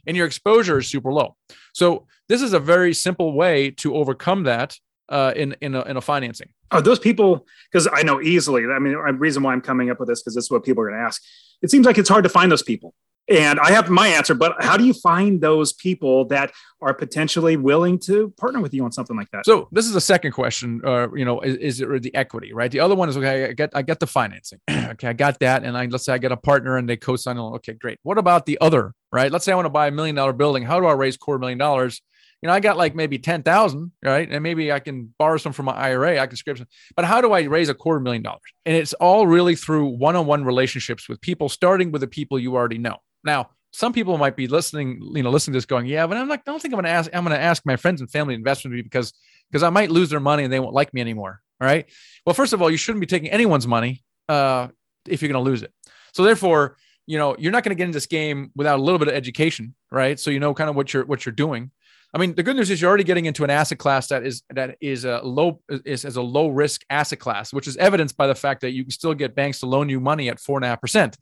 and 0.06 0.18
your 0.18 0.28
exposure 0.28 0.80
is 0.80 0.88
super 0.88 1.12
low. 1.14 1.36
So 1.74 2.08
this 2.28 2.42
is 2.42 2.54
a 2.54 2.60
very 2.60 2.94
simple 2.94 3.34
way 3.34 3.72
to 3.72 3.96
overcome 3.96 4.44
that 4.44 4.78
uh, 5.10 5.34
in 5.36 5.56
in 5.62 5.76
a, 5.76 5.82
in 5.84 5.98
a 5.98 6.02
financing. 6.02 6.50
Are 6.72 6.82
those 6.82 7.00
people? 7.00 7.46
Because 7.72 7.88
I 7.92 8.04
know 8.04 8.22
easily. 8.22 8.64
I 8.66 8.80
mean, 8.80 8.94
the 8.94 9.14
reason 9.14 9.44
why 9.44 9.54
I'm 9.54 9.62
coming 9.62 9.90
up 9.90 10.00
with 10.00 10.10
this 10.10 10.22
because 10.22 10.36
this 10.36 10.46
is 10.46 10.52
what 10.52 10.64
people 10.64 10.84
are 10.84 10.90
going 10.90 11.00
to 11.00 11.06
ask. 11.06 11.22
It 11.62 11.72
seems 11.72 11.86
like 11.86 11.98
it's 11.98 12.10
hard 12.10 12.24
to 12.24 12.30
find 12.30 12.52
those 12.52 12.64
people, 12.64 12.94
and 13.28 13.60
I 13.60 13.72
have 13.72 13.90
my 13.90 14.08
answer. 14.08 14.34
But 14.34 14.62
how 14.64 14.78
do 14.78 14.84
you 14.84 14.94
find 14.94 15.42
those 15.42 15.74
people 15.74 16.26
that 16.26 16.52
are 16.82 16.94
potentially 16.94 17.56
willing 17.56 17.98
to 18.00 18.30
partner 18.38 18.62
with 18.62 18.74
you 18.74 18.84
on 18.84 18.92
something 18.92 19.16
like 19.16 19.30
that? 19.32 19.46
So 19.46 19.68
this 19.72 19.86
is 19.86 19.94
the 19.94 20.02
second 20.02 20.32
question. 20.32 20.82
Uh, 20.84 21.08
you 21.14 21.26
know, 21.26 21.40
is, 21.42 21.56
is 21.58 21.82
it 21.82 22.04
the 22.04 22.14
equity, 22.14 22.54
right? 22.54 22.72
The 22.72 22.80
other 22.80 22.96
one 22.96 23.10
is 23.10 23.18
okay. 23.18 23.46
I 23.46 23.54
get 23.54 23.72
I 23.74 23.82
get 23.82 24.00
the 24.00 24.08
financing. 24.08 24.60
okay, 24.70 25.10
I 25.10 25.14
got 25.14 25.40
that, 25.40 25.64
and 25.64 25.78
I 25.78 25.86
let's 25.86 26.06
say 26.06 26.14
I 26.14 26.18
get 26.18 26.32
a 26.32 26.38
partner 26.38 26.78
and 26.78 26.90
they 26.90 26.98
co-sign. 26.98 27.38
Okay, 27.38 27.74
great. 27.74 28.00
What 28.04 28.18
about 28.18 28.46
the 28.46 28.58
other? 28.60 28.94
Right? 29.12 29.32
Let's 29.32 29.46
say 29.46 29.52
I 29.52 29.56
want 29.56 29.68
to 29.68 29.70
buy 29.70 29.88
a 29.88 29.92
million 29.92 30.16
dollar 30.16 30.34
building. 30.34 30.64
How 30.64 30.80
do 30.80 30.88
I 30.88 30.94
raise 30.94 31.16
quarter 31.16 31.40
million 31.40 31.58
dollars? 31.58 32.02
You 32.46 32.48
know, 32.48 32.54
I 32.54 32.60
got 32.60 32.78
like 32.78 32.94
maybe 32.94 33.18
10,000, 33.18 33.92
right? 34.04 34.30
And 34.30 34.44
maybe 34.44 34.72
I 34.72 34.78
can 34.78 35.12
borrow 35.18 35.38
some 35.38 35.52
from 35.52 35.66
my 35.66 35.74
IRA, 35.74 36.20
I 36.20 36.28
can 36.28 36.38
script 36.38 36.60
some, 36.60 36.68
but 36.96 37.04
how 37.04 37.20
do 37.20 37.32
I 37.32 37.42
raise 37.42 37.70
a 37.70 37.74
quarter 37.74 38.00
million 38.00 38.22
dollars? 38.22 38.44
And 38.68 38.76
it's 38.76 38.94
all 38.94 39.26
really 39.26 39.56
through 39.56 39.88
one-on-one 39.98 40.46
relationships 40.46 41.10
with 41.10 41.20
people, 41.22 41.50
starting 41.50 41.92
with 41.92 42.02
the 42.02 42.08
people 42.08 42.38
you 42.38 42.56
already 42.56 42.78
know. 42.78 42.98
Now, 43.24 43.50
some 43.72 43.94
people 43.94 44.20
might 44.20 44.36
be 44.36 44.48
listening, 44.48 45.02
you 45.16 45.24
know, 45.24 45.32
listening 45.32 45.54
to 45.54 45.58
this 45.58 45.66
going, 45.66 45.88
yeah, 45.88 46.06
but 46.06 46.18
I'm 46.18 46.28
not, 46.28 46.38
I 46.38 46.52
don't 46.52 46.62
think 46.62 46.72
I'm 46.72 46.78
going 46.78 46.86
to 46.86 46.92
ask, 46.92 47.10
I'm 47.16 47.24
going 47.24 47.36
to 47.36 47.42
ask 47.42 47.66
my 47.66 47.78
friends 47.78 48.00
and 48.00 48.12
family 48.12 48.36
investment 48.36 48.76
because, 48.84 49.12
because 49.50 49.64
I 49.64 49.72
might 49.72 49.90
lose 49.90 50.12
their 50.12 50.20
money 50.20 50.44
and 50.44 50.54
they 50.54 50.60
won't 50.60 50.76
like 50.76 50.94
me 50.94 51.02
anymore. 51.02 51.42
All 51.60 51.68
right. 51.68 51.90
Well, 52.28 52.36
first 52.36 52.54
of 52.54 52.62
all, 52.62 52.70
you 52.70 52.78
shouldn't 52.78 53.02
be 53.02 53.08
taking 53.08 53.32
anyone's 53.32 53.66
money 53.66 54.04
uh, 54.30 54.68
if 55.08 55.24
you're 55.24 55.32
going 55.32 55.44
to 55.44 55.50
lose 55.50 55.64
it. 55.64 55.74
So 56.14 56.22
therefore, 56.22 56.78
you 57.08 57.18
know, 57.18 57.36
you're 57.40 57.52
not 57.52 57.64
going 57.64 57.72
to 57.72 57.76
get 57.76 57.86
into 57.86 57.96
this 57.96 58.06
game 58.06 58.52
without 58.56 58.78
a 58.78 58.84
little 58.84 59.00
bit 59.00 59.08
of 59.08 59.16
education, 59.16 59.74
right? 59.92 60.20
So 60.20 60.30
you 60.30 60.40
know 60.40 60.54
kind 60.54 60.70
of 60.70 60.76
what 60.76 60.94
you're 60.94 61.06
what 61.06 61.26
you're 61.26 61.34
doing. 61.34 61.72
I 62.16 62.18
mean, 62.18 62.34
the 62.34 62.44
good 62.44 62.56
news 62.56 62.70
is 62.72 62.80
you're 62.80 62.88
already 62.88 63.04
getting 63.04 63.26
into 63.26 63.44
an 63.44 63.50
asset 63.50 63.78
class 63.78 64.08
that 64.08 64.26
is 64.26 64.42
that 64.50 64.78
is 64.80 65.04
a 65.04 65.20
low 65.22 65.60
is 65.84 66.06
as 66.06 66.16
a 66.16 66.22
low 66.22 66.48
risk 66.48 66.86
asset 66.90 67.20
class, 67.20 67.52
which 67.52 67.68
is 67.68 67.76
evidenced 67.76 68.16
by 68.16 68.26
the 68.26 68.34
fact 68.34 68.62
that 68.62 68.72
you 68.72 68.84
can 68.84 68.92
still 68.92 69.14
get 69.14 69.36
banks 69.36 69.60
to 69.60 69.66
loan 69.66 69.90
you 69.90 70.00
money 70.00 70.30
at 70.30 70.40
four 70.40 70.58
and 70.58 70.64
a 70.64 70.70
half 70.70 70.80
percent. 70.80 71.18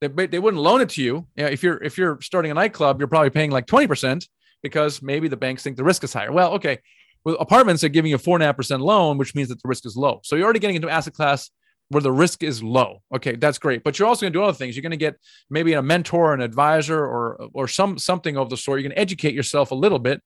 They, 0.00 0.28
they 0.28 0.38
wouldn't 0.38 0.62
loan 0.62 0.82
it 0.82 0.90
to 0.90 1.02
you. 1.02 1.26
you 1.36 1.44
know, 1.44 1.50
if 1.50 1.64
you're 1.64 1.82
if 1.82 1.98
you're 1.98 2.20
starting 2.20 2.52
a 2.52 2.54
nightclub, 2.54 3.00
you're 3.00 3.08
probably 3.08 3.30
paying 3.30 3.50
like 3.50 3.66
twenty 3.66 3.88
percent 3.88 4.28
because 4.62 5.02
maybe 5.02 5.26
the 5.26 5.36
banks 5.36 5.64
think 5.64 5.76
the 5.76 5.82
risk 5.82 6.04
is 6.04 6.12
higher. 6.12 6.30
Well, 6.30 6.52
okay, 6.52 6.78
with 7.24 7.34
apartments, 7.40 7.80
they're 7.80 7.90
giving 7.90 8.10
you 8.10 8.14
a 8.14 8.18
four 8.18 8.36
and 8.36 8.44
a 8.44 8.46
half 8.46 8.56
percent 8.56 8.82
loan, 8.82 9.18
which 9.18 9.34
means 9.34 9.48
that 9.48 9.60
the 9.60 9.68
risk 9.68 9.84
is 9.84 9.96
low. 9.96 10.20
So 10.22 10.36
you're 10.36 10.44
already 10.44 10.60
getting 10.60 10.76
into 10.76 10.88
asset 10.88 11.12
class 11.12 11.50
where 11.90 12.00
the 12.00 12.12
risk 12.12 12.42
is 12.42 12.62
low. 12.62 13.02
Okay, 13.14 13.36
that's 13.36 13.58
great. 13.58 13.82
But 13.84 13.98
you're 13.98 14.08
also 14.08 14.22
going 14.22 14.32
to 14.32 14.38
do 14.38 14.42
other 14.42 14.56
things. 14.56 14.76
You're 14.76 14.82
going 14.82 14.90
to 14.92 14.96
get 14.96 15.16
maybe 15.50 15.74
a 15.74 15.82
mentor, 15.82 16.32
an 16.32 16.40
advisor, 16.40 17.04
or 17.04 17.48
or 17.52 17.68
some 17.68 17.98
something 17.98 18.36
of 18.36 18.48
the 18.48 18.56
sort. 18.56 18.80
You're 18.80 18.90
to 18.90 18.98
educate 18.98 19.34
yourself 19.34 19.72
a 19.72 19.74
little 19.74 19.98
bit, 19.98 20.22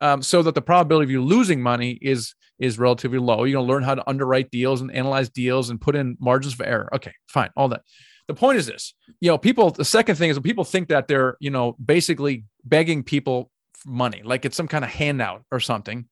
um, 0.00 0.22
so 0.22 0.42
that 0.42 0.54
the 0.54 0.62
probability 0.62 1.04
of 1.04 1.10
you 1.10 1.22
losing 1.22 1.62
money 1.62 1.98
is 2.02 2.34
is 2.58 2.78
relatively 2.78 3.18
low. 3.18 3.44
You're 3.44 3.58
going 3.58 3.66
to 3.66 3.72
learn 3.72 3.82
how 3.82 3.94
to 3.94 4.08
underwrite 4.08 4.50
deals 4.50 4.80
and 4.80 4.90
analyze 4.90 5.28
deals 5.28 5.70
and 5.70 5.80
put 5.80 5.94
in 5.94 6.16
margins 6.18 6.54
for 6.54 6.64
error. 6.64 6.88
Okay, 6.94 7.12
fine, 7.28 7.50
all 7.56 7.68
that. 7.68 7.82
The 8.26 8.34
point 8.34 8.56
is 8.58 8.66
this: 8.66 8.94
you 9.20 9.30
know, 9.30 9.36
people. 9.36 9.70
The 9.70 9.84
second 9.84 10.16
thing 10.16 10.30
is 10.30 10.38
people 10.38 10.64
think 10.64 10.88
that 10.88 11.08
they're 11.08 11.36
you 11.40 11.50
know 11.50 11.76
basically 11.84 12.44
begging 12.64 13.02
people 13.02 13.50
money, 13.84 14.22
like 14.24 14.46
it's 14.46 14.56
some 14.56 14.68
kind 14.68 14.84
of 14.84 14.90
handout 14.90 15.44
or 15.52 15.60
something 15.60 16.06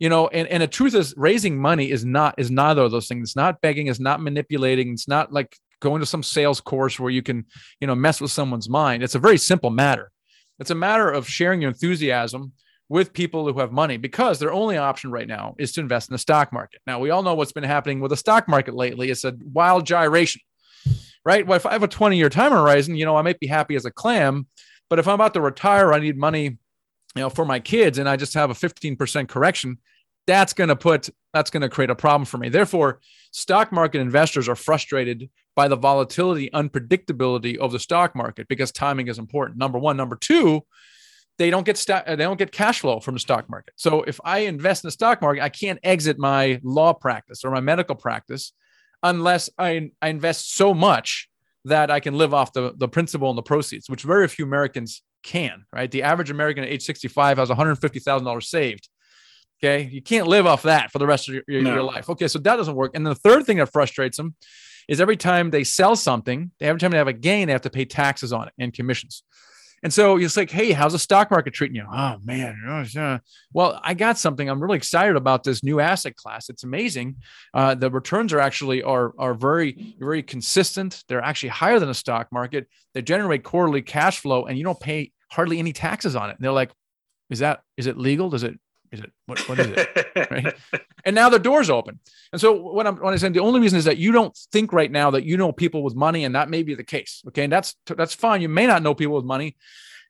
you 0.00 0.08
know 0.08 0.26
and, 0.28 0.48
and 0.48 0.62
the 0.62 0.66
truth 0.66 0.94
is 0.94 1.14
raising 1.16 1.60
money 1.60 1.90
is 1.90 2.04
not 2.04 2.34
is 2.38 2.50
neither 2.50 2.82
of 2.82 2.90
those 2.90 3.06
things. 3.06 3.28
It's 3.28 3.36
not 3.36 3.60
begging 3.60 3.86
it's 3.86 4.00
not 4.00 4.20
manipulating 4.20 4.92
it's 4.94 5.06
not 5.06 5.32
like 5.32 5.56
going 5.80 6.00
to 6.00 6.06
some 6.06 6.22
sales 6.22 6.60
course 6.60 6.98
where 6.98 7.10
you 7.10 7.22
can 7.22 7.44
you 7.80 7.86
know 7.86 7.94
mess 7.94 8.20
with 8.20 8.32
someone's 8.32 8.68
mind. 8.68 9.04
It's 9.04 9.14
a 9.14 9.20
very 9.20 9.38
simple 9.38 9.70
matter. 9.70 10.10
It's 10.58 10.70
a 10.70 10.74
matter 10.74 11.08
of 11.08 11.28
sharing 11.28 11.60
your 11.60 11.70
enthusiasm 11.70 12.52
with 12.88 13.12
people 13.12 13.50
who 13.50 13.60
have 13.60 13.70
money 13.70 13.96
because 13.96 14.40
their 14.40 14.52
only 14.52 14.76
option 14.76 15.12
right 15.12 15.28
now 15.28 15.54
is 15.58 15.70
to 15.72 15.80
invest 15.80 16.10
in 16.10 16.14
the 16.14 16.18
stock 16.18 16.52
market. 16.52 16.80
Now 16.86 16.98
we 16.98 17.10
all 17.10 17.22
know 17.22 17.34
what's 17.34 17.52
been 17.52 17.62
happening 17.62 18.00
with 18.00 18.10
the 18.10 18.16
stock 18.16 18.48
market 18.48 18.74
lately. 18.74 19.10
It's 19.10 19.24
a 19.24 19.36
wild 19.52 19.86
gyration 19.86 20.40
right? 21.22 21.46
Well 21.46 21.56
if 21.56 21.66
i 21.66 21.72
have 21.72 21.82
a 21.82 21.88
20 21.88 22.16
year 22.16 22.30
time 22.30 22.50
horizon 22.50 22.96
you 22.96 23.04
know 23.04 23.14
i 23.14 23.20
might 23.20 23.38
be 23.38 23.46
happy 23.46 23.76
as 23.76 23.84
a 23.84 23.90
clam 23.90 24.46
but 24.88 24.98
if 24.98 25.06
i'm 25.06 25.16
about 25.16 25.34
to 25.34 25.40
retire 25.42 25.92
i 25.92 25.98
need 25.98 26.16
money 26.16 26.58
you 27.16 27.22
know, 27.22 27.30
for 27.30 27.44
my 27.44 27.60
kids 27.60 27.98
and 27.98 28.08
I 28.08 28.16
just 28.16 28.34
have 28.34 28.50
a 28.50 28.54
15% 28.54 29.28
correction, 29.28 29.78
that's 30.30 30.52
going 30.52 30.68
to 30.68 30.76
put 30.76 31.10
that's 31.32 31.50
going 31.50 31.62
to 31.62 31.68
create 31.68 31.90
a 31.90 31.94
problem 31.94 32.24
for 32.24 32.38
me. 32.38 32.48
Therefore, 32.48 33.00
stock 33.32 33.72
market 33.72 34.00
investors 34.00 34.48
are 34.48 34.56
frustrated 34.56 35.28
by 35.56 35.68
the 35.68 35.76
volatility, 35.76 36.50
unpredictability 36.50 37.56
of 37.56 37.72
the 37.72 37.78
stock 37.78 38.14
market 38.14 38.48
because 38.48 38.72
timing 38.72 39.08
is 39.08 39.18
important. 39.18 39.58
Number 39.58 39.78
1, 39.78 39.96
number 39.96 40.16
2, 40.16 40.60
they 41.38 41.50
don't 41.50 41.66
get 41.66 41.76
st- 41.76 42.06
they 42.06 42.16
don't 42.16 42.38
get 42.38 42.52
cash 42.52 42.80
flow 42.80 43.00
from 43.00 43.14
the 43.14 43.20
stock 43.20 43.50
market. 43.50 43.74
So 43.76 44.02
if 44.02 44.20
I 44.24 44.40
invest 44.40 44.84
in 44.84 44.88
the 44.88 44.92
stock 44.92 45.20
market, 45.20 45.42
I 45.42 45.48
can't 45.48 45.80
exit 45.82 46.18
my 46.18 46.60
law 46.62 46.92
practice 46.92 47.44
or 47.44 47.50
my 47.50 47.60
medical 47.60 47.96
practice 47.96 48.52
unless 49.02 49.50
I, 49.58 49.90
I 50.00 50.08
invest 50.08 50.54
so 50.54 50.74
much 50.74 51.28
that 51.64 51.90
I 51.90 52.00
can 52.00 52.16
live 52.16 52.34
off 52.34 52.52
the, 52.52 52.72
the 52.76 52.88
principal 52.88 53.30
and 53.30 53.38
the 53.38 53.42
proceeds, 53.42 53.90
which 53.90 54.02
very 54.02 54.28
few 54.28 54.44
Americans 54.44 55.02
can, 55.22 55.64
right? 55.72 55.90
The 55.90 56.02
average 56.02 56.30
American 56.30 56.64
at 56.64 56.70
age 56.70 56.82
65 56.82 57.38
has 57.38 57.48
$150,000 57.48 58.42
saved. 58.42 58.88
Okay. 59.62 59.88
You 59.92 60.00
can't 60.00 60.26
live 60.26 60.46
off 60.46 60.62
that 60.62 60.90
for 60.90 60.98
the 60.98 61.06
rest 61.06 61.28
of 61.28 61.34
your, 61.34 61.44
your, 61.46 61.62
no. 61.62 61.74
your, 61.74 61.82
life. 61.82 62.08
Okay. 62.08 62.28
So 62.28 62.38
that 62.38 62.56
doesn't 62.56 62.74
work. 62.74 62.92
And 62.94 63.06
the 63.06 63.14
third 63.14 63.44
thing 63.44 63.58
that 63.58 63.70
frustrates 63.70 64.16
them 64.16 64.34
is 64.88 65.00
every 65.00 65.16
time 65.16 65.50
they 65.50 65.64
sell 65.64 65.96
something, 65.96 66.50
every 66.60 66.80
time 66.80 66.90
they 66.90 66.98
have 66.98 67.08
a 67.08 67.12
gain, 67.12 67.46
they 67.46 67.52
have 67.52 67.62
to 67.62 67.70
pay 67.70 67.84
taxes 67.84 68.32
on 68.32 68.48
it 68.48 68.54
and 68.58 68.72
commissions. 68.72 69.22
And 69.82 69.92
so 69.92 70.18
it's 70.18 70.36
like, 70.36 70.50
hey, 70.50 70.72
how's 70.72 70.92
the 70.92 70.98
stock 70.98 71.30
market 71.30 71.54
treating 71.54 71.76
you? 71.76 71.86
Oh 71.90 72.16
man, 72.22 72.56
well, 73.52 73.80
I 73.82 73.94
got 73.94 74.18
something. 74.18 74.48
I'm 74.48 74.62
really 74.62 74.76
excited 74.76 75.16
about 75.16 75.42
this 75.42 75.64
new 75.64 75.80
asset 75.80 76.16
class. 76.16 76.50
It's 76.50 76.64
amazing. 76.64 77.16
Uh, 77.54 77.74
the 77.74 77.90
returns 77.90 78.32
are 78.32 78.40
actually 78.40 78.82
are 78.82 79.14
are 79.18 79.32
very 79.32 79.94
very 79.98 80.22
consistent. 80.22 81.02
They're 81.08 81.22
actually 81.22 81.50
higher 81.50 81.78
than 81.78 81.88
the 81.88 81.94
stock 81.94 82.28
market. 82.30 82.68
They 82.92 83.00
generate 83.00 83.42
quarterly 83.42 83.80
cash 83.80 84.18
flow, 84.18 84.44
and 84.44 84.58
you 84.58 84.64
don't 84.64 84.80
pay 84.80 85.12
hardly 85.30 85.58
any 85.58 85.72
taxes 85.72 86.14
on 86.14 86.28
it. 86.28 86.36
And 86.36 86.44
they're 86.44 86.52
like, 86.52 86.72
is 87.30 87.38
that 87.38 87.62
is 87.78 87.86
it 87.86 87.96
legal? 87.96 88.28
Does 88.28 88.42
it 88.42 88.60
is 88.92 89.00
it? 89.00 89.12
What, 89.26 89.48
what 89.48 89.58
is 89.58 89.68
it? 89.68 90.30
right? 90.30 90.54
And 91.04 91.14
now 91.14 91.28
the 91.28 91.38
door's 91.38 91.70
open. 91.70 92.00
And 92.32 92.40
so 92.40 92.52
what 92.52 92.86
I'm 92.86 92.96
what 92.96 93.12
I'm 93.12 93.18
saying, 93.18 93.32
the 93.32 93.40
only 93.40 93.60
reason 93.60 93.78
is 93.78 93.84
that 93.84 93.98
you 93.98 94.12
don't 94.12 94.36
think 94.52 94.72
right 94.72 94.90
now 94.90 95.10
that 95.12 95.24
you 95.24 95.36
know 95.36 95.52
people 95.52 95.82
with 95.82 95.94
money, 95.94 96.24
and 96.24 96.34
that 96.34 96.50
may 96.50 96.62
be 96.62 96.74
the 96.74 96.84
case. 96.84 97.22
Okay. 97.28 97.44
And 97.44 97.52
that's 97.52 97.76
that's 97.86 98.14
fine. 98.14 98.42
You 98.42 98.48
may 98.48 98.66
not 98.66 98.82
know 98.82 98.94
people 98.94 99.16
with 99.16 99.24
money, 99.24 99.56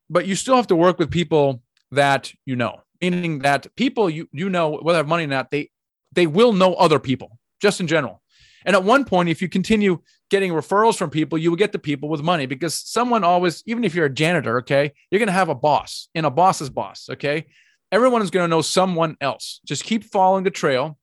but 0.08 0.26
you 0.26 0.34
still 0.34 0.56
have 0.56 0.66
to 0.68 0.76
work 0.76 0.98
with 0.98 1.10
people 1.10 1.62
that 1.92 2.32
you 2.46 2.56
know, 2.56 2.80
meaning 3.00 3.40
that 3.40 3.74
people 3.76 4.08
you 4.08 4.28
you 4.32 4.48
know, 4.48 4.78
whether 4.82 4.98
have 4.98 5.08
money 5.08 5.24
or 5.24 5.28
not, 5.28 5.50
they 5.50 5.70
they 6.12 6.26
will 6.26 6.52
know 6.52 6.74
other 6.74 6.98
people 6.98 7.38
just 7.60 7.80
in 7.80 7.86
general. 7.86 8.22
And 8.64 8.76
at 8.76 8.84
one 8.84 9.04
point, 9.04 9.28
if 9.28 9.40
you 9.40 9.48
continue 9.48 10.00
getting 10.30 10.52
referrals 10.52 10.96
from 10.96 11.10
people, 11.10 11.38
you 11.38 11.50
will 11.50 11.56
get 11.56 11.72
the 11.72 11.78
people 11.78 12.08
with 12.08 12.22
money 12.22 12.46
because 12.46 12.74
someone 12.74 13.24
always, 13.24 13.62
even 13.66 13.84
if 13.84 13.94
you're 13.94 14.06
a 14.06 14.10
janitor, 14.12 14.58
okay, 14.58 14.92
you're 15.10 15.18
going 15.18 15.28
to 15.28 15.32
have 15.32 15.48
a 15.48 15.54
boss 15.54 16.08
and 16.14 16.26
a 16.26 16.30
boss's 16.30 16.70
boss, 16.70 17.08
okay? 17.10 17.46
Everyone 17.92 18.22
is 18.22 18.30
going 18.30 18.44
to 18.44 18.48
know 18.48 18.62
someone 18.62 19.16
else. 19.20 19.60
Just 19.64 19.84
keep 19.84 20.04
following 20.04 20.44
the 20.44 20.50
trail 20.50 20.98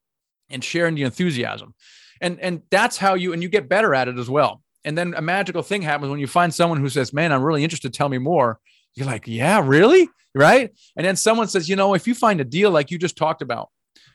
and 0.49 0.63
sharing 0.63 0.95
the 0.95 1.03
enthusiasm. 1.03 1.73
And 2.21 2.39
and 2.39 2.61
that's 2.71 2.97
how 2.97 3.13
you 3.13 3.33
and 3.33 3.43
you 3.43 3.49
get 3.49 3.69
better 3.69 3.93
at 3.93 4.07
it 4.07 4.17
as 4.17 4.29
well. 4.29 4.61
And 4.83 4.97
then 4.97 5.13
a 5.15 5.21
magical 5.21 5.61
thing 5.63 5.81
happens 5.81 6.09
when 6.09 6.19
you 6.19 6.27
find 6.27 6.53
someone 6.53 6.79
who 6.79 6.89
says, 6.89 7.13
"Man, 7.13 7.31
I'm 7.31 7.43
really 7.43 7.63
interested. 7.63 7.93
Tell 7.93 8.09
me 8.09 8.17
more." 8.17 8.59
You're 8.95 9.05
like, 9.05 9.27
"Yeah, 9.27 9.61
really?" 9.63 10.09
Right? 10.33 10.71
And 10.95 11.05
then 11.05 11.15
someone 11.15 11.47
says, 11.47 11.69
"You 11.69 11.75
know, 11.75 11.93
if 11.93 12.07
you 12.07 12.15
find 12.15 12.41
a 12.41 12.45
deal 12.45 12.71
like 12.71 12.89
you 12.89 12.97
just 12.97 13.17
talked 13.17 13.41
about, 13.41 13.69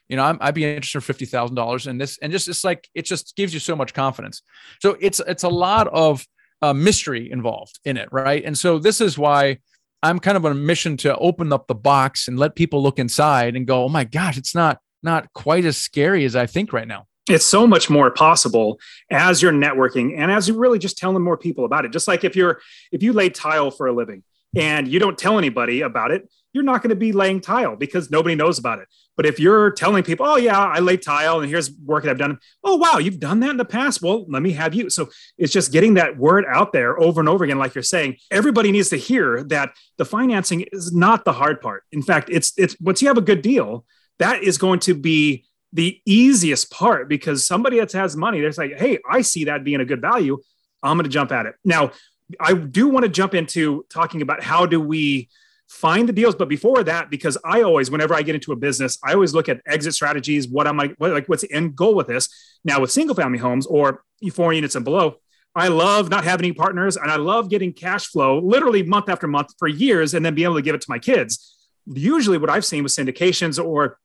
you 0.09 0.17
know, 0.17 0.25
i 0.25 0.47
would 0.47 0.55
be 0.55 0.65
interested 0.65 0.99
in 0.99 1.03
fifty 1.03 1.27
thousand 1.27 1.57
dollars 1.57 1.87
in 1.87 1.99
this, 1.99 2.19
and 2.19 2.33
just 2.33 2.49
it's 2.49 2.65
like 2.65 2.89
it 2.95 3.05
just 3.05 3.37
gives 3.37 3.55
you 3.55 3.61
so 3.61 3.77
much 3.77 3.95
confidence. 3.95 4.43
So 4.81 4.97
it's 5.01 5.21
it's 5.21 5.45
a 5.45 5.49
lot 5.49 5.89
of 5.89 6.27
uh, 6.63 6.73
mystery 6.73 7.31
involved 7.31 7.79
in 7.85 7.97
it, 7.97 8.09
right? 8.13 8.45
And 8.45 8.57
so 8.57 8.79
this 8.79 9.01
is 9.01 9.19
why 9.19 9.59
I'm 10.03 10.19
kind 10.19 10.37
of 10.37 10.45
on 10.45 10.53
a 10.53 10.57
mission 10.57 10.97
to 10.99 11.17
open 11.19 11.53
up 11.53 11.69
the 11.69 11.75
box 11.75 12.27
and 12.27 12.39
let 12.39 12.57
people 12.57 12.83
look 12.83 12.99
inside 12.99 13.55
and 13.55 13.67
go, 13.67 13.85
oh 13.85 13.89
my 13.89 14.05
gosh, 14.05 14.37
it's 14.37 14.55
not 14.55 14.81
not 15.03 15.33
quite 15.33 15.65
as 15.65 15.77
scary 15.77 16.25
as 16.25 16.37
I 16.37 16.47
think 16.47 16.73
right 16.73 16.87
now. 16.87 17.07
It's 17.29 17.45
so 17.45 17.67
much 17.67 17.89
more 17.89 18.11
possible 18.11 18.81
as 19.11 19.43
you're 19.43 19.53
networking 19.53 20.19
and 20.19 20.31
as 20.31 20.49
you 20.49 20.57
really 20.57 20.79
just 20.79 20.99
telling 20.99 21.23
more 21.23 21.37
people 21.37 21.65
about 21.65 21.85
it. 21.85 21.93
Just 21.93 22.09
like 22.09 22.25
if 22.25 22.35
you're 22.35 22.61
if 22.91 23.03
you 23.03 23.13
lay 23.13 23.31
tile 23.31 23.71
for 23.71 23.87
a 23.87 23.93
living 23.93 24.25
and 24.57 24.89
you 24.89 24.99
don't 24.99 25.17
tell 25.17 25.39
anybody 25.39 25.83
about 25.83 26.11
it, 26.11 26.29
you're 26.53 26.65
not 26.65 26.83
going 26.83 26.91
to 26.91 26.97
be 26.97 27.13
laying 27.13 27.41
tile 27.41 27.77
because 27.77 28.11
nobody 28.11 28.35
knows 28.35 28.59
about 28.59 28.81
it. 28.81 28.89
But 29.17 29.27
if 29.27 29.39
you're 29.39 29.71
telling 29.71 30.03
people, 30.03 30.27
oh, 30.27 30.37
yeah, 30.37 30.59
I 30.59 30.79
lay 30.79 30.97
tile 30.97 31.41
and 31.41 31.49
here's 31.49 31.71
work 31.71 32.05
that 32.05 32.11
I've 32.11 32.19
done. 32.19 32.39
Oh, 32.65 32.77
wow, 32.77 32.99
you've 32.99 33.21
done 33.21 33.41
that 33.41 33.51
in 33.51 33.57
the 33.57 33.65
past. 33.65 34.01
Well, 34.01 34.25
let 34.29 34.43
me 34.43 34.53
have 34.53 34.75
you. 34.75 34.89
So 34.89 35.11
it's 35.37 35.53
just 35.53 35.73
getting 35.73 35.95
that 35.95 36.17
word 36.17 36.45
out 36.49 36.73
there 36.73 36.99
over 36.99 37.21
and 37.21 37.29
over 37.29 37.45
again. 37.45 37.59
Like 37.59 37.75
you're 37.75 37.83
saying, 37.83 38.17
everybody 38.31 38.73
needs 38.73 38.89
to 38.91 38.97
hear 38.97 39.45
that 39.45 39.71
the 39.99 40.05
financing 40.05 40.63
is 40.73 40.93
not 40.95 41.25
the 41.25 41.33
hard 41.33 41.61
part. 41.61 41.85
In 41.93 42.03
fact, 42.03 42.31
it's, 42.31 42.53
it's 42.57 42.75
once 42.81 43.03
you 43.03 43.09
have 43.09 43.19
a 43.19 43.23
good 43.23 43.43
deal, 43.43 43.85
that 44.19 44.43
is 44.43 44.57
going 44.57 44.81
to 44.81 44.95
be 44.95 45.45
the 45.73 46.01
easiest 46.05 46.71
part 46.71 47.09
because 47.09 47.47
somebody 47.47 47.79
that 47.79 47.93
has 47.93 48.17
money, 48.17 48.41
they're 48.41 48.53
like, 48.57 48.79
hey, 48.79 48.99
I 49.09 49.23
see 49.23 49.45
that 49.45 49.65
being 49.65 49.81
a 49.81 49.85
good 49.85 50.01
value. 50.01 50.39
I'm 50.83 50.97
going 50.97 51.05
to 51.05 51.11
jump 51.11 51.33
at 51.33 51.47
it. 51.47 51.55
Now, 51.65 51.93
I 52.41 52.55
do 52.55 52.89
want 52.89 53.05
to 53.05 53.11
jump 53.11 53.35
into 53.35 53.85
talking 53.89 54.23
about 54.23 54.43
how 54.43 54.67
do 54.67 54.81
we 54.81 55.29
find 55.73 56.09
the 56.09 56.13
deals. 56.13 56.35
But 56.35 56.49
before 56.49 56.85
that, 56.85 57.11
because 57.11 57.39
I 57.45 57.63
always, 57.63 57.91
whenever 57.91 58.15
I 58.15 58.23
get 58.23 58.35
into 58.35 58.53
a 58.53 58.57
business, 58.57 58.99
I 59.03 59.15
always 59.15 59.33
look 59.33 59.49
at 59.49 59.61
exit 59.67 59.95
strategies. 59.95 60.47
What 60.47 60.67
am 60.67 60.79
I 60.79 60.95
what, 60.99 61.13
like? 61.13 61.29
What's 61.29 61.43
the 61.43 61.53
end 61.53 61.75
goal 61.75 61.95
with 61.95 62.07
this? 62.07 62.29
Now, 62.65 62.81
with 62.81 62.91
single 62.91 63.17
family 63.17 63.39
homes 63.39 63.67
or 63.67 64.05
four 64.33 64.53
units 64.53 64.75
and 64.75 64.85
below, 64.85 65.17
I 65.55 65.69
love 65.69 66.09
not 66.09 66.25
having 66.25 66.47
any 66.47 66.53
partners, 66.55 66.97
and 66.97 67.11
I 67.11 67.17
love 67.17 67.51
getting 67.51 67.73
cash 67.73 68.07
flow 68.07 68.39
literally 68.39 68.83
month 68.83 69.09
after 69.09 69.27
month 69.27 69.49
for 69.59 69.69
years, 69.69 70.15
and 70.15 70.25
then 70.25 70.35
be 70.35 70.45
able 70.45 70.55
to 70.55 70.63
give 70.63 70.75
it 70.75 70.81
to 70.83 70.91
my 70.91 70.99
kids. 70.99 71.57
Usually, 71.87 72.39
what 72.39 72.51
I've 72.51 72.65
seen 72.65 72.83
with 72.83 72.93
syndications 72.93 73.63
or 73.63 73.99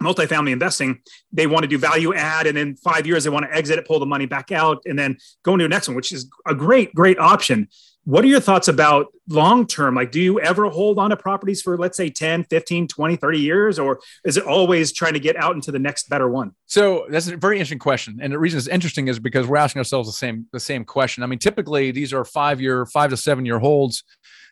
multifamily 0.00 0.52
investing, 0.52 1.00
they 1.32 1.48
want 1.48 1.64
to 1.64 1.68
do 1.68 1.78
value 1.78 2.14
add, 2.14 2.46
and 2.46 2.56
in 2.56 2.76
five 2.76 3.06
years 3.06 3.24
they 3.24 3.30
want 3.30 3.44
to 3.44 3.54
exit 3.54 3.78
it, 3.78 3.86
pull 3.86 3.98
the 3.98 4.06
money 4.06 4.26
back 4.26 4.52
out, 4.52 4.82
and 4.86 4.98
then 4.98 5.18
go 5.42 5.54
into 5.54 5.64
the 5.64 5.68
next 5.68 5.88
one, 5.88 5.96
which 5.96 6.12
is 6.12 6.30
a 6.46 6.54
great, 6.54 6.94
great 6.94 7.18
option 7.18 7.68
what 8.08 8.24
are 8.24 8.28
your 8.28 8.40
thoughts 8.40 8.68
about 8.68 9.12
long 9.28 9.66
term 9.66 9.94
like 9.94 10.10
do 10.10 10.18
you 10.18 10.40
ever 10.40 10.70
hold 10.70 10.98
on 10.98 11.10
to 11.10 11.16
properties 11.16 11.60
for 11.60 11.76
let's 11.76 11.94
say 11.94 12.08
10 12.08 12.44
15 12.44 12.88
20 12.88 13.16
30 13.16 13.38
years 13.38 13.78
or 13.78 14.00
is 14.24 14.38
it 14.38 14.44
always 14.44 14.92
trying 14.92 15.12
to 15.12 15.20
get 15.20 15.36
out 15.36 15.54
into 15.54 15.70
the 15.70 15.78
next 15.78 16.08
better 16.08 16.26
one? 16.26 16.52
So 16.64 17.06
that's 17.10 17.28
a 17.28 17.36
very 17.36 17.56
interesting 17.56 17.78
question 17.78 18.18
and 18.22 18.32
the 18.32 18.38
reason 18.38 18.56
it's 18.56 18.66
interesting 18.66 19.08
is 19.08 19.18
because 19.18 19.46
we're 19.46 19.58
asking 19.58 19.80
ourselves 19.80 20.08
the 20.08 20.14
same 20.14 20.46
the 20.52 20.60
same 20.60 20.86
question. 20.86 21.22
I 21.22 21.26
mean 21.26 21.38
typically 21.38 21.90
these 21.90 22.14
are 22.14 22.24
five 22.24 22.62
year 22.62 22.86
five 22.86 23.10
to 23.10 23.16
seven 23.18 23.44
year 23.44 23.58
holds 23.58 24.04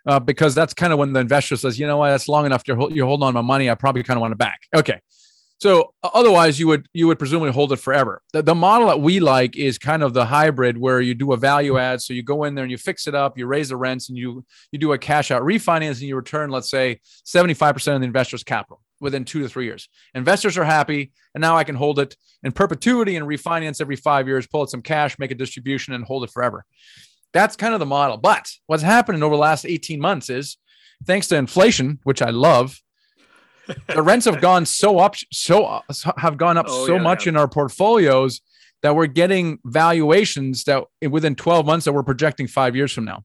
uh, 0.07 0.21
because 0.21 0.55
that's 0.55 0.75
kind 0.75 0.93
of 0.93 0.99
when 0.99 1.15
the 1.15 1.21
investor 1.21 1.57
says 1.57 1.79
you 1.79 1.87
know 1.87 1.97
what? 1.97 2.11
That's 2.11 2.29
long 2.29 2.45
enough 2.45 2.63
you're, 2.67 2.91
you're 2.91 3.07
holding 3.07 3.27
on 3.27 3.33
my 3.33 3.41
money 3.41 3.71
i 3.71 3.75
probably 3.75 4.03
kind 4.03 4.19
of 4.19 4.21
want 4.21 4.33
it 4.33 4.39
back. 4.39 4.61
Okay 4.75 5.01
so 5.59 5.95
otherwise, 6.03 6.61
you 6.61 6.67
would 6.67 6.87
you 6.93 7.07
would 7.07 7.19
presumably 7.19 7.51
hold 7.51 7.73
it 7.73 7.77
forever. 7.77 8.21
The, 8.33 8.43
the, 8.43 8.55
model 8.55 8.89
that 8.89 9.01
we 9.01 9.21
like 9.21 9.57
is 9.57 9.79
kind 9.79 10.03
of 10.03 10.13
the 10.13 10.27
hybrid 10.27 10.77
where 10.77 11.01
you 11.01 11.15
do 11.15 11.33
a 11.33 11.37
value 11.37 11.79
add. 11.79 12.03
So 12.03 12.13
you 12.13 12.23
go 12.23 12.45
in 12.45 12.55
there 12.55 12.65
and 12.65 12.71
you 12.71 12.77
fix 12.77 13.07
it 13.07 13.15
up, 13.15 13.39
you 13.39 13.47
raise 13.47 13.71
the 13.71 13.77
rents, 13.77 14.11
and 14.11 14.19
you 14.19 14.45
you 14.71 14.79
do 14.79 14.93
a 14.93 14.99
cash 14.99 15.31
out 15.31 15.43
refinance, 15.43 16.01
and 16.01 16.03
you 16.03 16.17
return, 16.17 16.51
let's 16.51 16.71
say, 16.71 17.01
seventy 17.25 17.55
five 17.55 17.75
percent 17.75 17.95
of 17.95 18.01
the 18.03 18.07
investor's 18.07 18.45
capital 18.45 18.83
within 19.01 19.25
two 19.25 19.41
to 19.41 19.49
three 19.49 19.65
years. 19.65 19.89
Investors 20.15 20.59
are 20.59 20.65
happy, 20.65 21.13
and 21.35 21.41
now 21.41 21.57
I 21.57 21.65
can 21.65 21.75
hold 21.75 21.99
it 21.99 22.17
in 22.43 22.53
perpetuity 22.53 23.17
and 23.17 23.27
refinance 23.27 23.81
every 23.81 23.97
five 23.97 24.27
years, 24.27 24.47
pull 24.47 24.63
out 24.63 24.71
some 24.71 24.83
cash, 24.83 25.19
make 25.19 25.31
a 25.31 25.35
distribution, 25.35 25.95
and 25.95 26.05
hold 26.05 26.25
it 26.25 26.31
forever. 26.31 26.67
That's 27.33 27.57
kind 27.57 27.73
of 27.73 27.81
the 27.81 27.87
model. 27.87 28.19
But 28.19 28.51
what's 28.67 28.83
happening 28.83 29.23
over 29.23 29.35
the 29.35 29.41
last 29.41 29.65
eighteen 29.65 30.01
months 30.01 30.29
is, 30.29 30.59
thanks 31.07 31.29
to 31.29 31.37
inflation, 31.37 31.99
which 32.03 32.21
I 32.21 32.29
love 32.29 32.83
the 33.89 34.03
rents 34.03 34.27
have 34.27 34.41
gone 34.41 34.67
so 34.67 34.99
up, 34.99 35.17
so 35.33 35.83
have 36.17 36.37
gone 36.37 36.57
up 36.57 36.67
oh, 36.69 36.87
so 36.87 36.95
yeah, 36.97 37.03
much 37.03 37.27
yeah. 37.27 37.31
in 37.31 37.37
our 37.37 37.49
portfolios 37.49 38.41
that 38.83 38.95
we're 38.95 39.07
getting 39.07 39.59
valuations 39.65 40.65
that 40.65 40.85
within 41.09 41.35
12 41.35 41.67
months 41.67 41.85
that 41.85 41.93
we're 41.93 42.03
projecting 42.03 42.47
five 42.47 42.77
years 42.77 42.93
from 42.93 43.05
now. 43.05 43.25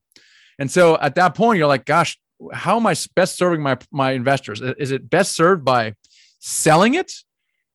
And 0.58 0.70
so 0.70 0.98
at 1.00 1.16
that 1.16 1.36
point, 1.36 1.58
you're 1.58 1.68
like, 1.68 1.86
gosh, 1.86 2.20
how 2.54 2.78
am 2.78 2.88
I 2.88 2.96
best 3.16 3.38
serving 3.38 3.62
my 3.62 3.78
my 3.92 4.12
investors? 4.12 4.62
Is 4.62 4.92
it 4.92 5.10
best 5.10 5.36
served 5.36 5.64
by 5.64 5.96
selling 6.40 6.96
it, 6.96 7.12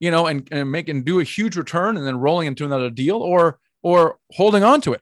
you 0.01 0.11
know, 0.11 0.27
and, 0.27 0.47
and 0.51 0.71
making 0.71 1.05
do 1.05 1.21
a 1.21 1.25
huge 1.25 1.57
return 1.57 1.97
and 1.97 2.07
then 2.07 2.19
rolling 2.19 2.47
into 2.47 2.65
another 2.65 2.91
deal, 2.91 3.17
or 3.17 3.59
or 3.83 4.19
holding 4.33 4.65
on 4.65 4.81
to 4.83 4.93
it? 4.93 5.01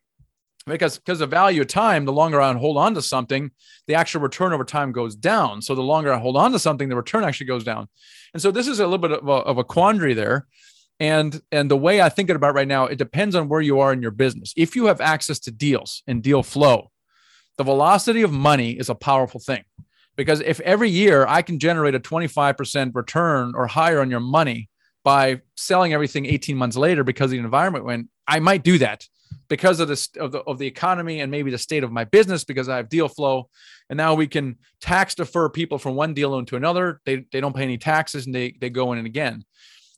Because 0.66 0.98
because 0.98 1.18
the 1.18 1.26
value 1.26 1.60
of 1.60 1.66
time 1.66 2.04
the 2.04 2.12
longer 2.12 2.40
i 2.40 2.52
hold 2.54 2.76
on 2.76 2.94
to 2.94 3.02
something 3.02 3.50
the 3.86 3.94
actual 3.94 4.20
return 4.20 4.52
over 4.52 4.64
time 4.64 4.92
goes 4.92 5.14
down. 5.14 5.60
So 5.60 5.74
the 5.74 5.82
longer 5.82 6.12
i 6.12 6.18
hold 6.18 6.36
on 6.36 6.52
to 6.52 6.58
something 6.58 6.88
the 6.88 6.96
return 6.96 7.24
actually 7.24 7.46
goes 7.46 7.64
down. 7.64 7.88
And 8.32 8.42
so 8.42 8.50
this 8.50 8.66
is 8.66 8.80
a 8.80 8.84
little 8.84 8.98
bit 8.98 9.12
of 9.12 9.28
a, 9.28 9.32
of 9.32 9.58
a 9.58 9.64
quandary 9.64 10.14
there. 10.14 10.46
And 11.00 11.40
and 11.52 11.70
the 11.70 11.76
way 11.76 12.00
i 12.00 12.08
think 12.08 12.30
about 12.30 12.54
right 12.54 12.68
now 12.68 12.86
it 12.86 12.96
depends 12.96 13.34
on 13.34 13.48
where 13.48 13.60
you 13.60 13.80
are 13.80 13.92
in 13.92 14.02
your 14.02 14.10
business. 14.10 14.52
If 14.56 14.76
you 14.76 14.86
have 14.86 15.00
access 15.00 15.38
to 15.40 15.50
deals 15.50 16.02
and 16.06 16.22
deal 16.22 16.42
flow 16.42 16.90
the 17.56 17.64
velocity 17.64 18.22
of 18.22 18.32
money 18.32 18.72
is 18.72 18.88
a 18.88 18.96
powerful 18.96 19.38
thing. 19.40 19.62
Because 20.16 20.40
if 20.40 20.60
every 20.60 20.88
year 20.88 21.26
i 21.26 21.42
can 21.42 21.58
generate 21.58 21.94
a 21.94 22.00
25% 22.00 22.94
return 22.94 23.52
or 23.54 23.66
higher 23.66 24.00
on 24.00 24.10
your 24.10 24.20
money 24.20 24.70
by 25.02 25.42
selling 25.56 25.92
everything 25.92 26.24
18 26.24 26.56
months 26.56 26.76
later 26.76 27.04
because 27.04 27.30
the 27.30 27.38
environment 27.38 27.84
went 27.84 28.08
i 28.26 28.38
might 28.38 28.62
do 28.62 28.78
that 28.78 29.06
because 29.48 29.80
of 29.80 29.88
this 29.88 30.08
of 30.18 30.32
the 30.32 30.40
of 30.40 30.58
the 30.58 30.66
economy 30.66 31.20
and 31.20 31.30
maybe 31.30 31.50
the 31.50 31.58
state 31.58 31.84
of 31.84 31.92
my 31.92 32.04
business 32.04 32.44
because 32.44 32.68
I 32.68 32.76
have 32.76 32.88
deal 32.88 33.08
flow. 33.08 33.48
And 33.90 33.96
now 33.96 34.14
we 34.14 34.26
can 34.26 34.56
tax 34.80 35.14
defer 35.14 35.48
people 35.48 35.78
from 35.78 35.94
one 35.94 36.14
deal 36.14 36.30
loan 36.30 36.46
to 36.46 36.56
another. 36.56 37.00
They 37.04 37.24
they 37.32 37.40
don't 37.40 37.54
pay 37.54 37.62
any 37.62 37.78
taxes 37.78 38.26
and 38.26 38.34
they 38.34 38.54
they 38.60 38.70
go 38.70 38.92
in 38.92 38.98
and 38.98 39.06
again. 39.06 39.44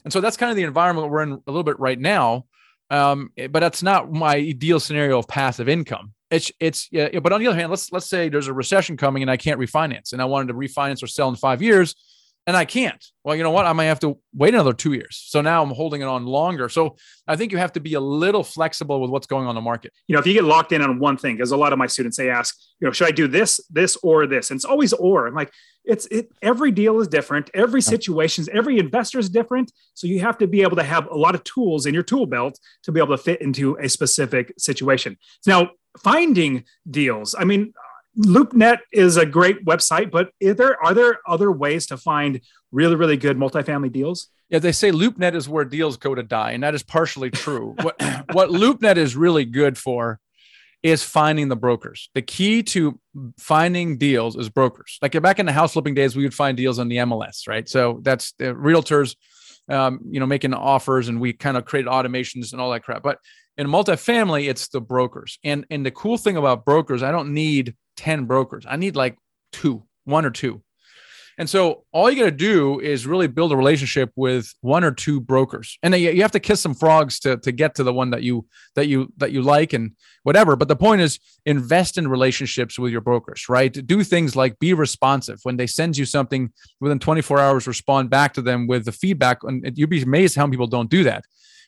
And 0.04 0.12
so 0.12 0.20
that's 0.20 0.36
kind 0.36 0.50
of 0.50 0.56
the 0.56 0.62
environment 0.62 1.10
we're 1.10 1.22
in 1.22 1.32
a 1.32 1.40
little 1.46 1.64
bit 1.64 1.78
right 1.80 1.98
now. 1.98 2.46
Um, 2.90 3.30
but 3.50 3.60
that's 3.60 3.82
not 3.82 4.12
my 4.12 4.36
ideal 4.36 4.78
scenario 4.78 5.18
of 5.18 5.26
passive 5.26 5.68
income. 5.68 6.12
It's 6.30 6.52
it's 6.60 6.88
yeah, 6.90 7.18
but 7.20 7.32
on 7.32 7.40
the 7.40 7.46
other 7.46 7.58
hand, 7.58 7.70
let's 7.70 7.92
let's 7.92 8.08
say 8.08 8.28
there's 8.28 8.48
a 8.48 8.52
recession 8.52 8.96
coming 8.96 9.22
and 9.22 9.30
I 9.30 9.36
can't 9.36 9.60
refinance 9.60 10.12
and 10.12 10.22
I 10.22 10.24
wanted 10.24 10.48
to 10.48 10.54
refinance 10.54 11.02
or 11.02 11.06
sell 11.06 11.28
in 11.28 11.36
five 11.36 11.62
years 11.62 11.94
and 12.46 12.56
I 12.56 12.64
can't. 12.64 13.04
Well, 13.24 13.34
you 13.34 13.42
know 13.42 13.50
what? 13.50 13.66
I 13.66 13.72
might 13.72 13.86
have 13.86 13.98
to 14.00 14.18
wait 14.32 14.54
another 14.54 14.72
two 14.72 14.92
years. 14.92 15.20
So 15.26 15.40
now 15.40 15.62
I'm 15.62 15.70
holding 15.70 16.00
it 16.00 16.04
on 16.04 16.26
longer. 16.26 16.68
So 16.68 16.96
I 17.26 17.34
think 17.34 17.50
you 17.50 17.58
have 17.58 17.72
to 17.72 17.80
be 17.80 17.94
a 17.94 18.00
little 18.00 18.44
flexible 18.44 19.00
with 19.00 19.10
what's 19.10 19.26
going 19.26 19.48
on 19.48 19.56
the 19.56 19.60
market. 19.60 19.92
You 20.06 20.14
know, 20.14 20.20
if 20.20 20.26
you 20.26 20.32
get 20.32 20.44
locked 20.44 20.70
in 20.70 20.80
on 20.80 21.00
one 21.00 21.16
thing, 21.16 21.36
because 21.36 21.50
a 21.50 21.56
lot 21.56 21.72
of 21.72 21.78
my 21.78 21.88
students 21.88 22.16
they 22.16 22.30
ask, 22.30 22.56
you 22.78 22.86
know, 22.86 22.92
should 22.92 23.08
I 23.08 23.10
do 23.10 23.26
this, 23.26 23.60
this, 23.68 23.96
or 23.96 24.26
this? 24.28 24.50
And 24.50 24.58
it's 24.58 24.64
always 24.64 24.92
or. 24.92 25.26
I'm 25.26 25.34
like, 25.34 25.52
it's 25.84 26.06
it. 26.06 26.30
Every 26.42 26.70
deal 26.70 27.00
is 27.00 27.08
different. 27.08 27.50
Every 27.54 27.80
situation, 27.80 28.46
every 28.52 28.78
investor 28.78 29.18
is 29.18 29.28
different. 29.28 29.72
So 29.94 30.06
you 30.06 30.20
have 30.20 30.38
to 30.38 30.46
be 30.46 30.62
able 30.62 30.76
to 30.76 30.82
have 30.82 31.08
a 31.08 31.16
lot 31.16 31.34
of 31.34 31.44
tools 31.44 31.86
in 31.86 31.94
your 31.94 32.02
tool 32.02 32.26
belt 32.26 32.58
to 32.84 32.92
be 32.92 33.00
able 33.00 33.16
to 33.16 33.22
fit 33.22 33.40
into 33.40 33.76
a 33.76 33.88
specific 33.88 34.52
situation. 34.58 35.16
Now, 35.46 35.70
finding 35.98 36.64
deals. 36.90 37.34
I 37.38 37.44
mean, 37.44 37.72
LoopNet 38.18 38.78
is 38.92 39.16
a 39.16 39.26
great 39.26 39.64
website, 39.64 40.10
but 40.10 40.30
there 40.40 40.82
are 40.82 40.94
there 40.94 41.18
other 41.26 41.52
ways 41.52 41.86
to 41.86 41.96
find 41.96 42.40
really 42.72 42.96
really 42.96 43.16
good 43.16 43.36
multifamily 43.36 43.92
deals? 43.92 44.28
Yeah, 44.48 44.60
they 44.60 44.72
say 44.72 44.92
LoopNet 44.92 45.34
is 45.34 45.48
where 45.48 45.64
deals 45.64 45.96
go 45.96 46.14
to 46.14 46.22
die, 46.22 46.52
and 46.52 46.62
that 46.62 46.74
is 46.74 46.82
partially 46.82 47.30
true. 47.30 47.74
what 47.82 48.00
what 48.32 48.50
LoopNet 48.50 48.96
is 48.96 49.16
really 49.16 49.44
good 49.44 49.76
for 49.76 50.20
is 50.82 51.02
finding 51.02 51.48
the 51.48 51.56
brokers. 51.56 52.10
The 52.14 52.22
key 52.22 52.62
to 52.62 52.98
finding 53.38 53.98
deals 53.98 54.36
is 54.36 54.48
brokers. 54.48 54.98
Like 55.02 55.20
back 55.20 55.38
in 55.38 55.46
the 55.46 55.52
house 55.52 55.72
flipping 55.72 55.94
days, 55.94 56.14
we 56.14 56.22
would 56.22 56.34
find 56.34 56.56
deals 56.56 56.78
on 56.78 56.88
the 56.88 56.98
MLS, 56.98 57.48
right? 57.48 57.68
So 57.68 57.98
that's 58.02 58.32
the 58.38 58.54
realtors, 58.54 59.16
um, 59.68 60.00
you 60.08 60.20
know, 60.20 60.26
making 60.26 60.54
offers, 60.54 61.08
and 61.08 61.20
we 61.20 61.32
kind 61.32 61.56
of 61.56 61.64
created 61.64 61.90
automations 61.90 62.52
and 62.52 62.60
all 62.60 62.70
that 62.70 62.84
crap. 62.84 63.02
But 63.02 63.18
in 63.56 63.66
multifamily, 63.66 64.48
it's 64.48 64.68
the 64.68 64.80
brokers. 64.80 65.38
And 65.42 65.66
and 65.70 65.84
the 65.84 65.90
cool 65.90 66.18
thing 66.18 66.36
about 66.36 66.64
brokers, 66.64 67.02
I 67.02 67.10
don't 67.10 67.34
need 67.34 67.74
ten 67.96 68.26
brokers. 68.26 68.64
I 68.68 68.76
need 68.76 68.96
like 68.96 69.16
two, 69.52 69.84
one 70.04 70.24
or 70.24 70.30
two. 70.30 70.62
And 71.38 71.50
so 71.50 71.84
all 71.92 72.10
you 72.10 72.18
got 72.18 72.24
to 72.24 72.30
do 72.30 72.80
is 72.80 73.06
really 73.06 73.26
build 73.26 73.52
a 73.52 73.56
relationship 73.56 74.10
with 74.16 74.54
one 74.62 74.84
or 74.84 74.90
two 74.90 75.20
brokers. 75.20 75.78
And 75.82 75.92
then 75.92 76.00
you 76.00 76.22
have 76.22 76.30
to 76.32 76.40
kiss 76.40 76.62
some 76.62 76.74
frogs 76.74 77.20
to, 77.20 77.36
to 77.38 77.52
get 77.52 77.74
to 77.74 77.82
the 77.82 77.92
one 77.92 78.10
that 78.10 78.22
you 78.22 78.46
that 78.74 78.86
you 78.86 79.12
that 79.18 79.32
you 79.32 79.42
like 79.42 79.74
and 79.74 79.92
whatever. 80.22 80.56
But 80.56 80.68
the 80.68 80.76
point 80.76 81.02
is 81.02 81.18
invest 81.44 81.98
in 81.98 82.08
relationships 82.08 82.78
with 82.78 82.90
your 82.90 83.02
brokers, 83.02 83.50
right? 83.50 83.70
Do 83.86 84.02
things 84.02 84.34
like 84.34 84.58
be 84.58 84.72
responsive. 84.72 85.40
When 85.42 85.58
they 85.58 85.66
send 85.66 85.98
you 85.98 86.06
something 86.06 86.52
within 86.80 86.98
24 86.98 87.38
hours, 87.38 87.66
respond 87.66 88.08
back 88.08 88.32
to 88.34 88.42
them 88.42 88.66
with 88.66 88.86
the 88.86 88.92
feedback. 88.92 89.42
And 89.42 89.76
you'd 89.76 89.90
be 89.90 90.02
amazed 90.02 90.36
how 90.36 90.46
many 90.46 90.52
people 90.52 90.68
don't 90.68 90.90
do 90.90 91.04
that, 91.04 91.24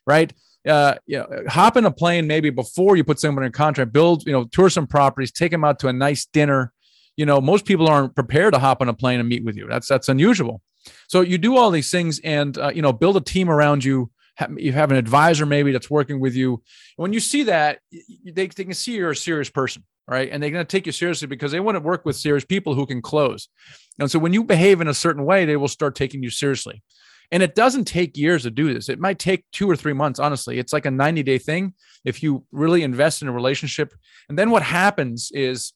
right? 0.06 0.32
Uh, 0.66 0.94
you 1.06 1.18
know, 1.18 1.26
hop 1.48 1.76
in 1.76 1.84
a 1.84 1.90
plane 1.90 2.26
maybe 2.26 2.50
before 2.50 2.96
you 2.96 3.04
put 3.04 3.20
someone 3.20 3.44
in 3.44 3.52
contract, 3.52 3.92
build, 3.92 4.26
you 4.26 4.32
know, 4.32 4.44
tour 4.44 4.68
some 4.68 4.86
properties, 4.86 5.30
take 5.30 5.50
them 5.50 5.64
out 5.64 5.78
to 5.78 5.88
a 5.88 5.92
nice 5.92 6.26
dinner, 6.26 6.72
you 7.18 7.26
know 7.26 7.40
most 7.40 7.66
people 7.66 7.88
aren't 7.88 8.14
prepared 8.14 8.54
to 8.54 8.60
hop 8.60 8.80
on 8.80 8.88
a 8.88 8.94
plane 8.94 9.20
and 9.20 9.28
meet 9.28 9.44
with 9.44 9.56
you. 9.56 9.66
That's 9.68 9.88
that's 9.88 10.08
unusual. 10.08 10.62
So 11.08 11.20
you 11.20 11.36
do 11.36 11.58
all 11.58 11.70
these 11.70 11.90
things 11.90 12.20
and 12.20 12.56
uh, 12.56 12.70
you 12.74 12.80
know 12.80 12.92
build 12.94 13.18
a 13.18 13.20
team 13.20 13.50
around 13.50 13.84
you 13.84 14.10
you 14.56 14.72
have 14.72 14.92
an 14.92 14.96
advisor 14.96 15.44
maybe 15.44 15.72
that's 15.72 15.90
working 15.90 16.20
with 16.20 16.34
you. 16.34 16.62
When 16.96 17.12
you 17.12 17.18
see 17.18 17.42
that 17.42 17.80
they, 18.24 18.46
they 18.46 18.64
can 18.64 18.72
see 18.72 18.94
you're 18.94 19.10
a 19.10 19.16
serious 19.16 19.50
person 19.50 19.84
right? 20.10 20.30
And 20.32 20.42
they're 20.42 20.50
going 20.50 20.64
to 20.64 20.76
take 20.76 20.86
you 20.86 20.92
seriously 20.92 21.28
because 21.28 21.52
they 21.52 21.60
want 21.60 21.76
to 21.76 21.80
work 21.80 22.06
with 22.06 22.16
serious 22.16 22.42
people 22.42 22.74
who 22.74 22.86
can 22.86 23.02
close. 23.02 23.50
And 23.98 24.10
so 24.10 24.18
when 24.18 24.32
you 24.32 24.42
behave 24.42 24.80
in 24.80 24.88
a 24.88 24.94
certain 24.94 25.26
way 25.26 25.44
they 25.44 25.56
will 25.56 25.68
start 25.68 25.94
taking 25.94 26.22
you 26.22 26.30
seriously 26.30 26.82
and 27.30 27.42
it 27.42 27.54
doesn't 27.54 27.84
take 27.84 28.16
years 28.16 28.42
to 28.42 28.50
do 28.50 28.72
this 28.72 28.88
it 28.88 28.98
might 28.98 29.18
take 29.18 29.44
two 29.52 29.68
or 29.70 29.76
three 29.76 29.92
months 29.92 30.18
honestly 30.18 30.58
it's 30.58 30.72
like 30.72 30.86
a 30.86 30.90
90 30.90 31.22
day 31.22 31.38
thing 31.38 31.74
if 32.04 32.22
you 32.22 32.44
really 32.52 32.82
invest 32.82 33.22
in 33.22 33.28
a 33.28 33.32
relationship 33.32 33.94
and 34.28 34.38
then 34.38 34.50
what 34.50 34.62
happens 34.62 35.30
is 35.32 35.72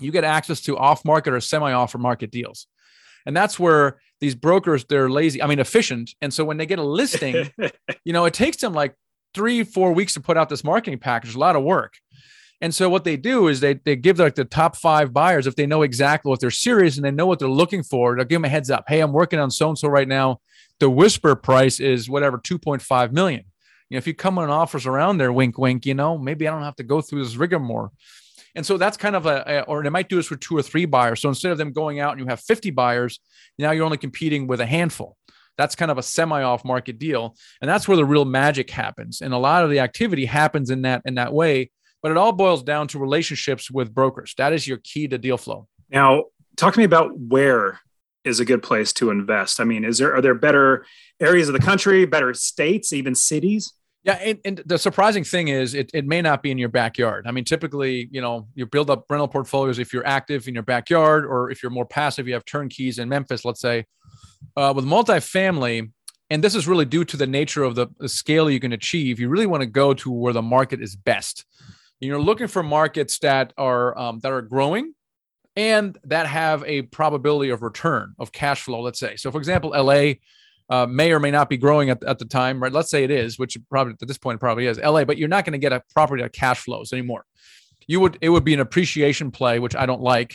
you 0.00 0.10
get 0.10 0.24
access 0.24 0.60
to 0.62 0.76
off 0.76 1.04
market 1.04 1.32
or 1.32 1.40
semi 1.40 1.72
off 1.72 1.96
market 1.96 2.30
deals. 2.30 2.66
And 3.24 3.36
that's 3.36 3.58
where 3.58 3.98
these 4.20 4.34
brokers, 4.34 4.84
they're 4.84 5.10
lazy, 5.10 5.42
I 5.42 5.46
mean, 5.46 5.58
efficient. 5.58 6.14
And 6.20 6.32
so 6.32 6.44
when 6.44 6.58
they 6.58 6.66
get 6.66 6.78
a 6.78 6.84
listing, 6.84 7.50
you 8.04 8.12
know, 8.12 8.24
it 8.24 8.34
takes 8.34 8.58
them 8.58 8.72
like 8.72 8.94
three, 9.34 9.64
four 9.64 9.92
weeks 9.92 10.14
to 10.14 10.20
put 10.20 10.36
out 10.36 10.48
this 10.48 10.64
marketing 10.64 10.98
package, 10.98 11.34
a 11.34 11.38
lot 11.38 11.56
of 11.56 11.62
work. 11.62 11.94
And 12.60 12.74
so 12.74 12.88
what 12.88 13.04
they 13.04 13.16
do 13.16 13.48
is 13.48 13.60
they, 13.60 13.74
they 13.74 13.96
give 13.96 14.18
like 14.18 14.34
the 14.34 14.44
top 14.44 14.76
five 14.76 15.12
buyers, 15.12 15.46
if 15.46 15.56
they 15.56 15.66
know 15.66 15.82
exactly 15.82 16.30
what 16.30 16.40
they're 16.40 16.50
serious 16.50 16.96
and 16.96 17.04
they 17.04 17.10
know 17.10 17.26
what 17.26 17.38
they're 17.38 17.48
looking 17.48 17.82
for, 17.82 18.16
they'll 18.16 18.24
give 18.24 18.36
them 18.36 18.46
a 18.46 18.48
heads 18.48 18.70
up. 18.70 18.84
Hey, 18.88 19.00
I'm 19.00 19.12
working 19.12 19.38
on 19.38 19.50
so-and-so 19.50 19.88
right 19.88 20.08
now. 20.08 20.40
The 20.80 20.90
whisper 20.90 21.34
price 21.34 21.80
is 21.80 22.08
whatever, 22.08 22.38
2.5 22.38 23.12
million. 23.12 23.44
You 23.88 23.94
know, 23.94 23.98
if 23.98 24.06
you 24.06 24.14
come 24.14 24.38
on 24.38 24.50
offers 24.50 24.86
around 24.86 25.18
there, 25.18 25.32
wink, 25.32 25.58
wink, 25.58 25.86
you 25.86 25.94
know, 25.94 26.18
maybe 26.18 26.46
I 26.46 26.50
don't 26.50 26.62
have 26.62 26.76
to 26.76 26.82
go 26.82 27.00
through 27.00 27.24
this 27.24 27.36
rigmarole. 27.36 27.92
And 28.54 28.64
so 28.64 28.78
that's 28.78 28.96
kind 28.96 29.14
of 29.14 29.26
a, 29.26 29.64
or 29.64 29.82
they 29.82 29.90
might 29.90 30.08
do 30.08 30.16
this 30.16 30.26
for 30.26 30.36
two 30.36 30.56
or 30.56 30.62
three 30.62 30.86
buyers. 30.86 31.20
So 31.20 31.28
instead 31.28 31.52
of 31.52 31.58
them 31.58 31.72
going 31.72 32.00
out 32.00 32.12
and 32.12 32.20
you 32.20 32.26
have 32.26 32.40
50 32.40 32.70
buyers, 32.70 33.20
now 33.58 33.70
you're 33.70 33.84
only 33.84 33.98
competing 33.98 34.46
with 34.46 34.60
a 34.60 34.66
handful. 34.66 35.16
That's 35.58 35.74
kind 35.74 35.90
of 35.90 35.98
a 35.98 36.02
semi 36.02 36.42
off 36.42 36.64
market 36.64 36.98
deal. 36.98 37.36
And 37.60 37.68
that's 37.68 37.86
where 37.86 37.96
the 37.96 38.04
real 38.04 38.24
magic 38.24 38.70
happens. 38.70 39.20
And 39.20 39.32
a 39.32 39.38
lot 39.38 39.64
of 39.64 39.70
the 39.70 39.80
activity 39.80 40.24
happens 40.24 40.70
in 40.70 40.82
that, 40.82 41.02
in 41.04 41.14
that 41.14 41.32
way, 41.32 41.70
but 42.02 42.10
it 42.10 42.16
all 42.16 42.32
boils 42.32 42.62
down 42.62 42.88
to 42.88 42.98
relationships 42.98 43.70
with 43.70 43.94
brokers. 43.94 44.34
That 44.38 44.52
is 44.52 44.66
your 44.66 44.78
key 44.78 45.08
to 45.08 45.18
deal 45.18 45.38
flow. 45.38 45.68
Now, 45.90 46.24
talk 46.56 46.74
to 46.74 46.78
me 46.78 46.84
about 46.84 47.16
where 47.18 47.80
is 48.26 48.40
a 48.40 48.44
good 48.44 48.62
place 48.62 48.92
to 48.94 49.10
invest. 49.10 49.60
I 49.60 49.64
mean, 49.64 49.84
is 49.84 49.98
there, 49.98 50.14
are 50.14 50.20
there 50.20 50.34
better 50.34 50.84
areas 51.20 51.48
of 51.48 51.52
the 51.52 51.60
country, 51.60 52.04
better 52.04 52.34
states, 52.34 52.92
even 52.92 53.14
cities? 53.14 53.72
Yeah, 54.02 54.14
and, 54.14 54.38
and, 54.44 54.62
the 54.66 54.78
surprising 54.78 55.24
thing 55.24 55.48
is 55.48 55.74
it, 55.74 55.90
it 55.92 56.06
may 56.06 56.22
not 56.22 56.42
be 56.42 56.52
in 56.52 56.58
your 56.58 56.68
backyard. 56.68 57.26
I 57.26 57.32
mean, 57.32 57.44
typically, 57.44 58.08
you 58.12 58.20
know, 58.20 58.46
you 58.54 58.64
build 58.66 58.88
up 58.88 59.04
rental 59.10 59.26
portfolios 59.26 59.80
if 59.80 59.92
you're 59.92 60.06
active 60.06 60.46
in 60.46 60.54
your 60.54 60.62
backyard, 60.62 61.26
or 61.26 61.50
if 61.50 61.62
you're 61.62 61.70
more 61.70 61.86
passive, 61.86 62.28
you 62.28 62.34
have 62.34 62.44
turnkeys 62.44 63.00
in 63.00 63.08
Memphis, 63.08 63.44
let's 63.44 63.60
say. 63.60 63.84
Uh, 64.56 64.72
with 64.76 64.84
multifamily, 64.84 65.90
and 66.30 66.42
this 66.42 66.54
is 66.54 66.68
really 66.68 66.84
due 66.84 67.04
to 67.04 67.16
the 67.16 67.26
nature 67.26 67.64
of 67.64 67.74
the, 67.74 67.88
the 67.98 68.08
scale 68.08 68.48
you 68.48 68.60
can 68.60 68.72
achieve, 68.72 69.18
you 69.18 69.28
really 69.28 69.46
want 69.46 69.62
to 69.62 69.66
go 69.66 69.94
to 69.94 70.10
where 70.10 70.32
the 70.32 70.42
market 70.42 70.80
is 70.80 70.94
best. 70.94 71.44
You're 71.98 72.20
looking 72.20 72.46
for 72.46 72.62
markets 72.62 73.18
that 73.20 73.52
are 73.56 73.96
um, 73.98 74.20
that 74.20 74.30
are 74.30 74.42
growing 74.42 74.94
and 75.56 75.98
that 76.04 76.26
have 76.26 76.62
a 76.64 76.82
probability 76.82 77.50
of 77.50 77.62
return 77.62 78.14
of 78.18 78.30
cash 78.30 78.62
flow. 78.62 78.82
Let's 78.82 79.00
say, 79.00 79.16
so 79.16 79.30
for 79.30 79.38
example, 79.38 79.70
LA 79.70 80.14
uh, 80.68 80.86
may 80.86 81.12
or 81.12 81.20
may 81.20 81.30
not 81.30 81.48
be 81.48 81.56
growing 81.56 81.90
at, 81.90 82.02
at 82.04 82.18
the 82.18 82.24
time, 82.24 82.62
right? 82.62 82.72
Let's 82.72 82.90
say 82.90 83.04
it 83.04 83.10
is, 83.10 83.38
which 83.38 83.56
probably 83.70 83.94
at 84.00 84.06
this 84.06 84.18
point 84.18 84.40
probably 84.40 84.66
is 84.66 84.78
LA, 84.78 85.04
but 85.04 85.16
you're 85.16 85.28
not 85.28 85.44
going 85.44 85.52
to 85.52 85.58
get 85.58 85.72
a 85.72 85.82
property 85.94 86.22
that 86.22 86.32
cash 86.32 86.58
flows 86.58 86.92
anymore. 86.92 87.24
You 87.86 88.00
would 88.00 88.18
it 88.20 88.28
would 88.28 88.44
be 88.44 88.54
an 88.54 88.60
appreciation 88.60 89.30
play, 89.30 89.58
which 89.58 89.76
I 89.76 89.86
don't 89.86 90.02
like. 90.02 90.34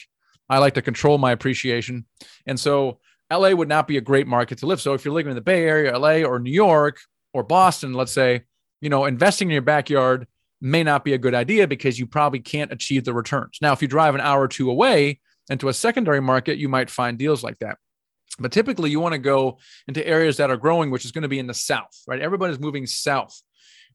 I 0.50 0.58
like 0.58 0.74
to 0.74 0.82
control 0.82 1.18
my 1.18 1.32
appreciation, 1.32 2.06
and 2.46 2.60
so 2.60 3.00
LA 3.32 3.52
would 3.52 3.70
not 3.70 3.88
be 3.88 3.98
a 3.98 4.02
great 4.02 4.28
market 4.28 4.58
to 4.60 4.66
live. 4.66 4.82
So 4.82 4.94
if 4.94 5.06
you're 5.06 5.14
living 5.14 5.32
in 5.32 5.36
the 5.36 5.42
Bay 5.42 5.64
Area, 5.64 5.98
LA, 5.98 6.24
or 6.24 6.40
New 6.40 6.52
York, 6.52 7.00
or 7.34 7.44
Boston, 7.44 7.94
let's 7.94 8.12
say, 8.12 8.44
you 8.82 8.90
know, 8.90 9.06
investing 9.06 9.50
in 9.50 9.54
your 9.54 9.62
backyard 9.62 10.28
may 10.62 10.84
not 10.84 11.04
be 11.04 11.14
a 11.14 11.18
good 11.18 11.34
idea 11.34 11.68
because 11.68 12.00
you 12.00 12.06
probably 12.06 12.40
can't 12.40 12.72
achieve 12.72 13.04
the 13.04 13.14
returns. 13.14 13.58
Now, 13.62 13.74
if 13.74 13.82
you 13.82 13.88
drive 13.88 14.16
an 14.16 14.22
hour 14.22 14.42
or 14.42 14.48
two 14.48 14.70
away 14.70 15.20
into 15.50 15.70
a 15.70 15.74
secondary 15.74 16.22
market, 16.22 16.58
you 16.58 16.70
might 16.70 16.90
find 16.90 17.18
deals 17.18 17.44
like 17.44 17.58
that. 17.60 17.78
But 18.40 18.52
typically, 18.52 18.90
you 18.92 19.00
want 19.00 19.14
to 19.14 19.20
go 19.20 19.58
into 19.88 20.06
areas 20.08 20.38
that 20.38 20.50
are 20.50 20.58
growing, 20.58 20.92
which 20.92 21.04
is 21.04 21.12
going 21.12 21.24
to 21.24 21.28
be 21.28 21.40
in 21.40 21.48
the 21.48 21.54
south, 21.54 22.02
right? 22.08 22.22
Everybody's 22.22 22.60
moving 22.60 22.86
south, 22.86 23.42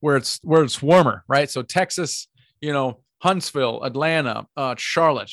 where 0.01 0.17
it's 0.17 0.39
where 0.43 0.63
it's 0.63 0.83
warmer, 0.83 1.25
right? 1.29 1.51
So 1.51 1.63
Texas, 1.63 2.29
you 2.61 2.73
know, 2.73 3.01
Huntsville, 3.19 3.83
Atlanta, 3.83 4.47
uh, 4.57 4.75
Charlotte, 4.77 5.33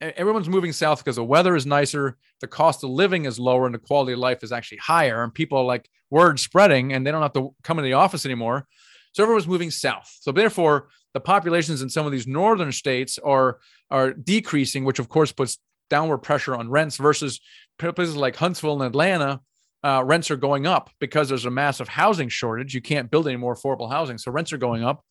everyone's 0.00 0.48
moving 0.48 0.72
south 0.72 0.98
because 1.00 1.16
the 1.16 1.24
weather 1.24 1.56
is 1.56 1.66
nicer, 1.66 2.16
the 2.40 2.46
cost 2.46 2.84
of 2.84 2.90
living 2.90 3.26
is 3.26 3.38
lower, 3.38 3.66
and 3.66 3.74
the 3.74 3.78
quality 3.80 4.12
of 4.12 4.18
life 4.18 4.42
is 4.42 4.52
actually 4.52 4.78
higher. 4.78 5.22
And 5.22 5.34
people 5.34 5.58
are 5.58 5.64
like 5.64 5.88
word 6.10 6.40
spreading, 6.40 6.92
and 6.92 7.06
they 7.06 7.10
don't 7.10 7.22
have 7.22 7.32
to 7.34 7.54
come 7.62 7.78
into 7.78 7.88
the 7.88 7.94
office 7.94 8.24
anymore. 8.24 8.66
So 9.12 9.22
everyone's 9.22 9.46
moving 9.46 9.70
south. 9.70 10.10
So 10.20 10.32
therefore, 10.32 10.88
the 11.14 11.20
populations 11.20 11.82
in 11.82 11.88
some 11.88 12.06
of 12.06 12.12
these 12.12 12.26
northern 12.26 12.72
states 12.72 13.18
are 13.18 13.58
are 13.90 14.12
decreasing, 14.12 14.84
which 14.84 14.98
of 14.98 15.08
course 15.08 15.32
puts 15.32 15.58
downward 15.88 16.18
pressure 16.18 16.54
on 16.54 16.68
rents 16.68 16.96
versus 16.96 17.40
places 17.78 18.16
like 18.16 18.36
Huntsville 18.36 18.82
and 18.82 18.82
Atlanta, 18.82 19.40
uh, 19.84 20.02
rents 20.04 20.30
are 20.30 20.36
going 20.36 20.66
up 20.66 20.90
because 20.98 21.28
there's 21.28 21.46
a 21.46 21.50
massive 21.50 21.88
housing 21.88 22.28
shortage. 22.28 22.74
You 22.74 22.82
can't 22.82 23.10
build 23.10 23.28
any 23.28 23.36
more 23.36 23.54
affordable 23.54 23.90
housing, 23.90 24.18
so 24.18 24.30
rents 24.30 24.52
are 24.52 24.58
going 24.58 24.84
up. 24.84 25.04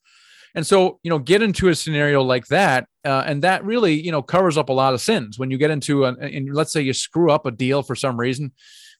And 0.56 0.66
so, 0.66 1.00
you 1.04 1.10
know, 1.10 1.20
get 1.20 1.42
into 1.42 1.70
a 1.70 1.76
scenario 1.76 2.22
like 2.24 2.48
that, 2.48 2.88
uh, 3.06 3.24
and 3.26 3.44
that 3.44 3.64
really, 3.64 4.00
you 4.00 4.12
know, 4.12 4.22
covers 4.22 4.58
up 4.58 4.70
a 4.70 4.74
lot 4.74 4.94
of 4.94 5.02
sins. 5.02 5.38
When 5.38 5.52
you 5.52 5.58
get 5.58 5.72
into, 5.72 6.06
a, 6.06 6.14
and 6.14 6.54
let's 6.54 6.72
say 6.72 6.82
you 6.82 6.94
screw 6.94 7.32
up 7.32 7.46
a 7.46 7.52
deal 7.52 7.84
for 7.84 7.96
some 7.96 8.20
reason, 8.20 8.54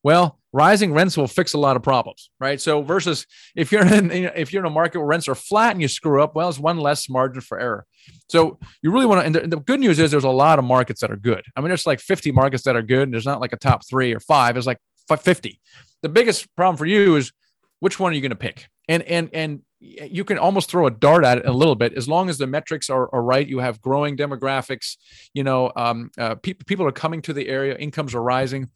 well, 0.08 0.40
rising 0.54 0.94
rents 0.94 1.18
will 1.18 1.28
fix 1.28 1.54
a 1.54 1.58
lot 1.58 1.76
of 1.76 1.84
problems, 1.84 2.30
right? 2.40 2.62
So 2.62 2.82
versus 2.82 3.28
if 3.58 3.74
you're 3.74 3.86
in 3.86 4.10
if 4.10 4.54
you're 4.54 4.62
in 4.62 4.66
a 4.66 4.74
market 4.74 5.00
where 5.00 5.08
rents 5.08 5.28
are 5.28 5.36
flat 5.36 5.74
and 5.74 5.82
you 5.82 5.90
screw 5.90 6.24
up, 6.24 6.34
well, 6.34 6.48
it's 6.48 6.58
one 6.58 6.78
less 6.78 7.10
margin 7.10 7.42
for 7.42 7.60
error. 7.60 7.86
So 8.30 8.58
you 8.82 8.94
really 8.94 9.06
want 9.06 9.20
to. 9.20 9.26
And 9.26 9.36
the, 9.36 9.58
the, 9.58 9.60
good 9.62 9.82
news 9.82 10.00
is 10.00 10.10
there's 10.10 10.24
a 10.24 10.30
lot 10.30 10.60
of 10.60 10.64
markets 10.64 11.02
that 11.02 11.12
are 11.12 11.18
good. 11.18 11.44
I 11.58 11.60
mean, 11.60 11.68
there's 11.68 11.86
like 11.86 12.00
50 12.00 12.32
markets 12.32 12.64
that 12.64 12.78
are 12.78 12.82
good. 12.82 13.04
And 13.04 13.14
there's 13.14 13.26
not 13.26 13.42
like 13.42 13.52
a 13.52 13.58
top 13.58 13.86
three 13.86 14.16
or 14.16 14.22
five. 14.22 14.56
There's 14.56 14.66
like 14.66 14.80
50. 15.14 15.60
The 16.04 16.08
biggest 16.08 16.48
problem 16.56 16.78
for 16.78 16.86
you 16.86 17.18
is 17.18 17.34
which 17.82 18.00
one 18.00 18.14
are 18.14 18.16
you 18.16 18.22
going 18.22 18.30
to 18.30 18.38
pick? 18.38 18.70
And 18.88 19.04
and 19.04 19.30
and 19.34 19.62
you 19.82 20.24
can 20.24 20.38
almost 20.38 20.72
throw 20.72 20.88
a 20.88 20.92
dart 20.92 21.26
at 21.26 21.40
it 21.40 21.46
a 21.46 21.52
little 21.52 21.76
bit 21.76 21.96
as 21.96 22.08
long 22.08 22.30
as 22.30 22.38
the 22.38 22.48
metrics 22.48 22.90
are, 22.90 23.14
are 23.14 23.22
right. 23.22 23.46
You 23.46 23.60
have 23.60 23.82
growing 23.82 24.16
demographics. 24.16 24.96
You 25.34 25.44
know, 25.44 25.74
um, 25.76 26.12
uh, 26.18 26.36
pe- 26.36 26.54
people 26.54 26.88
are 26.88 26.94
coming 26.94 27.22
to 27.24 27.34
the 27.34 27.50
area. 27.50 27.76
Incomes 27.76 28.16
are 28.16 28.24
rising 28.24 28.70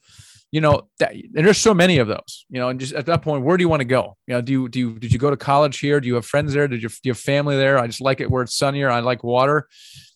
you 0.52 0.62
know 0.62 0.90
that 1.00 1.14
and 1.14 1.46
there's 1.46 1.58
so 1.58 1.74
many 1.74 1.98
of 1.98 2.08
those 2.08 2.46
you 2.50 2.60
know 2.60 2.70
and 2.70 2.80
just 2.80 2.94
at 2.94 3.06
that 3.06 3.22
point 3.22 3.44
where 3.44 3.58
do 3.58 3.64
you 3.64 3.70
want 3.70 3.80
to 3.82 3.86
go? 3.86 4.18
You 4.28 4.36
know 4.36 4.42
do 4.42 4.52
you 4.52 4.70
do 4.70 4.80
you 4.80 5.00
did 5.00 5.14
you 5.14 5.20
go 5.20 5.30
to 5.30 5.38
college 5.38 5.80
here? 5.80 6.00
Do 6.00 6.08
you 6.08 6.16
have 6.16 6.26
friends 6.26 6.54
there? 6.54 6.68
Did 6.68 6.84
you, 6.84 6.90
do 6.90 6.96
you 7.04 7.12
have 7.12 7.20
family 7.20 7.56
there? 7.56 7.78
I 7.78 7.88
just 7.88 8.02
like 8.02 8.22
it 8.22 8.30
where 8.30 8.44
it's 8.44 8.56
sunnier. 8.56 8.90
I 8.90 9.00
like 9.00 9.24
water 9.24 9.68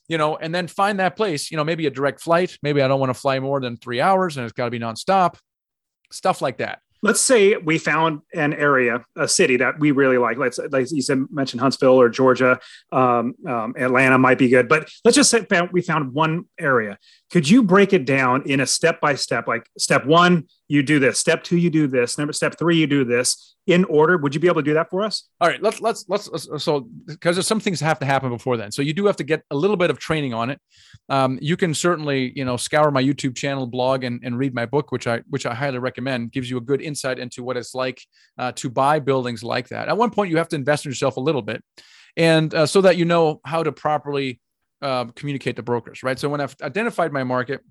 you 0.08 0.20
know 0.20 0.38
and 0.38 0.54
then 0.54 0.68
find 0.68 1.00
that 1.00 1.16
place 1.16 1.50
you 1.50 1.58
know 1.58 1.64
maybe 1.64 1.88
a 1.88 1.92
direct 1.92 2.22
flight. 2.22 2.58
Maybe 2.62 2.82
i 2.82 2.88
don't 2.88 3.00
want 3.00 3.10
to 3.10 3.20
fly 3.20 3.40
more 3.40 3.60
than 3.60 3.78
three 3.78 4.02
hours 4.02 4.38
and 4.38 4.44
it's 4.44 4.54
got 4.54 4.66
to 4.66 4.72
be 4.72 4.80
nonstop. 4.80 5.38
Stuff 6.12 6.42
like 6.42 6.58
that. 6.58 6.80
Let's 7.02 7.22
say 7.22 7.56
we 7.58 7.78
found 7.78 8.22
an 8.34 8.54
area, 8.54 9.04
a 9.16 9.28
city 9.28 9.58
that 9.58 9.78
we 9.80 9.92
really 9.92 10.18
like. 10.18 10.38
Let's, 10.38 10.58
like 10.58 10.90
you 10.92 11.04
said, 11.04 11.26
mention 11.30 11.60
Huntsville 11.60 12.02
or 12.02 12.10
Georgia, 12.10 12.60
um, 12.92 13.36
um, 13.48 13.76
Atlanta 13.78 14.18
might 14.18 14.40
be 14.40 14.50
good, 14.50 14.68
but 14.68 14.90
let's 15.04 15.16
just 15.16 15.30
say 15.30 15.46
we 15.72 15.82
found 15.82 16.14
one 16.14 16.46
area. 16.60 16.98
Could 17.32 17.50
you 17.50 17.64
break 17.64 17.92
it 17.92 18.06
down 18.06 18.44
in 18.44 18.60
a 18.60 18.68
step 18.68 19.02
by 19.02 19.16
step? 19.16 19.48
Like 19.48 19.68
step 19.78 20.06
one, 20.06 20.48
you 20.68 20.84
do 20.84 21.00
this. 21.00 21.18
Step 21.18 21.44
two, 21.44 21.58
you 21.58 21.70
do 21.70 21.88
this. 21.88 22.18
Number 22.18 22.34
step 22.34 22.58
three, 22.58 22.78
you 22.78 22.88
do 22.88 23.04
this 23.04 23.56
in 23.68 23.84
order. 23.86 24.18
Would 24.18 24.36
you 24.36 24.40
be 24.40 24.48
able 24.48 24.62
to 24.62 24.66
do 24.66 24.76
that 24.76 24.90
for 24.92 25.04
us? 25.04 25.28
All 25.42 25.48
right, 25.48 25.62
let's 25.62 25.82
let's 25.82 26.06
let's, 26.08 26.30
let's 26.30 26.64
so 26.64 26.88
because 27.08 27.36
there's 27.36 27.48
some 27.48 27.60
things 27.60 27.80
have 27.80 28.00
to 28.00 28.06
happen 28.06 28.30
before 28.30 28.58
then. 28.58 28.72
So 28.72 28.82
you 28.84 28.94
do 28.94 29.08
have 29.08 29.16
to 29.18 29.24
get 29.24 29.42
a 29.50 29.56
little 29.56 29.76
bit 29.76 29.90
of 29.90 29.98
training 29.98 30.34
on 30.34 30.52
it. 30.52 30.60
Um, 31.10 31.40
you 31.42 31.58
can 31.58 31.74
certainly 31.74 32.32
you 32.36 32.46
know 32.46 32.58
scour 32.58 32.92
my 32.92 33.02
YouTube 33.02 33.36
channel, 33.36 33.66
blog, 33.66 34.04
and, 34.04 34.22
and 34.24 34.38
read 34.38 34.54
my 34.54 34.68
book, 34.68 34.92
which 34.92 35.08
I 35.08 35.22
which 35.30 35.48
I 35.48 35.56
highly 35.56 35.80
recommend. 35.80 36.32
Gives 36.32 36.50
you 36.50 36.58
a 36.58 36.62
good 36.62 36.82
insight 36.82 37.18
into 37.18 37.44
what 37.44 37.58
it's 37.58 37.74
like 37.74 38.02
uh, 38.38 38.52
to 38.54 38.70
buy 38.70 39.00
buildings 39.00 39.44
like 39.44 39.70
that. 39.70 39.88
At 39.88 39.98
one 39.98 40.12
point, 40.12 40.30
you 40.30 40.38
have 40.38 40.50
to 40.50 40.56
invest 40.56 40.86
in 40.86 40.92
yourself 40.92 41.18
a 41.18 41.22
little 41.22 41.42
bit, 41.42 41.64
and 42.16 42.54
uh, 42.54 42.68
so 42.68 42.82
that 42.82 42.98
you 42.98 43.06
know 43.06 43.42
how 43.46 43.64
to 43.64 43.72
properly 43.72 44.40
uh, 44.82 45.06
communicate 45.16 45.56
to 45.56 45.64
brokers. 45.64 46.04
Right. 46.04 46.20
So 46.20 46.30
when 46.30 46.42
I've 46.42 46.56
identified 46.62 47.12
my 47.12 47.24
market, 47.24 47.62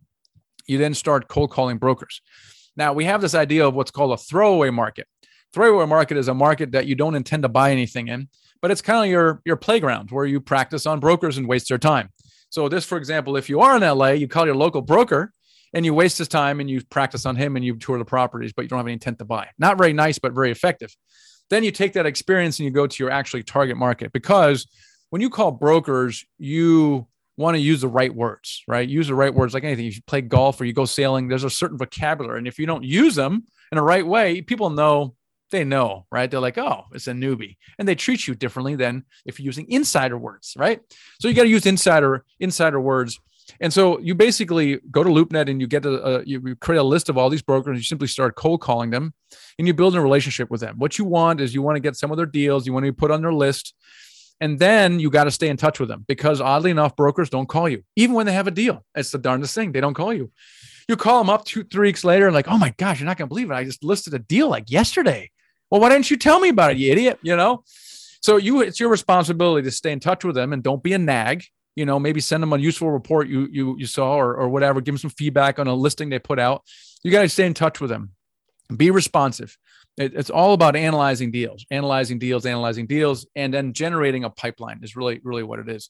you 0.66 0.78
then 0.78 0.94
start 0.94 1.28
cold 1.28 1.50
calling 1.50 1.78
brokers. 1.78 2.20
Now 2.76 2.92
we 2.92 3.04
have 3.04 3.20
this 3.20 3.34
idea 3.34 3.66
of 3.66 3.74
what's 3.74 3.90
called 3.90 4.12
a 4.12 4.16
throwaway 4.16 4.70
market. 4.70 5.06
Throwaway 5.52 5.86
market 5.86 6.16
is 6.16 6.28
a 6.28 6.34
market 6.34 6.72
that 6.72 6.86
you 6.86 6.94
don't 6.94 7.14
intend 7.14 7.44
to 7.44 7.48
buy 7.48 7.70
anything 7.70 8.08
in, 8.08 8.28
but 8.60 8.70
it's 8.70 8.82
kind 8.82 9.04
of 9.04 9.10
your 9.10 9.40
your 9.44 9.56
playground 9.56 10.10
where 10.10 10.26
you 10.26 10.40
practice 10.40 10.86
on 10.86 11.00
brokers 11.00 11.38
and 11.38 11.46
waste 11.46 11.68
their 11.68 11.78
time. 11.78 12.08
So 12.50 12.68
this, 12.68 12.84
for 12.84 12.98
example, 12.98 13.36
if 13.36 13.48
you 13.48 13.60
are 13.60 13.76
in 13.76 13.82
LA, 13.82 14.10
you 14.10 14.28
call 14.28 14.46
your 14.46 14.54
local 14.54 14.80
broker 14.80 15.32
and 15.74 15.84
you 15.84 15.92
waste 15.92 16.18
his 16.18 16.28
time 16.28 16.60
and 16.60 16.70
you 16.70 16.80
practice 16.88 17.26
on 17.26 17.36
him 17.36 17.56
and 17.56 17.64
you 17.64 17.76
tour 17.76 17.98
the 17.98 18.04
properties, 18.04 18.52
but 18.52 18.62
you 18.62 18.68
don't 18.68 18.78
have 18.78 18.86
any 18.86 18.92
intent 18.92 19.18
to 19.18 19.24
buy. 19.24 19.48
Not 19.58 19.76
very 19.76 19.92
nice, 19.92 20.18
but 20.18 20.32
very 20.32 20.50
effective. 20.50 20.94
Then 21.50 21.64
you 21.64 21.72
take 21.72 21.92
that 21.94 22.06
experience 22.06 22.58
and 22.58 22.64
you 22.64 22.70
go 22.70 22.86
to 22.86 23.02
your 23.02 23.10
actually 23.10 23.42
target 23.42 23.76
market 23.76 24.12
because 24.12 24.66
when 25.14 25.20
you 25.20 25.30
call 25.30 25.52
brokers, 25.52 26.24
you 26.38 27.06
want 27.36 27.54
to 27.54 27.60
use 27.60 27.82
the 27.82 27.86
right 27.86 28.12
words, 28.12 28.64
right? 28.66 28.88
Use 28.88 29.06
the 29.06 29.14
right 29.14 29.32
words 29.32 29.54
like 29.54 29.62
anything. 29.62 29.86
If 29.86 29.94
you 29.94 30.02
play 30.08 30.22
golf 30.22 30.60
or 30.60 30.64
you 30.64 30.72
go 30.72 30.86
sailing, 30.86 31.28
there's 31.28 31.44
a 31.44 31.50
certain 31.50 31.78
vocabulary. 31.78 32.38
And 32.38 32.48
if 32.48 32.58
you 32.58 32.66
don't 32.66 32.82
use 32.82 33.14
them 33.14 33.44
in 33.70 33.76
the 33.76 33.82
right 33.82 34.04
way, 34.04 34.42
people 34.42 34.70
know 34.70 35.14
they 35.52 35.62
know, 35.62 36.06
right? 36.10 36.28
They're 36.28 36.40
like, 36.40 36.58
oh, 36.58 36.86
it's 36.90 37.06
a 37.06 37.12
newbie. 37.12 37.58
And 37.78 37.86
they 37.86 37.94
treat 37.94 38.26
you 38.26 38.34
differently 38.34 38.74
than 38.74 39.04
if 39.24 39.38
you're 39.38 39.44
using 39.44 39.70
insider 39.70 40.18
words, 40.18 40.52
right? 40.58 40.80
So 41.20 41.28
you 41.28 41.34
got 41.34 41.44
to 41.44 41.48
use 41.48 41.64
insider, 41.64 42.24
insider 42.40 42.80
words. 42.80 43.20
And 43.60 43.72
so 43.72 44.00
you 44.00 44.16
basically 44.16 44.80
go 44.90 45.04
to 45.04 45.10
LoopNet 45.10 45.48
and 45.48 45.60
you 45.60 45.68
get 45.68 45.86
a, 45.86 46.22
a, 46.22 46.24
you 46.24 46.56
create 46.56 46.80
a 46.80 46.82
list 46.82 47.08
of 47.08 47.16
all 47.16 47.30
these 47.30 47.40
brokers. 47.40 47.78
You 47.78 47.84
simply 47.84 48.08
start 48.08 48.34
cold 48.34 48.62
calling 48.62 48.90
them, 48.90 49.14
and 49.60 49.68
you 49.68 49.74
build 49.74 49.94
a 49.94 50.00
relationship 50.00 50.50
with 50.50 50.60
them. 50.60 50.76
What 50.76 50.98
you 50.98 51.04
want 51.04 51.40
is 51.40 51.54
you 51.54 51.62
want 51.62 51.76
to 51.76 51.80
get 51.80 51.94
some 51.94 52.10
of 52.10 52.16
their 52.16 52.26
deals. 52.26 52.66
You 52.66 52.72
want 52.72 52.84
to 52.84 52.90
be 52.90 52.96
put 52.96 53.12
on 53.12 53.22
their 53.22 53.32
list, 53.32 53.74
and 54.40 54.58
then 54.58 55.00
you 55.00 55.10
got 55.10 55.24
to 55.24 55.30
stay 55.30 55.48
in 55.48 55.56
touch 55.56 55.80
with 55.80 55.88
them 55.88 56.04
because 56.06 56.40
oddly 56.40 56.70
enough, 56.70 56.96
brokers 56.96 57.30
don't 57.30 57.48
call 57.48 57.68
you, 57.68 57.82
even 57.96 58.14
when 58.14 58.26
they 58.26 58.32
have 58.32 58.46
a 58.46 58.50
deal. 58.52 58.84
It's 58.94 59.10
the 59.10 59.18
darndest 59.18 59.54
thing. 59.54 59.72
They 59.72 59.80
don't 59.80 59.94
call 59.94 60.12
you. 60.12 60.30
You 60.88 60.96
call 60.96 61.18
them 61.18 61.30
up 61.30 61.44
two, 61.44 61.64
three 61.64 61.88
weeks 61.88 62.04
later, 62.04 62.26
and 62.26 62.34
like, 62.34 62.48
oh 62.48 62.58
my 62.58 62.74
gosh, 62.76 63.00
you're 63.00 63.06
not 63.06 63.16
going 63.16 63.28
to 63.28 63.34
believe 63.34 63.50
it. 63.50 63.54
I 63.54 63.64
just 63.64 63.84
listed 63.84 64.12
a 64.14 64.18
deal 64.18 64.48
like 64.48 64.70
yesterday. 64.70 65.30
Well, 65.70 65.80
why 65.80 65.88
didn't 65.88 66.10
you 66.10 66.16
tell 66.16 66.40
me 66.40 66.50
about 66.50 66.72
it, 66.72 66.76
you 66.76 66.92
idiot? 66.92 67.18
You 67.22 67.36
know? 67.36 67.64
So 68.20 68.36
you 68.38 68.62
it's 68.62 68.80
your 68.80 68.88
responsibility 68.88 69.64
to 69.64 69.70
stay 69.70 69.92
in 69.92 70.00
touch 70.00 70.24
with 70.24 70.34
them 70.34 70.52
and 70.52 70.62
don't 70.62 70.82
be 70.82 70.94
a 70.94 70.98
nag. 70.98 71.44
You 71.76 71.84
know, 71.84 71.98
maybe 71.98 72.20
send 72.20 72.42
them 72.42 72.52
a 72.52 72.58
useful 72.58 72.90
report 72.90 73.28
you 73.28 73.48
you 73.50 73.76
you 73.78 73.86
saw 73.86 74.14
or, 74.14 74.34
or 74.34 74.48
whatever, 74.48 74.80
give 74.80 74.94
them 74.94 74.98
some 74.98 75.10
feedback 75.10 75.58
on 75.58 75.66
a 75.66 75.74
listing 75.74 76.08
they 76.08 76.18
put 76.18 76.38
out. 76.38 76.62
You 77.02 77.10
got 77.10 77.22
to 77.22 77.28
stay 77.28 77.44
in 77.44 77.52
touch 77.52 77.80
with 77.80 77.90
them. 77.90 78.12
Be 78.74 78.90
responsive. 78.90 79.58
It, 79.96 80.14
it's 80.14 80.30
all 80.30 80.54
about 80.54 80.76
analyzing 80.76 81.30
deals, 81.30 81.64
analyzing 81.70 82.18
deals, 82.18 82.46
analyzing 82.46 82.86
deals, 82.86 83.26
and 83.36 83.54
then 83.54 83.72
generating 83.72 84.24
a 84.24 84.30
pipeline 84.30 84.80
is 84.82 84.96
really, 84.96 85.20
really 85.22 85.42
what 85.42 85.60
it 85.60 85.68
is. 85.68 85.88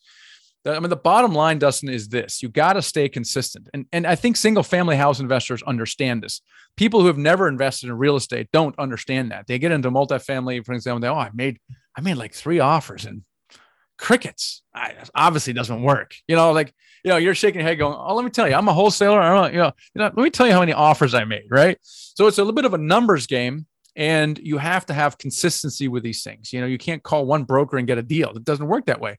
I 0.66 0.80
mean, 0.80 0.88
the 0.88 0.96
bottom 0.96 1.34
line, 1.34 1.58
Dustin, 1.58 1.90
is 1.90 2.08
this: 2.08 2.42
you 2.42 2.48
got 2.48 2.74
to 2.74 2.82
stay 2.82 3.08
consistent, 3.08 3.68
and 3.74 3.86
and 3.92 4.06
I 4.06 4.14
think 4.14 4.36
single 4.36 4.62
family 4.62 4.96
house 4.96 5.20
investors 5.20 5.62
understand 5.62 6.22
this. 6.22 6.40
People 6.76 7.00
who 7.00 7.06
have 7.06 7.18
never 7.18 7.48
invested 7.48 7.88
in 7.88 7.98
real 7.98 8.16
estate 8.16 8.48
don't 8.52 8.78
understand 8.78 9.30
that. 9.30 9.46
They 9.46 9.58
get 9.58 9.72
into 9.72 9.90
multifamily, 9.90 10.64
for 10.64 10.72
example, 10.72 11.00
they 11.00 11.08
oh, 11.08 11.16
I 11.16 11.30
made 11.34 11.58
I 11.96 12.00
made 12.00 12.14
like 12.14 12.32
three 12.32 12.60
offers 12.60 13.04
and 13.04 13.22
crickets. 13.98 14.62
I, 14.74 14.94
obviously 15.14 15.52
doesn't 15.52 15.82
work. 15.82 16.14
You 16.26 16.36
know, 16.36 16.52
like 16.52 16.72
you 17.04 17.10
know, 17.10 17.18
you're 17.18 17.34
shaking 17.34 17.60
your 17.60 17.68
head, 17.68 17.78
going, 17.78 17.96
"Oh, 17.98 18.14
let 18.14 18.24
me 18.24 18.30
tell 18.30 18.48
you, 18.48 18.54
I'm 18.54 18.68
a 18.68 18.72
wholesaler. 18.72 19.20
I 19.20 19.34
don't, 19.34 19.52
you 19.52 19.58
know, 19.58 19.72
you 19.94 19.98
know, 19.98 20.04
let 20.04 20.16
me 20.16 20.30
tell 20.30 20.46
you 20.46 20.52
how 20.52 20.60
many 20.60 20.72
offers 20.72 21.12
I 21.12 21.24
made." 21.24 21.44
Right. 21.50 21.76
So 21.82 22.26
it's 22.26 22.38
a 22.38 22.40
little 22.40 22.54
bit 22.54 22.64
of 22.64 22.72
a 22.72 22.78
numbers 22.78 23.26
game, 23.26 23.66
and 23.96 24.38
you 24.38 24.58
have 24.58 24.86
to 24.86 24.94
have 24.94 25.18
consistency 25.18 25.88
with 25.88 26.02
these 26.02 26.22
things. 26.22 26.52
You 26.52 26.60
know, 26.60 26.66
you 26.66 26.78
can't 26.78 27.02
call 27.02 27.26
one 27.26 27.44
broker 27.44 27.76
and 27.76 27.86
get 27.86 27.98
a 27.98 28.02
deal. 28.02 28.30
It 28.30 28.44
doesn't 28.44 28.66
work 28.66 28.86
that 28.86 29.00
way. 29.00 29.18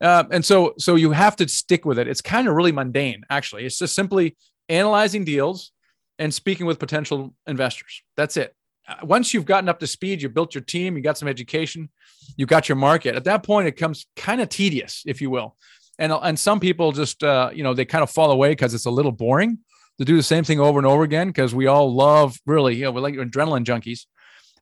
Uh, 0.00 0.24
and 0.30 0.44
so, 0.44 0.74
so 0.78 0.94
you 0.94 1.10
have 1.10 1.36
to 1.36 1.48
stick 1.48 1.84
with 1.84 1.98
it. 1.98 2.08
It's 2.08 2.20
kind 2.20 2.48
of 2.48 2.54
really 2.54 2.72
mundane, 2.72 3.24
actually. 3.30 3.66
It's 3.66 3.78
just 3.78 3.94
simply 3.94 4.36
analyzing 4.68 5.24
deals 5.24 5.72
and 6.18 6.32
speaking 6.32 6.66
with 6.66 6.78
potential 6.78 7.34
investors. 7.46 8.02
That's 8.16 8.36
it. 8.36 8.54
Uh, 8.88 8.94
once 9.02 9.34
you've 9.34 9.44
gotten 9.44 9.68
up 9.68 9.80
to 9.80 9.86
speed, 9.86 10.22
you 10.22 10.28
built 10.28 10.54
your 10.54 10.64
team, 10.64 10.96
you 10.96 11.02
got 11.02 11.18
some 11.18 11.28
education, 11.28 11.90
you 12.36 12.46
got 12.46 12.68
your 12.68 12.76
market. 12.76 13.14
At 13.14 13.24
that 13.24 13.42
point, 13.42 13.68
it 13.68 13.72
comes 13.72 14.06
kind 14.16 14.40
of 14.40 14.48
tedious, 14.48 15.02
if 15.06 15.20
you 15.20 15.30
will. 15.30 15.56
And 15.98 16.12
and 16.12 16.38
some 16.38 16.60
people 16.60 16.92
just 16.92 17.24
uh, 17.24 17.50
you 17.52 17.64
know 17.64 17.74
they 17.74 17.84
kind 17.84 18.04
of 18.04 18.10
fall 18.10 18.30
away 18.30 18.50
because 18.50 18.72
it's 18.72 18.86
a 18.86 18.90
little 18.90 19.10
boring 19.10 19.58
to 19.98 20.04
do 20.04 20.16
the 20.16 20.22
same 20.22 20.44
thing 20.44 20.60
over 20.60 20.78
and 20.78 20.86
over 20.86 21.02
again 21.02 21.28
because 21.28 21.54
we 21.54 21.66
all 21.66 21.94
love 21.94 22.38
really, 22.46 22.76
you 22.76 22.84
know, 22.84 22.92
we're 22.92 23.00
like 23.00 23.14
adrenaline 23.14 23.64
junkies. 23.64 24.06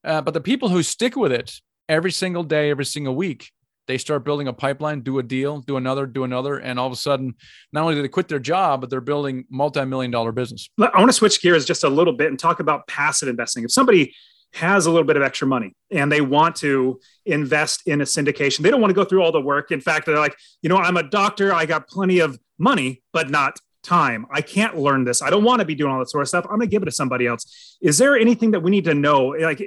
Uh, 0.03 0.20
but 0.22 0.35
the 0.35 0.40
people 0.40 0.68
who 0.68 0.83
stick 0.83 1.16
with 1.16 1.33
it 1.33 1.53
every 1.88 2.12
single 2.12 2.42
day, 2.42 2.70
every 2.70 2.85
single 2.85 3.14
week, 3.14 3.51
they 3.87 3.99
start 3.99 4.25
building 4.25 4.49
a 4.49 4.53
pipeline, 4.53 5.01
do 5.01 5.18
a 5.18 5.22
deal, 5.22 5.61
do 5.61 5.77
another, 5.77 6.07
do 6.07 6.25
another, 6.25 6.59
and 6.59 6.79
all 6.79 6.87
of 6.87 6.92
a 6.92 6.96
sudden, 6.96 7.35
not 7.72 7.83
only 7.83 7.94
do 7.94 8.03
they 8.03 8.09
quit 8.09 8.29
their 8.29 8.40
job, 8.40 8.81
but 8.81 8.90
they're 8.90 9.01
building 9.01 9.44
multi-million 9.49 10.11
dollar 10.11 10.33
business. 10.33 10.68
I 10.81 10.99
want 10.99 11.09
to 11.09 11.12
switch 11.12 11.40
gears 11.40 11.64
just 11.64 11.85
a 11.85 11.88
little 11.88 12.12
bit 12.12 12.29
and 12.29 12.38
talk 12.38 12.59
about 12.61 12.87
passive 12.88 13.29
investing. 13.29 13.64
If 13.64 13.70
somebody 13.70 14.14
has 14.55 14.87
a 14.87 14.90
little 14.90 15.07
bit 15.07 15.16
of 15.16 15.22
extra 15.22 15.46
money 15.46 15.75
and 15.90 16.11
they 16.11 16.20
want 16.20 16.57
to 16.57 16.99
invest 17.27 17.83
in 17.87 18.01
a 18.01 18.05
syndication, 18.05 18.61
they 18.61 18.70
don't 18.70 18.81
want 18.81 18.90
to 18.90 18.94
go 18.94 19.05
through 19.05 19.22
all 19.22 19.33
the 19.33 19.40
work. 19.40 19.70
In 19.70 19.81
fact, 19.81 20.07
they're 20.07 20.18
like, 20.18 20.37
you 20.62 20.68
know, 20.68 20.79
I'm 20.79 20.96
a 20.96 21.03
doctor, 21.03 21.53
I 21.53 21.66
got 21.66 21.88
plenty 21.88 22.20
of 22.20 22.38
money, 22.59 23.03
but 23.12 23.31
not 23.31 23.59
time. 23.87 24.27
I 24.31 24.40
can't 24.40 24.77
learn 24.77 25.05
this. 25.05 25.22
I 25.22 25.31
don't 25.31 25.44
want 25.44 25.61
to 25.61 25.64
be 25.64 25.75
doing 25.75 25.92
all 25.92 25.99
that 26.01 26.11
sort 26.11 26.22
of 26.22 26.29
stuff. 26.29 26.44
I'm 26.44 26.59
going 26.59 26.62
to 26.62 26.66
give 26.66 26.83
it 26.83 26.87
to 26.87 26.92
somebody 26.92 27.27
else. 27.27 27.79
Is 27.81 27.99
there 27.99 28.16
anything 28.16 28.51
that 28.51 28.61
we 28.61 28.70
need 28.70 28.85
to 28.85 28.94
know? 28.94 29.29
Like, 29.29 29.62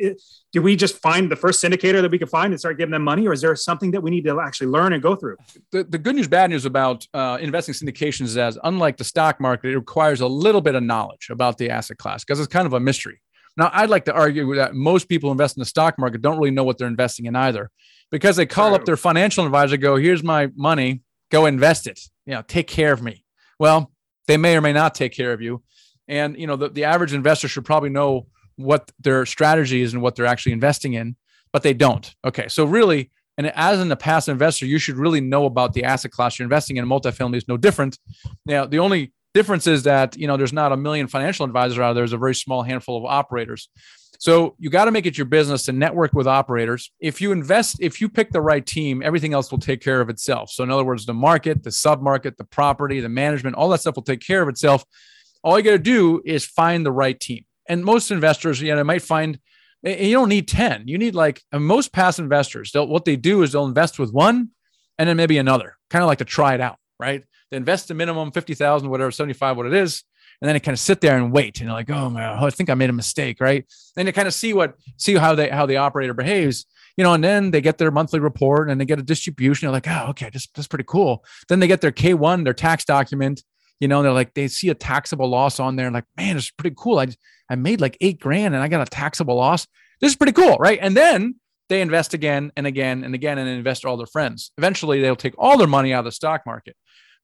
do 0.51 0.62
we 0.62 0.75
just 0.75 0.97
find 0.97 1.32
the 1.32 1.36
first 1.36 1.63
syndicator 1.63 2.01
that 2.01 2.12
we 2.12 2.19
can 2.19 2.27
find 2.27 2.51
and 2.53 2.60
start 2.60 2.77
giving 2.77 2.91
them 2.91 3.03
money, 3.03 3.27
or 3.27 3.34
is 3.34 3.41
there 3.41 3.55
something 3.55 3.91
that 3.91 4.01
we 4.01 4.12
need 4.12 4.25
to 4.25 4.39
actually 4.41 4.67
learn 4.67 4.93
and 4.93 5.01
go 5.01 5.15
through? 5.15 5.38
The, 5.71 5.84
the 5.84 5.97
good 5.97 6.15
news, 6.15 6.27
bad 6.27 6.49
news 6.49 6.65
about 6.65 7.08
uh, 7.13 7.38
investing 7.39 7.73
syndications 7.73 8.25
is 8.25 8.38
as 8.38 8.58
unlike 8.63 8.97
the 8.97 9.03
stock 9.03 9.39
market, 9.39 9.69
it 9.69 9.77
requires 9.77 10.21
a 10.21 10.27
little 10.27 10.62
bit 10.62 10.75
of 10.75 10.84
knowledge 10.84 11.29
about 11.29 11.58
the 11.58 11.69
asset 11.69 11.97
class 11.97 12.23
because 12.23 12.39
it's 12.39 12.47
kind 12.47 12.65
of 12.65 12.73
a 12.73 12.79
mystery. 12.79 13.21
Now, 13.58 13.69
I'd 13.73 13.89
like 13.89 14.05
to 14.05 14.13
argue 14.13 14.55
that 14.55 14.73
most 14.73 15.10
people 15.10 15.32
invest 15.32 15.58
in 15.58 15.62
the 15.62 15.65
stock 15.65 15.97
market 15.97 16.21
don't 16.21 16.38
really 16.38 16.51
know 16.51 16.63
what 16.63 16.77
they're 16.77 16.88
investing 16.88 17.25
in 17.25 17.36
either 17.36 17.69
because 18.12 18.36
they 18.36 18.45
call 18.45 18.69
True. 18.69 18.75
up 18.75 18.86
their 18.86 18.97
financial 18.97 19.45
advisor, 19.45 19.77
go, 19.77 19.95
here's 19.95 20.23
my 20.23 20.49
money, 20.55 21.01
go 21.29 21.45
invest 21.45 21.88
it. 21.88 21.99
You 22.25 22.36
know, 22.36 22.41
take 22.41 22.67
care 22.67 22.93
of 22.93 23.01
me. 23.01 23.23
Well, 23.60 23.91
they 24.29 24.37
may 24.37 24.55
or 24.55 24.61
may 24.61 24.73
not 24.73 24.93
take 24.93 25.11
care 25.11 25.33
of 25.33 25.41
you. 25.41 25.63
And 26.07 26.37
you 26.37 26.45
know, 26.45 26.55
the, 26.55 26.69
the 26.69 26.83
average 26.83 27.13
investor 27.13 27.47
should 27.47 27.65
probably 27.65 27.89
know 27.89 28.27
what 28.57 28.91
their 28.99 29.25
strategy 29.25 29.81
is 29.81 29.93
and 29.93 30.03
what 30.03 30.15
they're 30.15 30.27
actually 30.27 30.51
investing 30.51 30.93
in, 30.93 31.15
but 31.51 31.63
they 31.63 31.73
don't. 31.73 32.13
Okay. 32.23 32.47
So 32.47 32.65
really, 32.65 33.09
and 33.37 33.47
as 33.55 33.79
in 33.79 33.87
the 33.87 33.95
passive 33.95 34.33
investor, 34.33 34.67
you 34.67 34.77
should 34.77 34.97
really 34.97 35.19
know 35.19 35.45
about 35.45 35.73
the 35.73 35.83
asset 35.83 36.11
class 36.11 36.37
you're 36.37 36.45
investing 36.45 36.77
in. 36.77 36.85
Multifamily 36.85 37.37
is 37.37 37.47
no 37.47 37.57
different. 37.57 37.97
Now, 38.45 38.67
the 38.67 38.79
only 38.79 39.13
difference 39.33 39.65
is 39.65 39.83
that 39.83 40.15
you 40.15 40.27
know 40.27 40.37
there's 40.37 40.53
not 40.53 40.71
a 40.71 40.77
million 40.77 41.07
financial 41.07 41.45
advisors 41.45 41.79
out 41.79 41.93
there. 41.93 42.01
There's 42.01 42.13
a 42.13 42.17
very 42.17 42.35
small 42.35 42.61
handful 42.61 42.97
of 42.97 43.05
operators. 43.05 43.67
So 44.19 44.55
you 44.60 44.69
got 44.69 44.86
to 44.86 44.91
make 44.91 45.05
it 45.05 45.17
your 45.17 45.25
business 45.25 45.63
to 45.63 45.71
network 45.71 46.12
with 46.12 46.27
operators. 46.27 46.91
If 46.99 47.21
you 47.21 47.32
invest, 47.32 47.77
if 47.79 48.01
you 48.01 48.10
pick 48.10 48.32
the 48.32 48.41
right 48.41 48.65
team, 48.65 49.01
everything 49.01 49.34
else 49.34 49.49
will 49.49 49.60
take 49.60 49.79
care 49.79 50.01
of 50.01 50.10
itself. 50.10 50.51
So 50.51 50.62
in 50.62 50.69
other 50.69 50.84
words, 50.84 51.05
the 51.05 51.13
market, 51.13 51.63
the 51.63 51.71
sub 51.71 52.01
market, 52.01 52.38
the 52.38 52.43
property, 52.43 52.99
the 52.99 53.08
management, 53.08 53.55
all 53.55 53.69
that 53.69 53.79
stuff 53.79 53.95
will 53.95 54.03
take 54.03 54.19
care 54.19 54.41
of 54.41 54.49
itself. 54.49 54.84
All 55.41 55.58
you 55.58 55.63
got 55.63 55.71
to 55.71 55.79
do 55.79 56.21
is 56.25 56.45
find 56.45 56.86
the 56.86 56.91
right 56.91 57.17
team. 57.17 57.45
And 57.69 57.86
most 57.86 58.12
investors, 58.12 58.60
you 58.60 58.75
know, 58.75 58.84
might 58.84 59.03
find 59.03 59.39
eh, 59.86 59.93
eh, 59.93 60.08
you 60.08 60.15
don't 60.15 60.27
need 60.27 60.49
10. 60.49 60.89
You 60.89 60.97
need 60.97 61.15
like 61.15 61.41
most 61.53 61.93
past 61.93 62.19
investors, 62.19 62.71
what 62.75 63.05
they 63.05 63.15
do 63.15 63.41
is 63.41 63.53
they'll 63.53 63.65
invest 63.65 63.99
with 63.99 64.12
one 64.12 64.49
and 64.97 65.08
then 65.08 65.15
maybe 65.15 65.38
another, 65.38 65.77
kind 65.89 66.03
of 66.03 66.08
like 66.08 66.17
to 66.17 66.25
try 66.25 66.55
it 66.55 66.60
out, 66.60 66.75
right? 66.99 67.23
They 67.51 67.58
invest 67.58 67.89
a 67.89 67.93
minimum 67.93 68.34
50,000, 68.34 68.89
whatever, 68.89 69.12
75, 69.12 69.55
what 69.55 69.65
it 69.65 69.73
is 69.73 70.03
and 70.41 70.47
then 70.47 70.56
they 70.56 70.60
kind 70.60 70.73
of 70.73 70.80
sit 70.80 71.02
there 71.02 71.17
and 71.17 71.32
wait 71.32 71.60
and 71.60 71.67
they're 71.67 71.75
like 71.75 71.89
oh 71.89 72.10
man 72.10 72.41
i 72.41 72.49
think 72.49 72.69
i 72.69 72.73
made 72.73 72.89
a 72.89 72.93
mistake 72.93 73.39
right? 73.39 73.65
Then 73.95 74.06
they 74.06 74.12
kind 74.12 74.28
of 74.28 74.34
see 74.34 74.54
what 74.54 74.75
see 74.97 75.15
how 75.15 75.36
they 75.36 75.49
how 75.49 75.65
the 75.65 75.78
operator 75.78 76.13
behaves 76.13 76.65
you 76.97 77.04
know 77.04 77.13
and 77.13 77.23
then 77.23 77.52
they 77.52 77.62
get 77.62 77.77
their 77.77 77.92
monthly 77.92 78.19
report 78.19 78.69
and 78.69 78.79
they 78.79 78.85
get 78.85 79.00
a 79.00 79.04
distribution. 79.04 79.67
They're 79.67 79.73
like 79.73 79.87
oh 79.87 80.10
okay 80.12 80.29
that's, 80.31 80.48
that's 80.56 80.67
pretty 80.67 80.85
cool. 80.87 81.23
Then 81.48 81.60
they 81.60 81.67
get 81.67 81.81
their 81.81 81.92
k1 81.92 82.44
their 82.44 82.54
tax 82.54 82.85
document 82.85 83.44
you 83.79 83.87
know 83.87 84.02
they're 84.02 84.12
like 84.12 84.33
they 84.33 84.48
see 84.48 84.69
a 84.69 84.75
taxable 84.75 85.29
loss 85.29 85.60
on 85.60 85.75
there 85.75 85.92
like 85.92 86.06
man 86.17 86.37
it's 86.37 86.52
pretty 86.52 86.75
cool. 86.77 87.00
I 87.00 87.08
i 87.50 87.56
made 87.56 87.81
like 87.81 87.98
eight 88.02 88.19
grand 88.19 88.54
and 88.54 88.63
i 88.63 88.67
got 88.67 88.87
a 88.87 88.90
taxable 88.90 89.35
loss. 89.35 89.67
This 90.02 90.12
is 90.12 90.15
pretty 90.15 90.33
cool 90.33 90.58
right? 90.58 90.79
And 90.81 90.96
then 90.96 91.35
they 91.69 91.81
invest 91.81 92.13
again 92.13 92.52
and 92.58 92.65
again 92.65 93.04
and 93.04 93.13
again 93.13 93.37
and 93.37 93.48
invest 93.48 93.85
all 93.85 93.96
their 93.96 94.08
friends. 94.08 94.52
Eventually 94.58 95.02
they'll 95.02 95.15
take 95.15 95.35
all 95.37 95.58
their 95.58 95.67
money 95.67 95.94
out 95.94 96.00
of 96.00 96.06
the 96.06 96.12
stock 96.12 96.42
market 96.46 96.75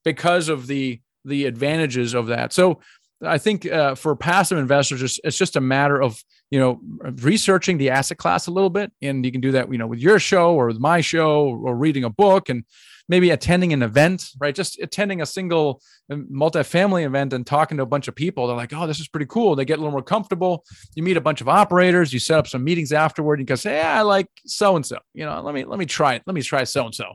because 0.04 0.50
of 0.50 0.68
the 0.68 1.02
the 1.26 1.46
advantages 1.46 2.14
of 2.14 2.28
that. 2.28 2.54
So 2.54 2.80
I 3.24 3.38
think 3.38 3.66
uh, 3.66 3.96
for 3.96 4.16
passive 4.16 4.58
investors, 4.58 5.20
it's, 5.24 5.38
just 5.38 5.56
a 5.56 5.62
matter 5.62 6.02
of 6.02 6.22
you 6.52 6.60
know 6.60 6.80
researching 7.22 7.78
the 7.78 7.90
asset 7.90 8.18
class 8.18 8.48
a 8.48 8.52
little 8.52 8.70
bit, 8.70 8.92
and 9.02 9.26
you 9.26 9.32
can 9.32 9.42
do 9.42 9.52
that 9.54 9.72
you 9.72 9.78
know 9.78 9.88
with 9.88 10.00
your 10.00 10.20
show 10.20 10.54
or 10.54 10.68
with 10.68 10.80
my 10.80 11.02
show 11.02 11.48
or 11.48 11.76
reading 11.76 12.04
a 12.04 12.10
book 12.10 12.50
and 12.50 12.66
maybe 13.08 13.30
attending 13.30 13.74
an 13.74 13.84
event, 13.84 14.30
right? 14.40 14.56
Just 14.56 14.80
attending 14.80 15.22
a 15.22 15.26
single 15.26 15.82
um, 16.10 16.28
multifamily 16.32 17.06
event 17.06 17.34
and 17.34 17.46
talking 17.46 17.78
to 17.78 17.84
a 17.84 17.86
bunch 17.86 18.08
of 18.08 18.16
people. 18.16 18.48
They're 18.48 18.56
like, 18.56 18.74
oh, 18.74 18.88
this 18.88 19.00
is 19.00 19.08
pretty 19.08 19.28
cool. 19.28 19.56
They 19.56 19.66
get 19.66 19.78
a 19.78 19.82
little 19.82 19.92
more 19.92 20.02
comfortable. 20.02 20.66
You 20.96 21.04
meet 21.04 21.18
a 21.18 21.22
bunch 21.22 21.42
of 21.42 21.48
operators. 21.48 22.14
You 22.14 22.20
set 22.20 22.40
up 22.40 22.48
some 22.48 22.64
meetings 22.64 22.92
afterward. 22.92 23.40
You 23.40 23.46
go 23.46 23.56
say, 23.56 23.78
yeah, 23.78 24.00
I 24.00 24.02
like 24.02 24.28
so 24.46 24.76
and 24.76 24.86
so. 24.86 24.98
You 25.14 25.26
know, 25.26 25.42
let 25.42 25.54
me 25.54 25.66
let 25.66 25.80
me 25.80 25.86
try 25.86 26.16
it. 26.16 26.24
Let 26.26 26.34
me 26.34 26.42
try 26.42 26.64
so 26.64 26.86
and 26.86 26.96
so, 26.96 27.14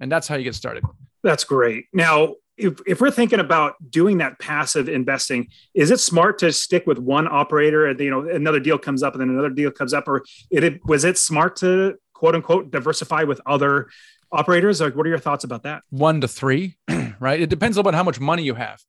and 0.00 0.10
that's 0.10 0.28
how 0.28 0.36
you 0.36 0.44
get 0.44 0.54
started. 0.54 0.84
That's 1.22 1.44
great. 1.44 1.86
Now, 1.92 2.34
if, 2.56 2.80
if 2.86 3.00
we're 3.00 3.10
thinking 3.10 3.40
about 3.40 3.74
doing 3.90 4.18
that 4.18 4.38
passive 4.38 4.88
investing, 4.88 5.48
is 5.74 5.90
it 5.90 6.00
smart 6.00 6.38
to 6.38 6.52
stick 6.52 6.86
with 6.86 6.98
one 6.98 7.28
operator 7.28 7.86
and 7.86 7.98
you 8.00 8.10
know 8.10 8.28
another 8.28 8.60
deal 8.60 8.78
comes 8.78 9.02
up 9.02 9.14
and 9.14 9.20
then 9.20 9.30
another 9.30 9.50
deal 9.50 9.70
comes 9.70 9.92
up, 9.92 10.08
or 10.08 10.24
it 10.50 10.84
was 10.86 11.04
it 11.04 11.18
smart 11.18 11.56
to 11.56 11.96
quote 12.14 12.34
unquote 12.34 12.70
diversify 12.70 13.24
with 13.24 13.40
other 13.46 13.88
operators? 14.32 14.80
Like, 14.80 14.96
what 14.96 15.06
are 15.06 15.10
your 15.10 15.18
thoughts 15.18 15.44
about 15.44 15.64
that? 15.64 15.82
One 15.90 16.20
to 16.20 16.28
three, 16.28 16.76
right? 17.20 17.40
It 17.40 17.50
depends 17.50 17.78
on 17.78 17.94
how 17.94 18.02
much 18.02 18.20
money 18.20 18.42
you 18.42 18.54
have, 18.54 18.80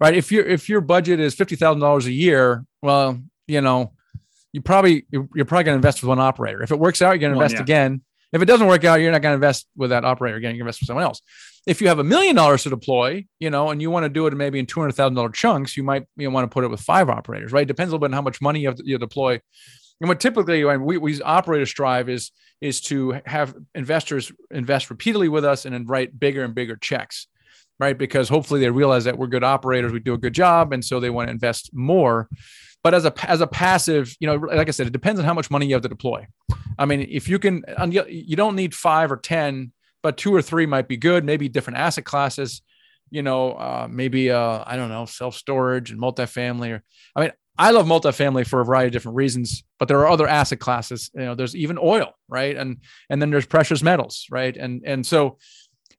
right? 0.00 0.14
If 0.14 0.32
your 0.32 0.44
if 0.44 0.68
your 0.68 0.80
budget 0.80 1.20
is 1.20 1.34
fifty 1.34 1.56
thousand 1.56 1.80
dollars 1.80 2.06
a 2.06 2.12
year, 2.12 2.64
well, 2.82 3.20
you 3.46 3.60
know, 3.60 3.92
you 4.52 4.60
probably 4.62 5.06
you're, 5.10 5.44
probably 5.44 5.64
going 5.64 5.74
to 5.74 5.74
invest 5.74 6.02
with 6.02 6.08
one 6.08 6.18
operator. 6.18 6.62
If 6.62 6.72
it 6.72 6.78
works 6.78 7.02
out, 7.02 7.10
you're 7.10 7.18
going 7.18 7.34
to 7.34 7.38
invest 7.38 7.54
yeah. 7.54 7.62
again. 7.62 8.02
If 8.32 8.42
it 8.42 8.46
doesn't 8.46 8.66
work 8.66 8.84
out, 8.84 9.00
you're 9.00 9.12
not 9.12 9.22
going 9.22 9.32
to 9.32 9.36
invest 9.36 9.66
with 9.76 9.90
that 9.90 10.04
operator 10.04 10.36
again. 10.36 10.54
To 10.54 10.60
invest 10.60 10.80
with 10.80 10.88
someone 10.88 11.04
else 11.04 11.22
if 11.66 11.80
you 11.80 11.88
have 11.88 11.98
a 11.98 12.04
million 12.04 12.36
dollars 12.36 12.62
to 12.62 12.70
deploy, 12.70 13.26
you 13.40 13.50
know, 13.50 13.70
and 13.70 13.82
you 13.82 13.90
want 13.90 14.04
to 14.04 14.08
do 14.08 14.26
it 14.26 14.34
maybe 14.34 14.58
in 14.58 14.66
two 14.66 14.80
hundred 14.80 14.92
thousand 14.92 15.14
dollar 15.14 15.30
chunks, 15.30 15.76
you 15.76 15.82
might 15.82 16.06
you 16.16 16.28
know, 16.28 16.34
want 16.34 16.48
to 16.48 16.52
put 16.54 16.64
it 16.64 16.68
with 16.68 16.80
five 16.80 17.10
operators, 17.10 17.52
right? 17.52 17.66
Depends 17.66 17.90
a 17.90 17.96
little 17.96 18.06
bit 18.06 18.12
on 18.12 18.16
how 18.16 18.22
much 18.22 18.40
money 18.40 18.60
you 18.60 18.68
have 18.68 18.76
to 18.76 18.86
you 18.86 18.96
deploy. 18.98 19.40
And 20.00 20.08
what 20.08 20.20
typically 20.20 20.64
we, 20.64 20.96
we 20.98 21.20
operators 21.22 21.70
strive 21.70 22.08
is 22.08 22.30
is 22.60 22.80
to 22.82 23.20
have 23.26 23.54
investors 23.74 24.32
invest 24.50 24.88
repeatedly 24.90 25.28
with 25.28 25.44
us 25.44 25.64
and 25.64 25.74
then 25.74 25.86
write 25.86 26.18
bigger 26.18 26.44
and 26.44 26.54
bigger 26.54 26.76
checks, 26.76 27.26
right? 27.80 27.98
Because 27.98 28.28
hopefully 28.28 28.60
they 28.60 28.70
realize 28.70 29.04
that 29.04 29.18
we're 29.18 29.26
good 29.26 29.44
operators, 29.44 29.92
we 29.92 30.00
do 30.00 30.14
a 30.14 30.18
good 30.18 30.34
job, 30.34 30.72
and 30.72 30.84
so 30.84 31.00
they 31.00 31.10
want 31.10 31.28
to 31.28 31.32
invest 31.32 31.70
more. 31.74 32.28
But 32.86 32.94
as 32.94 33.04
a 33.04 33.12
as 33.28 33.40
a 33.40 33.48
passive, 33.48 34.14
you 34.20 34.28
know, 34.28 34.36
like 34.36 34.68
I 34.68 34.70
said, 34.70 34.86
it 34.86 34.92
depends 34.92 35.18
on 35.18 35.26
how 35.26 35.34
much 35.34 35.50
money 35.50 35.66
you 35.66 35.74
have 35.74 35.82
to 35.82 35.88
deploy. 35.88 36.24
I 36.78 36.84
mean, 36.84 37.04
if 37.10 37.28
you 37.28 37.40
can, 37.40 37.64
you 38.08 38.36
don't 38.36 38.54
need 38.54 38.76
five 38.76 39.10
or 39.10 39.16
ten 39.16 39.72
but 40.04 40.16
two 40.16 40.32
or 40.32 40.40
three 40.40 40.66
might 40.66 40.86
be 40.86 40.96
good. 40.96 41.24
Maybe 41.24 41.48
different 41.48 41.80
asset 41.80 42.04
classes, 42.04 42.62
you 43.10 43.22
know, 43.22 43.54
uh, 43.54 43.88
maybe 43.90 44.30
uh, 44.30 44.62
I 44.64 44.76
don't 44.76 44.88
know, 44.88 45.04
self 45.04 45.34
storage 45.34 45.90
and 45.90 46.00
multifamily. 46.00 46.74
Or 46.74 46.84
I 47.16 47.22
mean, 47.22 47.32
I 47.58 47.72
love 47.72 47.86
multifamily 47.86 48.46
for 48.46 48.60
a 48.60 48.64
variety 48.64 48.86
of 48.86 48.92
different 48.92 49.16
reasons, 49.16 49.64
but 49.80 49.88
there 49.88 49.98
are 49.98 50.06
other 50.06 50.28
asset 50.28 50.60
classes. 50.60 51.10
You 51.12 51.24
know, 51.24 51.34
there's 51.34 51.56
even 51.56 51.80
oil, 51.82 52.12
right? 52.28 52.56
And 52.56 52.76
and 53.10 53.20
then 53.20 53.30
there's 53.30 53.46
precious 53.46 53.82
metals, 53.82 54.26
right? 54.30 54.56
And 54.56 54.82
and 54.86 55.04
so 55.04 55.38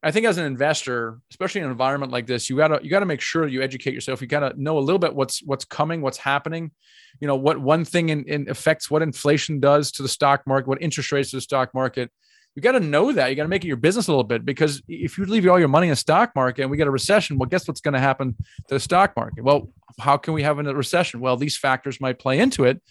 I 0.03 0.11
think 0.11 0.25
as 0.25 0.37
an 0.37 0.45
investor, 0.45 1.19
especially 1.31 1.61
in 1.61 1.65
an 1.65 1.71
environment 1.71 2.11
like 2.11 2.27
this, 2.27 2.49
you 2.49 2.57
gotta 2.57 2.79
you 2.83 2.89
gotta 2.89 3.05
make 3.05 3.21
sure 3.21 3.47
you 3.47 3.61
educate 3.61 3.93
yourself. 3.93 4.21
You 4.21 4.27
gotta 4.27 4.53
know 4.55 4.77
a 4.77 4.79
little 4.79 4.99
bit 4.99 5.15
what's 5.15 5.41
what's 5.43 5.65
coming, 5.65 6.01
what's 6.01 6.17
happening. 6.17 6.71
You 7.19 7.27
know 7.27 7.35
what 7.35 7.59
one 7.59 7.83
thing 7.83 8.09
in, 8.09 8.23
in 8.25 8.49
affects 8.49 8.91
what 8.91 9.01
inflation 9.01 9.59
does 9.59 9.91
to 9.93 10.03
the 10.03 10.09
stock 10.09 10.45
market, 10.45 10.67
what 10.67 10.81
interest 10.81 11.11
rates 11.11 11.31
to 11.31 11.37
the 11.37 11.41
stock 11.41 11.73
market 11.73 12.11
you 12.57 12.61
got 12.61 12.71
to 12.71 12.79
know 12.79 13.11
that. 13.11 13.29
You 13.29 13.35
got 13.35 13.43
to 13.43 13.49
make 13.49 13.63
it 13.63 13.67
your 13.67 13.77
business 13.77 14.07
a 14.07 14.11
little 14.11 14.23
bit 14.23 14.43
because 14.43 14.81
if 14.87 15.15
you 15.15 15.25
leave 15.25 15.47
all 15.47 15.59
your 15.59 15.67
money 15.67 15.87
in 15.87 15.91
the 15.91 15.95
stock 15.95 16.31
market 16.35 16.63
and 16.63 16.71
we 16.71 16.77
get 16.77 16.87
a 16.87 16.91
recession, 16.91 17.37
well, 17.37 17.47
guess 17.47 17.67
what's 17.67 17.81
going 17.81 17.93
to 17.93 17.99
happen 17.99 18.35
to 18.67 18.73
the 18.73 18.79
stock 18.79 19.15
market? 19.15 19.43
Well, 19.43 19.71
how 19.99 20.17
can 20.17 20.33
we 20.33 20.41
have 20.41 20.57
a 20.57 20.63
recession? 20.73 21.19
Well, 21.19 21.37
these 21.37 21.55
factors 21.55 22.01
might 22.01 22.17
play 22.17 22.39
into 22.39 22.63
it. 22.63 22.81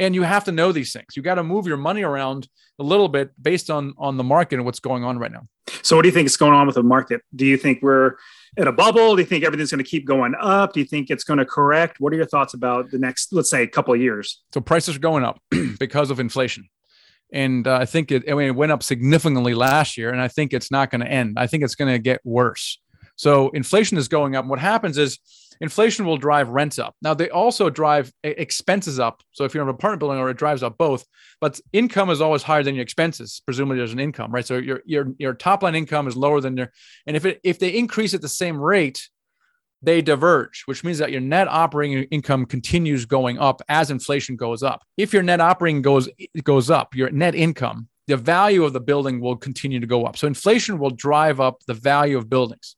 And 0.00 0.14
you 0.14 0.22
have 0.22 0.44
to 0.44 0.52
know 0.52 0.72
these 0.72 0.92
things. 0.92 1.16
You 1.16 1.22
got 1.22 1.36
to 1.36 1.44
move 1.44 1.66
your 1.66 1.76
money 1.76 2.02
around 2.02 2.48
a 2.80 2.82
little 2.82 3.08
bit 3.08 3.30
based 3.40 3.70
on 3.70 3.94
on 3.96 4.16
the 4.16 4.24
market 4.24 4.56
and 4.56 4.64
what's 4.64 4.80
going 4.80 5.04
on 5.04 5.18
right 5.18 5.30
now. 5.30 5.46
So, 5.82 5.96
what 5.96 6.02
do 6.02 6.08
you 6.08 6.14
think 6.14 6.26
is 6.26 6.36
going 6.36 6.52
on 6.52 6.66
with 6.66 6.74
the 6.74 6.82
market? 6.82 7.20
Do 7.34 7.46
you 7.46 7.56
think 7.56 7.80
we're 7.80 8.16
in 8.56 8.66
a 8.66 8.72
bubble? 8.72 9.14
Do 9.14 9.22
you 9.22 9.26
think 9.26 9.44
everything's 9.44 9.70
going 9.70 9.84
to 9.84 9.88
keep 9.88 10.04
going 10.04 10.34
up? 10.40 10.72
Do 10.72 10.80
you 10.80 10.86
think 10.86 11.10
it's 11.10 11.24
going 11.24 11.38
to 11.38 11.44
correct? 11.44 12.00
What 12.00 12.12
are 12.12 12.16
your 12.16 12.26
thoughts 12.26 12.54
about 12.54 12.90
the 12.90 12.98
next, 12.98 13.32
let's 13.32 13.50
say, 13.50 13.62
a 13.62 13.68
couple 13.68 13.94
of 13.94 14.00
years? 14.00 14.42
So 14.52 14.60
prices 14.60 14.96
are 14.96 15.00
going 15.00 15.24
up 15.24 15.40
because 15.78 16.10
of 16.10 16.18
inflation 16.18 16.68
and 17.34 17.66
uh, 17.66 17.78
I 17.80 17.84
think 17.84 18.12
it, 18.12 18.30
I 18.30 18.34
mean, 18.34 18.46
it 18.46 18.54
went 18.54 18.70
up 18.70 18.82
significantly 18.82 19.54
last 19.54 19.98
year, 19.98 20.10
and 20.10 20.20
I 20.20 20.28
think 20.28 20.52
it's 20.52 20.70
not 20.70 20.90
going 20.90 21.00
to 21.00 21.10
end. 21.10 21.36
I 21.36 21.48
think 21.48 21.64
it's 21.64 21.74
going 21.74 21.92
to 21.92 21.98
get 21.98 22.20
worse. 22.24 22.78
So 23.16 23.50
inflation 23.50 23.98
is 23.98 24.06
going 24.06 24.36
up. 24.36 24.44
And 24.44 24.50
what 24.50 24.60
happens 24.60 24.98
is 24.98 25.18
inflation 25.60 26.06
will 26.06 26.16
drive 26.16 26.48
rents 26.48 26.78
up. 26.78 26.94
Now 27.02 27.14
they 27.14 27.30
also 27.30 27.70
drive 27.70 28.12
expenses 28.22 28.98
up. 28.98 29.22
So 29.32 29.44
if 29.44 29.54
you're 29.54 29.62
in 29.62 29.68
an 29.68 29.74
apartment 29.74 30.00
building, 30.00 30.18
or 30.18 30.30
it 30.30 30.36
drives 30.36 30.62
up 30.62 30.76
both, 30.78 31.04
but 31.40 31.60
income 31.72 32.10
is 32.10 32.20
always 32.20 32.42
higher 32.42 32.62
than 32.62 32.74
your 32.74 32.82
expenses. 32.82 33.42
Presumably 33.44 33.78
there's 33.78 33.92
an 33.92 34.00
income, 34.00 34.32
right? 34.32 34.46
So 34.46 34.58
your 34.58 34.82
your 34.84 35.08
your 35.18 35.34
top 35.34 35.62
line 35.62 35.74
income 35.74 36.08
is 36.08 36.16
lower 36.16 36.40
than 36.40 36.56
your, 36.56 36.72
and 37.06 37.16
if 37.16 37.24
it 37.24 37.40
if 37.44 37.58
they 37.58 37.70
increase 37.70 38.14
at 38.14 38.22
the 38.22 38.28
same 38.28 38.58
rate, 38.58 39.08
they 39.82 40.00
diverge, 40.00 40.62
which 40.64 40.82
means 40.82 40.98
that 40.98 41.12
your 41.12 41.20
net 41.20 41.46
operating 41.48 42.04
income 42.04 42.46
continues 42.46 43.04
going 43.04 43.38
up 43.38 43.60
as 43.68 43.90
inflation 43.90 44.36
goes 44.36 44.62
up. 44.62 44.82
If 44.96 45.12
your 45.12 45.22
net 45.22 45.40
operating 45.40 45.82
goes 45.82 46.08
goes 46.42 46.70
up, 46.70 46.94
your 46.94 47.10
net 47.10 47.34
income, 47.34 47.88
the 48.06 48.16
value 48.16 48.64
of 48.64 48.72
the 48.72 48.80
building 48.80 49.20
will 49.20 49.36
continue 49.36 49.80
to 49.80 49.86
go 49.86 50.04
up. 50.04 50.16
So 50.16 50.26
inflation 50.26 50.78
will 50.78 50.90
drive 50.90 51.40
up 51.40 51.62
the 51.66 51.74
value 51.74 52.16
of 52.16 52.28
buildings, 52.30 52.76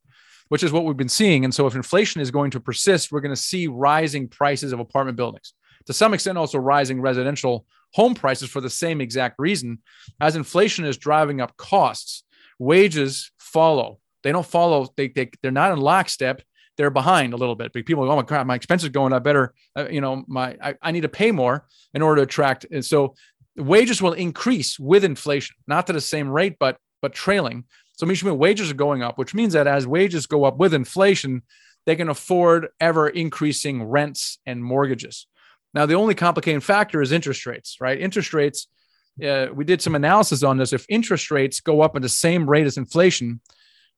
which 0.49 0.63
is 0.63 0.73
what 0.73 0.85
we've 0.85 0.97
been 0.97 1.09
seeing. 1.09 1.45
And 1.45 1.55
so 1.55 1.67
if 1.67 1.75
inflation 1.75 2.21
is 2.21 2.31
going 2.31 2.51
to 2.53 2.61
persist, 2.61 3.11
we're 3.11 3.21
going 3.21 3.35
to 3.35 3.41
see 3.41 3.67
rising 3.67 4.29
prices 4.29 4.73
of 4.73 4.81
apartment 4.81 5.17
buildings. 5.17 5.53
To 5.87 5.93
some 5.93 6.15
extent, 6.15 6.39
also 6.39 6.59
rising 6.59 7.01
residential 7.01 7.67
home 7.93 8.15
prices 8.15 8.51
for 8.51 8.61
the 8.61 8.71
same 8.71 9.01
exact 9.01 9.37
reason. 9.39 9.79
As 10.21 10.37
inflation 10.37 10.85
is 10.85 10.97
driving 10.97 11.41
up 11.41 11.57
costs, 11.57 12.25
wages 12.59 13.31
follow. 13.39 13.99
They 14.23 14.33
don't 14.33 14.47
follow, 14.47 14.89
they, 14.97 15.09
they, 15.09 15.31
they're 15.43 15.53
not 15.53 15.73
in 15.73 15.79
lockstep 15.79 16.43
they're 16.77 16.91
behind 16.91 17.33
a 17.33 17.37
little 17.37 17.55
bit. 17.55 17.73
But 17.73 17.87
people 17.87 18.05
go, 18.05 18.13
oh 18.13 18.17
my 18.17 18.23
god, 18.23 18.47
my 18.47 18.55
expenses 18.55 18.91
going. 18.91 19.13
I 19.13 19.19
better, 19.19 19.55
uh, 19.77 19.89
you 19.89 20.01
know, 20.01 20.25
my 20.27 20.57
I, 20.63 20.75
I 20.83 20.91
need 20.93 21.03
to 21.03 21.09
pay 21.09 21.33
more 21.33 21.67
in 21.95 22.03
order 22.03 22.21
to 22.21 22.23
attract. 22.23 22.67
And 22.71 22.85
so 22.85 23.15
wages 23.57 24.03
will 24.03 24.13
increase 24.13 24.79
with 24.79 25.05
inflation, 25.05 25.57
not 25.67 25.87
to 25.87 25.93
the 25.93 26.01
same 26.01 26.29
rate, 26.29 26.57
but 26.59 26.79
but 27.03 27.13
trailing. 27.13 27.65
So 27.97 28.07
means 28.07 28.23
wages 28.23 28.71
are 28.71 28.75
going 28.75 29.03
up, 29.03 29.19
which 29.19 29.35
means 29.35 29.55
that 29.55 29.67
as 29.67 29.87
wages 29.87 30.27
go 30.27 30.45
up 30.45 30.59
with 30.59 30.75
inflation, 30.75 31.43
they 31.87 31.97
can 31.97 32.09
afford 32.09 32.69
ever 32.79 33.09
increasing 33.09 33.83
rents 33.83 34.39
and 34.47 34.63
mortgages. 34.63 35.27
Now, 35.73 35.87
the 35.87 35.95
only 35.95 36.15
complicating 36.15 36.61
factor 36.61 37.01
is 37.01 37.13
interest 37.13 37.47
rates, 37.47 37.77
right? 37.81 38.01
Interest 38.01 38.33
rates. 38.35 38.67
Uh, 39.23 39.47
we 39.53 39.65
did 39.65 39.81
some 39.81 39.95
analysis 39.95 40.43
on 40.43 40.59
this. 40.59 40.73
If 40.73 40.85
interest 40.89 41.31
rates 41.31 41.61
go 41.61 41.81
up 41.81 41.97
at 41.97 42.03
the 42.03 42.09
same 42.09 42.49
rate 42.49 42.67
as 42.67 42.77
inflation, 42.77 43.41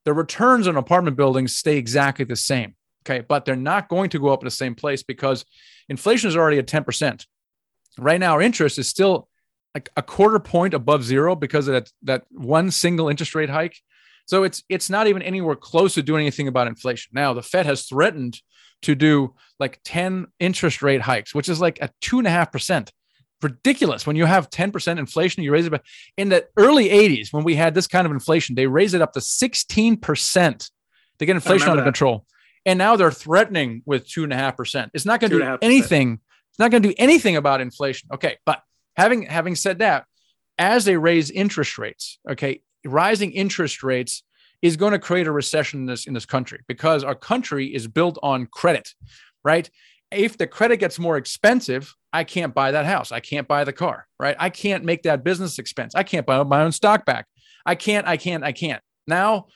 the 0.04 0.12
returns 0.12 0.68
on 0.68 0.76
apartment 0.76 1.16
buildings 1.16 1.56
stay 1.56 1.76
exactly 1.76 2.24
the 2.24 2.36
same. 2.36 2.74
Okay. 3.04 3.24
But 3.26 3.44
they're 3.44 3.56
not 3.56 3.88
going 3.88 4.10
to 4.10 4.18
go 4.18 4.28
up 4.28 4.42
in 4.42 4.46
the 4.46 4.50
same 4.50 4.74
place 4.74 5.02
because 5.02 5.44
inflation 5.88 6.28
is 6.28 6.36
already 6.36 6.58
at 6.58 6.66
10%. 6.66 7.26
Right 7.98 8.20
now, 8.20 8.34
our 8.34 8.42
interest 8.42 8.78
is 8.78 8.88
still 8.88 9.27
like 9.78 9.90
a 9.96 10.02
quarter 10.02 10.40
point 10.40 10.74
above 10.74 11.04
zero 11.04 11.36
because 11.36 11.68
of 11.68 11.74
that, 11.74 11.90
that 12.02 12.24
one 12.30 12.72
single 12.72 13.08
interest 13.08 13.34
rate 13.36 13.48
hike. 13.48 13.76
So 14.26 14.42
it's 14.42 14.64
it's 14.68 14.90
not 14.90 15.06
even 15.06 15.22
anywhere 15.22 15.54
close 15.54 15.94
to 15.94 16.02
doing 16.02 16.22
anything 16.22 16.48
about 16.48 16.66
inflation. 16.66 17.10
Now 17.14 17.32
the 17.32 17.42
Fed 17.42 17.64
has 17.64 17.84
threatened 17.84 18.40
to 18.82 18.96
do 18.96 19.34
like 19.60 19.80
10 19.84 20.26
interest 20.40 20.82
rate 20.82 21.00
hikes, 21.00 21.32
which 21.32 21.48
is 21.48 21.60
like 21.60 21.78
a 21.80 21.90
two 22.00 22.18
and 22.18 22.26
a 22.26 22.30
half 22.30 22.50
percent. 22.50 22.92
Ridiculous. 23.40 24.04
When 24.04 24.16
you 24.16 24.24
have 24.24 24.50
10% 24.50 24.98
inflation 24.98 25.44
you 25.44 25.52
raise 25.52 25.66
it 25.66 25.80
in 26.16 26.28
the 26.28 26.46
early 26.56 26.88
80s 26.88 27.32
when 27.32 27.44
we 27.44 27.54
had 27.54 27.72
this 27.72 27.86
kind 27.86 28.04
of 28.04 28.10
inflation 28.10 28.56
they 28.56 28.66
raised 28.66 28.94
it 28.94 29.00
up 29.00 29.12
to 29.12 29.20
16% 29.20 30.70
to 31.20 31.26
get 31.26 31.36
inflation 31.36 31.68
under 31.68 31.82
that. 31.82 31.86
control. 31.86 32.26
And 32.66 32.78
now 32.78 32.96
they're 32.96 33.12
threatening 33.12 33.82
with 33.86 34.08
two 34.08 34.24
and 34.24 34.32
a 34.32 34.36
half 34.36 34.56
percent. 34.56 34.90
It's 34.92 35.06
not 35.06 35.20
going 35.20 35.30
to 35.30 35.38
do 35.38 35.58
anything. 35.62 36.18
It's 36.50 36.58
not 36.58 36.72
going 36.72 36.82
to 36.82 36.88
do 36.88 36.94
anything 36.98 37.36
about 37.36 37.60
inflation. 37.60 38.08
Okay 38.12 38.38
but 38.44 38.60
having 38.98 39.22
having 39.22 39.54
said 39.54 39.78
that 39.78 40.04
as 40.58 40.84
they 40.84 40.96
raise 40.96 41.30
interest 41.30 41.78
rates 41.78 42.18
okay 42.30 42.60
rising 42.84 43.32
interest 43.32 43.82
rates 43.82 44.22
is 44.60 44.76
going 44.76 44.92
to 44.92 44.98
create 44.98 45.26
a 45.26 45.32
recession 45.32 45.80
in 45.80 45.86
this 45.86 46.06
in 46.06 46.12
this 46.12 46.26
country 46.26 46.60
because 46.68 47.04
our 47.04 47.14
country 47.14 47.72
is 47.74 47.86
built 47.86 48.18
on 48.22 48.46
credit 48.46 48.92
right 49.44 49.70
if 50.10 50.38
the 50.38 50.46
credit 50.46 50.78
gets 50.78 50.98
more 50.98 51.16
expensive, 51.16 51.94
I 52.12 52.24
can't 52.24 52.54
buy 52.54 52.70
that 52.72 52.86
house. 52.86 53.12
I 53.12 53.20
can't 53.20 53.46
buy 53.46 53.64
the 53.64 53.72
car, 53.72 54.06
right? 54.18 54.36
I 54.38 54.50
can't 54.50 54.84
make 54.84 55.02
that 55.02 55.22
business 55.22 55.58
expense. 55.58 55.94
I 55.94 56.02
can't 56.02 56.26
buy 56.26 56.42
my 56.44 56.62
own 56.62 56.72
stock 56.72 57.04
back. 57.04 57.26
I 57.66 57.74
can't, 57.74 58.06
I 58.06 58.16
can't, 58.16 58.42
I 58.42 58.52
can't. 58.52 58.82
Now, 59.06 59.46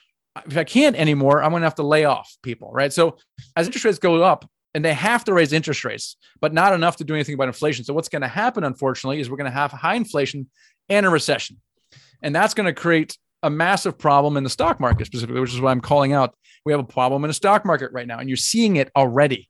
if 0.47 0.57
I 0.57 0.65
can't 0.65 0.97
anymore, 0.97 1.43
I'm 1.43 1.51
going 1.51 1.63
to 1.63 1.67
have 1.67 1.77
to 1.77 1.83
lay 1.83 2.05
off 2.05 2.37
people, 2.43 2.71
right? 2.73 2.93
So 2.93 3.17
as 3.57 3.67
interest 3.67 3.85
rates 3.85 3.99
go 3.99 4.23
up, 4.23 4.49
and 4.75 4.85
they 4.85 4.95
have 4.95 5.25
to 5.25 5.33
raise 5.33 5.53
interest 5.53 5.85
rates, 5.85 6.17
but 6.41 6.53
not 6.53 6.73
enough 6.73 6.97
to 6.97 7.05
do 7.05 7.15
anything 7.15 7.35
about 7.35 7.49
inflation. 7.49 7.85
So 7.85 7.95
what's 7.95 8.09
going 8.09 8.23
to 8.23 8.29
happen, 8.29 8.65
unfortunately, 8.65 9.21
is 9.21 9.29
we're 9.29 9.37
going 9.37 9.51
to 9.51 9.59
have 9.59 9.73
high 9.73 9.97
inflation 9.97 10.49
and 10.89 11.07
a 11.07 11.11
recession, 11.11 11.61
and 12.23 12.35
that's 12.35 12.55
going 12.55 12.67
to 12.67 12.73
create 12.73 13.19
a 13.43 13.51
massive 13.51 13.99
problem 13.99 14.37
in 14.37 14.45
the 14.45 14.51
stock 14.51 14.79
market 14.79 15.07
specifically, 15.07 15.41
which 15.41 15.53
is 15.55 15.61
why 15.61 15.71
I'm 15.73 15.81
calling 15.81 16.13
out. 16.13 16.35
We 16.65 16.73
have 16.73 16.81
a 16.81 16.85
problem 16.85 17.25
in 17.25 17.29
the 17.29 17.35
stock 17.35 17.65
market 17.65 17.91
right 17.93 18.07
now, 18.07 18.19
and 18.19 18.29
you're 18.29 18.37
seeing 18.37 18.77
it 18.77 18.91
already 18.95 19.49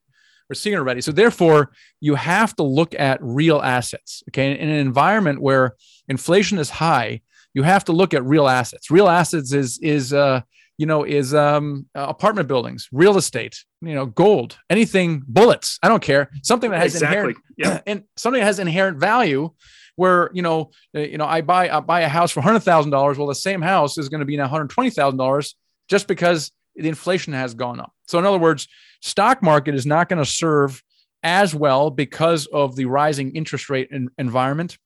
We're 0.48 0.54
seeing 0.54 0.74
it 0.74 0.78
already. 0.78 1.00
So 1.00 1.12
therefore, 1.12 1.72
you 2.00 2.14
have 2.14 2.54
to 2.56 2.62
look 2.62 2.94
at 2.98 3.18
real 3.22 3.62
assets. 3.62 4.22
Okay. 4.28 4.52
In 4.52 4.68
an 4.68 4.76
environment 4.76 5.40
where 5.40 5.76
inflation 6.08 6.58
is 6.58 6.68
high, 6.68 7.22
you 7.54 7.62
have 7.62 7.84
to 7.84 7.92
look 7.92 8.12
at 8.12 8.22
real 8.24 8.48
assets. 8.48 8.90
Real 8.90 9.08
assets 9.08 9.52
is 9.54 9.78
is 9.78 10.12
uh, 10.12 10.42
you 10.82 10.86
know 10.86 11.04
is 11.04 11.32
um, 11.32 11.86
apartment 11.94 12.48
buildings, 12.48 12.88
real 12.90 13.16
estate, 13.16 13.64
you 13.82 13.94
know, 13.94 14.04
gold, 14.04 14.58
anything, 14.68 15.22
bullets. 15.28 15.78
I 15.80 15.88
don't 15.88 16.02
care. 16.02 16.28
Something 16.42 16.72
that 16.72 16.80
has 16.80 16.96
exactly. 16.96 17.16
inherent 17.16 17.38
yeah. 17.56 17.80
and 17.86 18.02
something 18.16 18.40
that 18.40 18.46
has 18.46 18.58
inherent 18.58 18.98
value. 18.98 19.52
Where 19.94 20.30
you 20.32 20.42
know, 20.42 20.72
uh, 20.96 21.00
you 21.00 21.18
know, 21.18 21.24
I 21.24 21.42
buy 21.42 21.70
I 21.70 21.78
buy 21.78 22.00
a 22.00 22.08
house 22.08 22.32
for 22.32 22.40
hundred 22.40 22.64
thousand 22.64 22.90
dollars. 22.90 23.16
Well, 23.16 23.28
the 23.28 23.34
same 23.36 23.62
house 23.62 23.96
is 23.96 24.08
going 24.08 24.18
to 24.18 24.26
be 24.26 24.36
now 24.36 24.48
hundred 24.48 24.70
twenty 24.70 24.90
thousand 24.90 25.18
dollars 25.18 25.54
just 25.88 26.08
because 26.08 26.50
the 26.74 26.88
inflation 26.88 27.32
has 27.32 27.54
gone 27.54 27.78
up. 27.78 27.92
So 28.08 28.18
in 28.18 28.26
other 28.26 28.40
words, 28.40 28.66
stock 29.02 29.40
market 29.40 29.76
is 29.76 29.86
not 29.86 30.08
going 30.08 30.18
to 30.18 30.28
serve 30.28 30.82
as 31.22 31.54
well 31.54 31.90
because 31.90 32.46
of 32.46 32.74
the 32.74 32.86
rising 32.86 33.36
interest 33.36 33.70
rate 33.70 33.88
in, 33.92 34.08
environment 34.18 34.78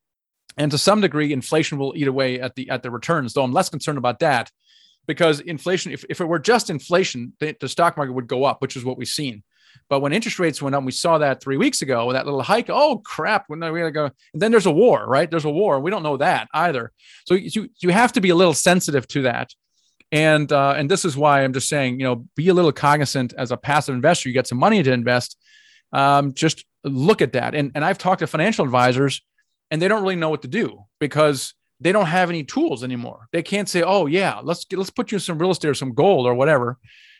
and 0.57 0.71
to 0.71 0.77
some 0.77 1.01
degree 1.01 1.33
inflation 1.33 1.79
will 1.79 1.93
eat 1.95 2.07
away 2.07 2.39
at 2.39 2.53
the 2.55 2.69
at 2.69 2.83
the 2.83 2.91
returns 2.91 3.33
though 3.33 3.43
i'm 3.43 3.53
less 3.53 3.69
concerned 3.69 3.97
about 3.97 4.19
that 4.19 4.51
because 5.07 5.39
inflation 5.39 5.91
if, 5.91 6.03
if 6.09 6.21
it 6.21 6.25
were 6.25 6.39
just 6.39 6.69
inflation 6.69 7.33
the, 7.39 7.55
the 7.59 7.69
stock 7.69 7.97
market 7.97 8.13
would 8.13 8.27
go 8.27 8.43
up 8.43 8.61
which 8.61 8.75
is 8.75 8.85
what 8.85 8.97
we've 8.97 9.07
seen. 9.07 9.43
But 9.89 10.01
when 10.01 10.11
interest 10.11 10.39
rates 10.39 10.61
went 10.61 10.75
up 10.75 10.83
we 10.83 10.91
saw 10.91 11.17
that 11.17 11.41
three 11.41 11.57
weeks 11.57 11.81
ago 11.81 12.11
that 12.13 12.25
little 12.25 12.41
hike 12.41 12.69
oh 12.69 12.99
crap 12.99 13.45
when 13.47 13.59
we 13.59 13.79
gotta 13.79 13.91
go. 13.91 14.05
And 14.33 14.41
then 14.41 14.51
there's 14.51 14.65
a 14.65 14.71
war 14.71 15.05
right? 15.07 15.29
There's 15.29 15.45
a 15.45 15.49
war 15.49 15.79
we 15.79 15.91
don't 15.91 16.03
know 16.03 16.17
that 16.17 16.47
either. 16.53 16.91
So 17.25 17.33
you 17.33 17.69
you 17.79 17.89
have 17.89 18.13
to 18.13 18.21
be 18.21 18.29
a 18.29 18.35
little 18.35 18.53
sensitive 18.53 19.07
to 19.09 19.23
that. 19.23 19.51
And 20.11 20.51
uh, 20.51 20.75
and 20.77 20.89
this 20.89 21.03
is 21.03 21.17
why 21.17 21.43
i'm 21.43 21.53
just 21.53 21.67
saying 21.67 21.99
you 21.99 22.05
know 22.05 22.27
be 22.35 22.47
a 22.49 22.53
little 22.53 22.71
cognizant 22.71 23.33
as 23.37 23.51
a 23.51 23.57
passive 23.57 23.95
investor 23.95 24.29
you 24.29 24.33
get 24.33 24.47
some 24.47 24.57
money 24.57 24.81
to 24.83 24.91
invest 24.91 25.37
um, 25.93 26.33
just 26.33 26.65
look 26.83 27.21
at 27.21 27.33
that. 27.33 27.55
And, 27.55 27.71
and 27.75 27.83
i've 27.83 27.97
talked 27.97 28.19
to 28.19 28.27
financial 28.27 28.65
advisors 28.65 29.21
and 29.71 29.81
they 29.81 29.87
don't 29.87 30.01
really 30.01 30.15
know 30.15 30.29
what 30.29 30.43
to 30.43 30.47
do 30.47 30.85
because 30.99 31.53
they 31.79 31.91
don't 31.91 32.07
have 32.07 32.29
any 32.29 32.43
tools 32.43 32.83
anymore. 32.83 33.27
They 33.31 33.43
can't 33.43 33.69
say, 33.69 33.83
"Oh 33.83 34.05
yeah, 34.05 34.39
let's 34.43 34.65
get, 34.65 34.77
let's 34.77 34.89
put 34.89 35.11
you 35.11 35.17
in 35.17 35.19
some 35.19 35.37
real 35.37 35.51
estate 35.51 35.69
or 35.69 35.73
some 35.73 35.93
gold 35.93 36.25
or 36.25 36.33
whatever," 36.33 36.77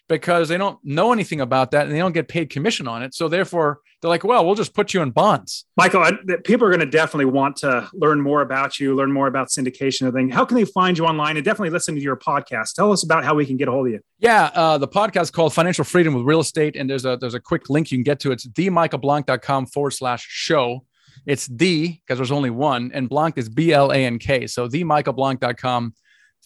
because 0.09 0.49
they 0.49 0.57
don't 0.57 0.79
know 0.83 1.11
anything 1.11 1.41
about 1.41 1.71
that 1.71 1.85
and 1.85 1.93
they 1.93 1.99
don't 1.99 2.13
get 2.13 2.27
paid 2.27 2.49
commission 2.49 2.87
on 2.87 3.03
it. 3.03 3.13
So 3.13 3.27
therefore, 3.27 3.79
they're 4.01 4.09
like, 4.09 4.23
"Well, 4.23 4.45
we'll 4.45 4.55
just 4.55 4.73
put 4.73 4.93
you 4.93 5.01
in 5.01 5.11
bonds." 5.11 5.65
Michael, 5.75 6.09
people 6.43 6.65
are 6.65 6.71
going 6.71 6.79
to 6.79 6.85
definitely 6.87 7.25
want 7.25 7.57
to 7.57 7.87
learn 7.93 8.21
more 8.21 8.41
about 8.41 8.79
you, 8.79 8.95
learn 8.95 9.11
more 9.11 9.27
about 9.27 9.49
syndication 9.49 10.03
and 10.03 10.13
thing. 10.13 10.29
How 10.29 10.43
can 10.43 10.57
they 10.57 10.65
find 10.65 10.97
you 10.97 11.05
online 11.05 11.37
and 11.37 11.45
definitely 11.45 11.69
listen 11.69 11.93
to 11.95 12.01
your 12.01 12.17
podcast? 12.17 12.73
Tell 12.73 12.91
us 12.91 13.03
about 13.03 13.25
how 13.25 13.35
we 13.35 13.45
can 13.45 13.57
get 13.57 13.67
a 13.67 13.71
hold 13.71 13.87
of 13.87 13.93
you. 13.93 13.99
Yeah, 14.19 14.45
uh, 14.55 14.77
the 14.79 14.87
podcast 14.87 15.23
is 15.23 15.31
called 15.31 15.53
Financial 15.53 15.83
Freedom 15.83 16.15
with 16.15 16.23
Real 16.23 16.39
Estate, 16.39 16.75
and 16.75 16.89
there's 16.89 17.05
a 17.05 17.17
there's 17.17 17.35
a 17.35 17.39
quick 17.39 17.69
link 17.69 17.91
you 17.91 17.97
can 17.97 18.03
get 18.03 18.19
to. 18.21 18.31
It's 18.31 18.47
themichaelblank.com 18.47 19.67
forward 19.67 19.91
slash 19.91 20.25
show 20.27 20.83
it's 21.25 21.47
the, 21.47 21.89
because 21.89 22.17
there's 22.17 22.31
only 22.31 22.49
one, 22.49 22.91
and 22.93 23.09
Blank 23.09 23.37
is 23.37 23.49
B 23.49 23.73
L 23.73 23.91
A 23.91 23.97
N 23.97 24.19
K. 24.19 24.47
So 24.47 24.67
themichaelblank.com 24.67 25.93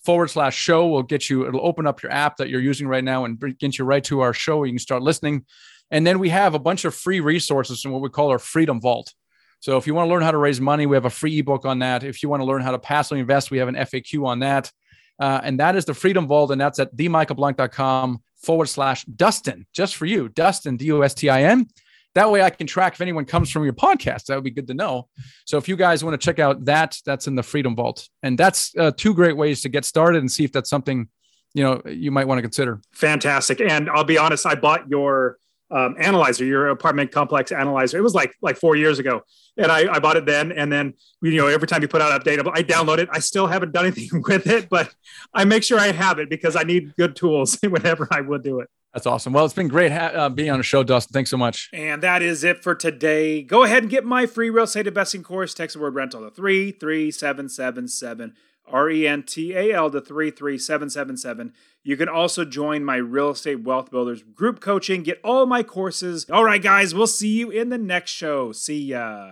forward 0.03 0.29
slash 0.29 0.55
show 0.57 0.87
will 0.87 1.03
get 1.03 1.29
you, 1.29 1.47
it'll 1.47 1.65
open 1.65 1.85
up 1.85 2.01
your 2.01 2.11
app 2.11 2.37
that 2.37 2.49
you're 2.49 2.61
using 2.61 2.87
right 2.87 3.03
now 3.03 3.25
and 3.25 3.39
get 3.59 3.77
you 3.77 3.85
right 3.85 4.03
to 4.05 4.21
our 4.21 4.33
show. 4.33 4.57
where 4.57 4.67
You 4.67 4.73
can 4.73 4.79
start 4.79 5.03
listening. 5.03 5.45
And 5.91 6.07
then 6.07 6.19
we 6.19 6.29
have 6.29 6.53
a 6.53 6.59
bunch 6.59 6.85
of 6.85 6.95
free 6.95 7.19
resources 7.19 7.83
in 7.85 7.91
what 7.91 8.01
we 8.01 8.09
call 8.09 8.29
our 8.29 8.39
Freedom 8.39 8.79
Vault. 8.79 9.13
So 9.59 9.77
if 9.77 9.85
you 9.85 9.93
want 9.93 10.07
to 10.07 10.09
learn 10.11 10.23
how 10.23 10.31
to 10.31 10.37
raise 10.37 10.59
money, 10.59 10.87
we 10.87 10.95
have 10.95 11.05
a 11.05 11.09
free 11.09 11.37
ebook 11.37 11.65
on 11.65 11.79
that. 11.79 12.03
If 12.03 12.23
you 12.23 12.29
want 12.29 12.41
to 12.41 12.45
learn 12.45 12.61
how 12.61 12.71
to 12.71 12.79
passively 12.79 13.19
invest, 13.19 13.51
we 13.51 13.59
have 13.59 13.67
an 13.67 13.75
FAQ 13.75 14.25
on 14.25 14.39
that. 14.39 14.71
Uh, 15.19 15.39
and 15.43 15.59
that 15.59 15.75
is 15.75 15.85
the 15.85 15.93
Freedom 15.93 16.27
Vault. 16.27 16.49
And 16.49 16.59
that's 16.59 16.79
at 16.79 16.95
themichaelblank.com 16.95 18.21
forward 18.41 18.65
slash 18.67 19.05
Dustin, 19.05 19.67
just 19.71 19.95
for 19.95 20.07
you. 20.07 20.29
Dustin, 20.29 20.77
D 20.77 20.91
O 20.91 21.01
S 21.01 21.13
T 21.13 21.29
I 21.29 21.43
N. 21.43 21.67
That 22.15 22.29
way 22.29 22.41
I 22.41 22.49
can 22.49 22.67
track 22.67 22.93
if 22.93 23.01
anyone 23.01 23.25
comes 23.25 23.49
from 23.49 23.63
your 23.63 23.73
podcast. 23.73 24.25
That 24.25 24.35
would 24.35 24.43
be 24.43 24.51
good 24.51 24.67
to 24.67 24.73
know. 24.73 25.07
So 25.45 25.57
if 25.57 25.69
you 25.69 25.75
guys 25.75 26.03
want 26.03 26.19
to 26.19 26.23
check 26.23 26.39
out 26.39 26.65
that, 26.65 26.97
that's 27.05 27.27
in 27.27 27.35
the 27.35 27.43
Freedom 27.43 27.75
Vault. 27.75 28.09
And 28.21 28.37
that's 28.37 28.75
uh, 28.77 28.91
two 28.95 29.13
great 29.13 29.37
ways 29.37 29.61
to 29.61 29.69
get 29.69 29.85
started 29.85 30.19
and 30.19 30.31
see 30.31 30.43
if 30.43 30.51
that's 30.51 30.69
something, 30.69 31.07
you 31.53 31.63
know, 31.63 31.81
you 31.85 32.11
might 32.11 32.27
want 32.27 32.39
to 32.39 32.41
consider. 32.41 32.81
Fantastic. 32.93 33.61
And 33.61 33.89
I'll 33.89 34.03
be 34.03 34.17
honest, 34.17 34.45
I 34.45 34.55
bought 34.55 34.89
your 34.89 35.37
um, 35.71 35.95
analyzer, 35.97 36.45
your 36.45 36.69
apartment 36.69 37.11
complex 37.11 37.51
analyzer. 37.51 37.97
It 37.97 38.01
was 38.01 38.13
like 38.13 38.35
like 38.41 38.57
four 38.57 38.75
years 38.75 38.99
ago, 38.99 39.21
and 39.57 39.71
I, 39.71 39.93
I 39.93 39.99
bought 39.99 40.17
it 40.17 40.25
then. 40.25 40.51
And 40.51 40.71
then 40.71 40.93
you 41.21 41.37
know 41.37 41.47
every 41.47 41.67
time 41.67 41.81
you 41.81 41.87
put 41.87 42.01
out 42.01 42.11
an 42.11 42.19
update, 42.19 42.39
I 42.53 42.63
download 42.63 42.99
it. 42.99 43.09
I 43.11 43.19
still 43.19 43.47
haven't 43.47 43.71
done 43.71 43.85
anything 43.87 44.23
with 44.27 44.47
it, 44.47 44.69
but 44.69 44.93
I 45.33 45.45
make 45.45 45.63
sure 45.63 45.79
I 45.79 45.91
have 45.91 46.19
it 46.19 46.29
because 46.29 46.55
I 46.55 46.63
need 46.63 46.95
good 46.95 47.15
tools 47.15 47.57
whenever 47.61 48.07
I 48.11 48.21
would 48.21 48.43
do 48.43 48.59
it. 48.59 48.69
That's 48.93 49.05
awesome. 49.05 49.31
Well, 49.31 49.45
it's 49.45 49.53
been 49.53 49.69
great 49.69 49.93
ha- 49.93 50.11
uh, 50.13 50.29
being 50.29 50.49
on 50.49 50.57
the 50.57 50.63
show, 50.63 50.83
Dustin. 50.83 51.13
Thanks 51.13 51.29
so 51.29 51.37
much. 51.37 51.69
And 51.71 52.03
that 52.03 52.21
is 52.21 52.43
it 52.43 52.61
for 52.61 52.75
today. 52.75 53.41
Go 53.41 53.63
ahead 53.63 53.83
and 53.83 53.89
get 53.89 54.03
my 54.03 54.25
free 54.25 54.49
real 54.49 54.65
estate 54.65 54.85
investing 54.85 55.23
course. 55.23 55.53
Text 55.53 55.75
the 55.75 55.81
word 55.81 55.95
rental 55.95 56.19
to 56.21 56.29
33777 56.29 58.33
R 58.71 58.89
E 58.89 59.07
N 59.07 59.23
T 59.23 59.53
A 59.53 59.73
L 59.73 59.89
to 59.91 60.01
33777. 60.01 61.53
You 61.83 61.97
can 61.97 62.09
also 62.09 62.45
join 62.45 62.83
my 62.83 62.97
Real 62.97 63.31
Estate 63.31 63.63
Wealth 63.63 63.89
Builders 63.89 64.23
group 64.23 64.59
coaching, 64.59 65.03
get 65.03 65.19
all 65.23 65.45
my 65.45 65.63
courses. 65.63 66.25
All 66.29 66.43
right, 66.43 66.61
guys, 66.61 66.93
we'll 66.93 67.07
see 67.07 67.39
you 67.39 67.49
in 67.49 67.69
the 67.69 67.77
next 67.77 68.11
show. 68.11 68.51
See 68.51 68.81
ya. 68.81 69.29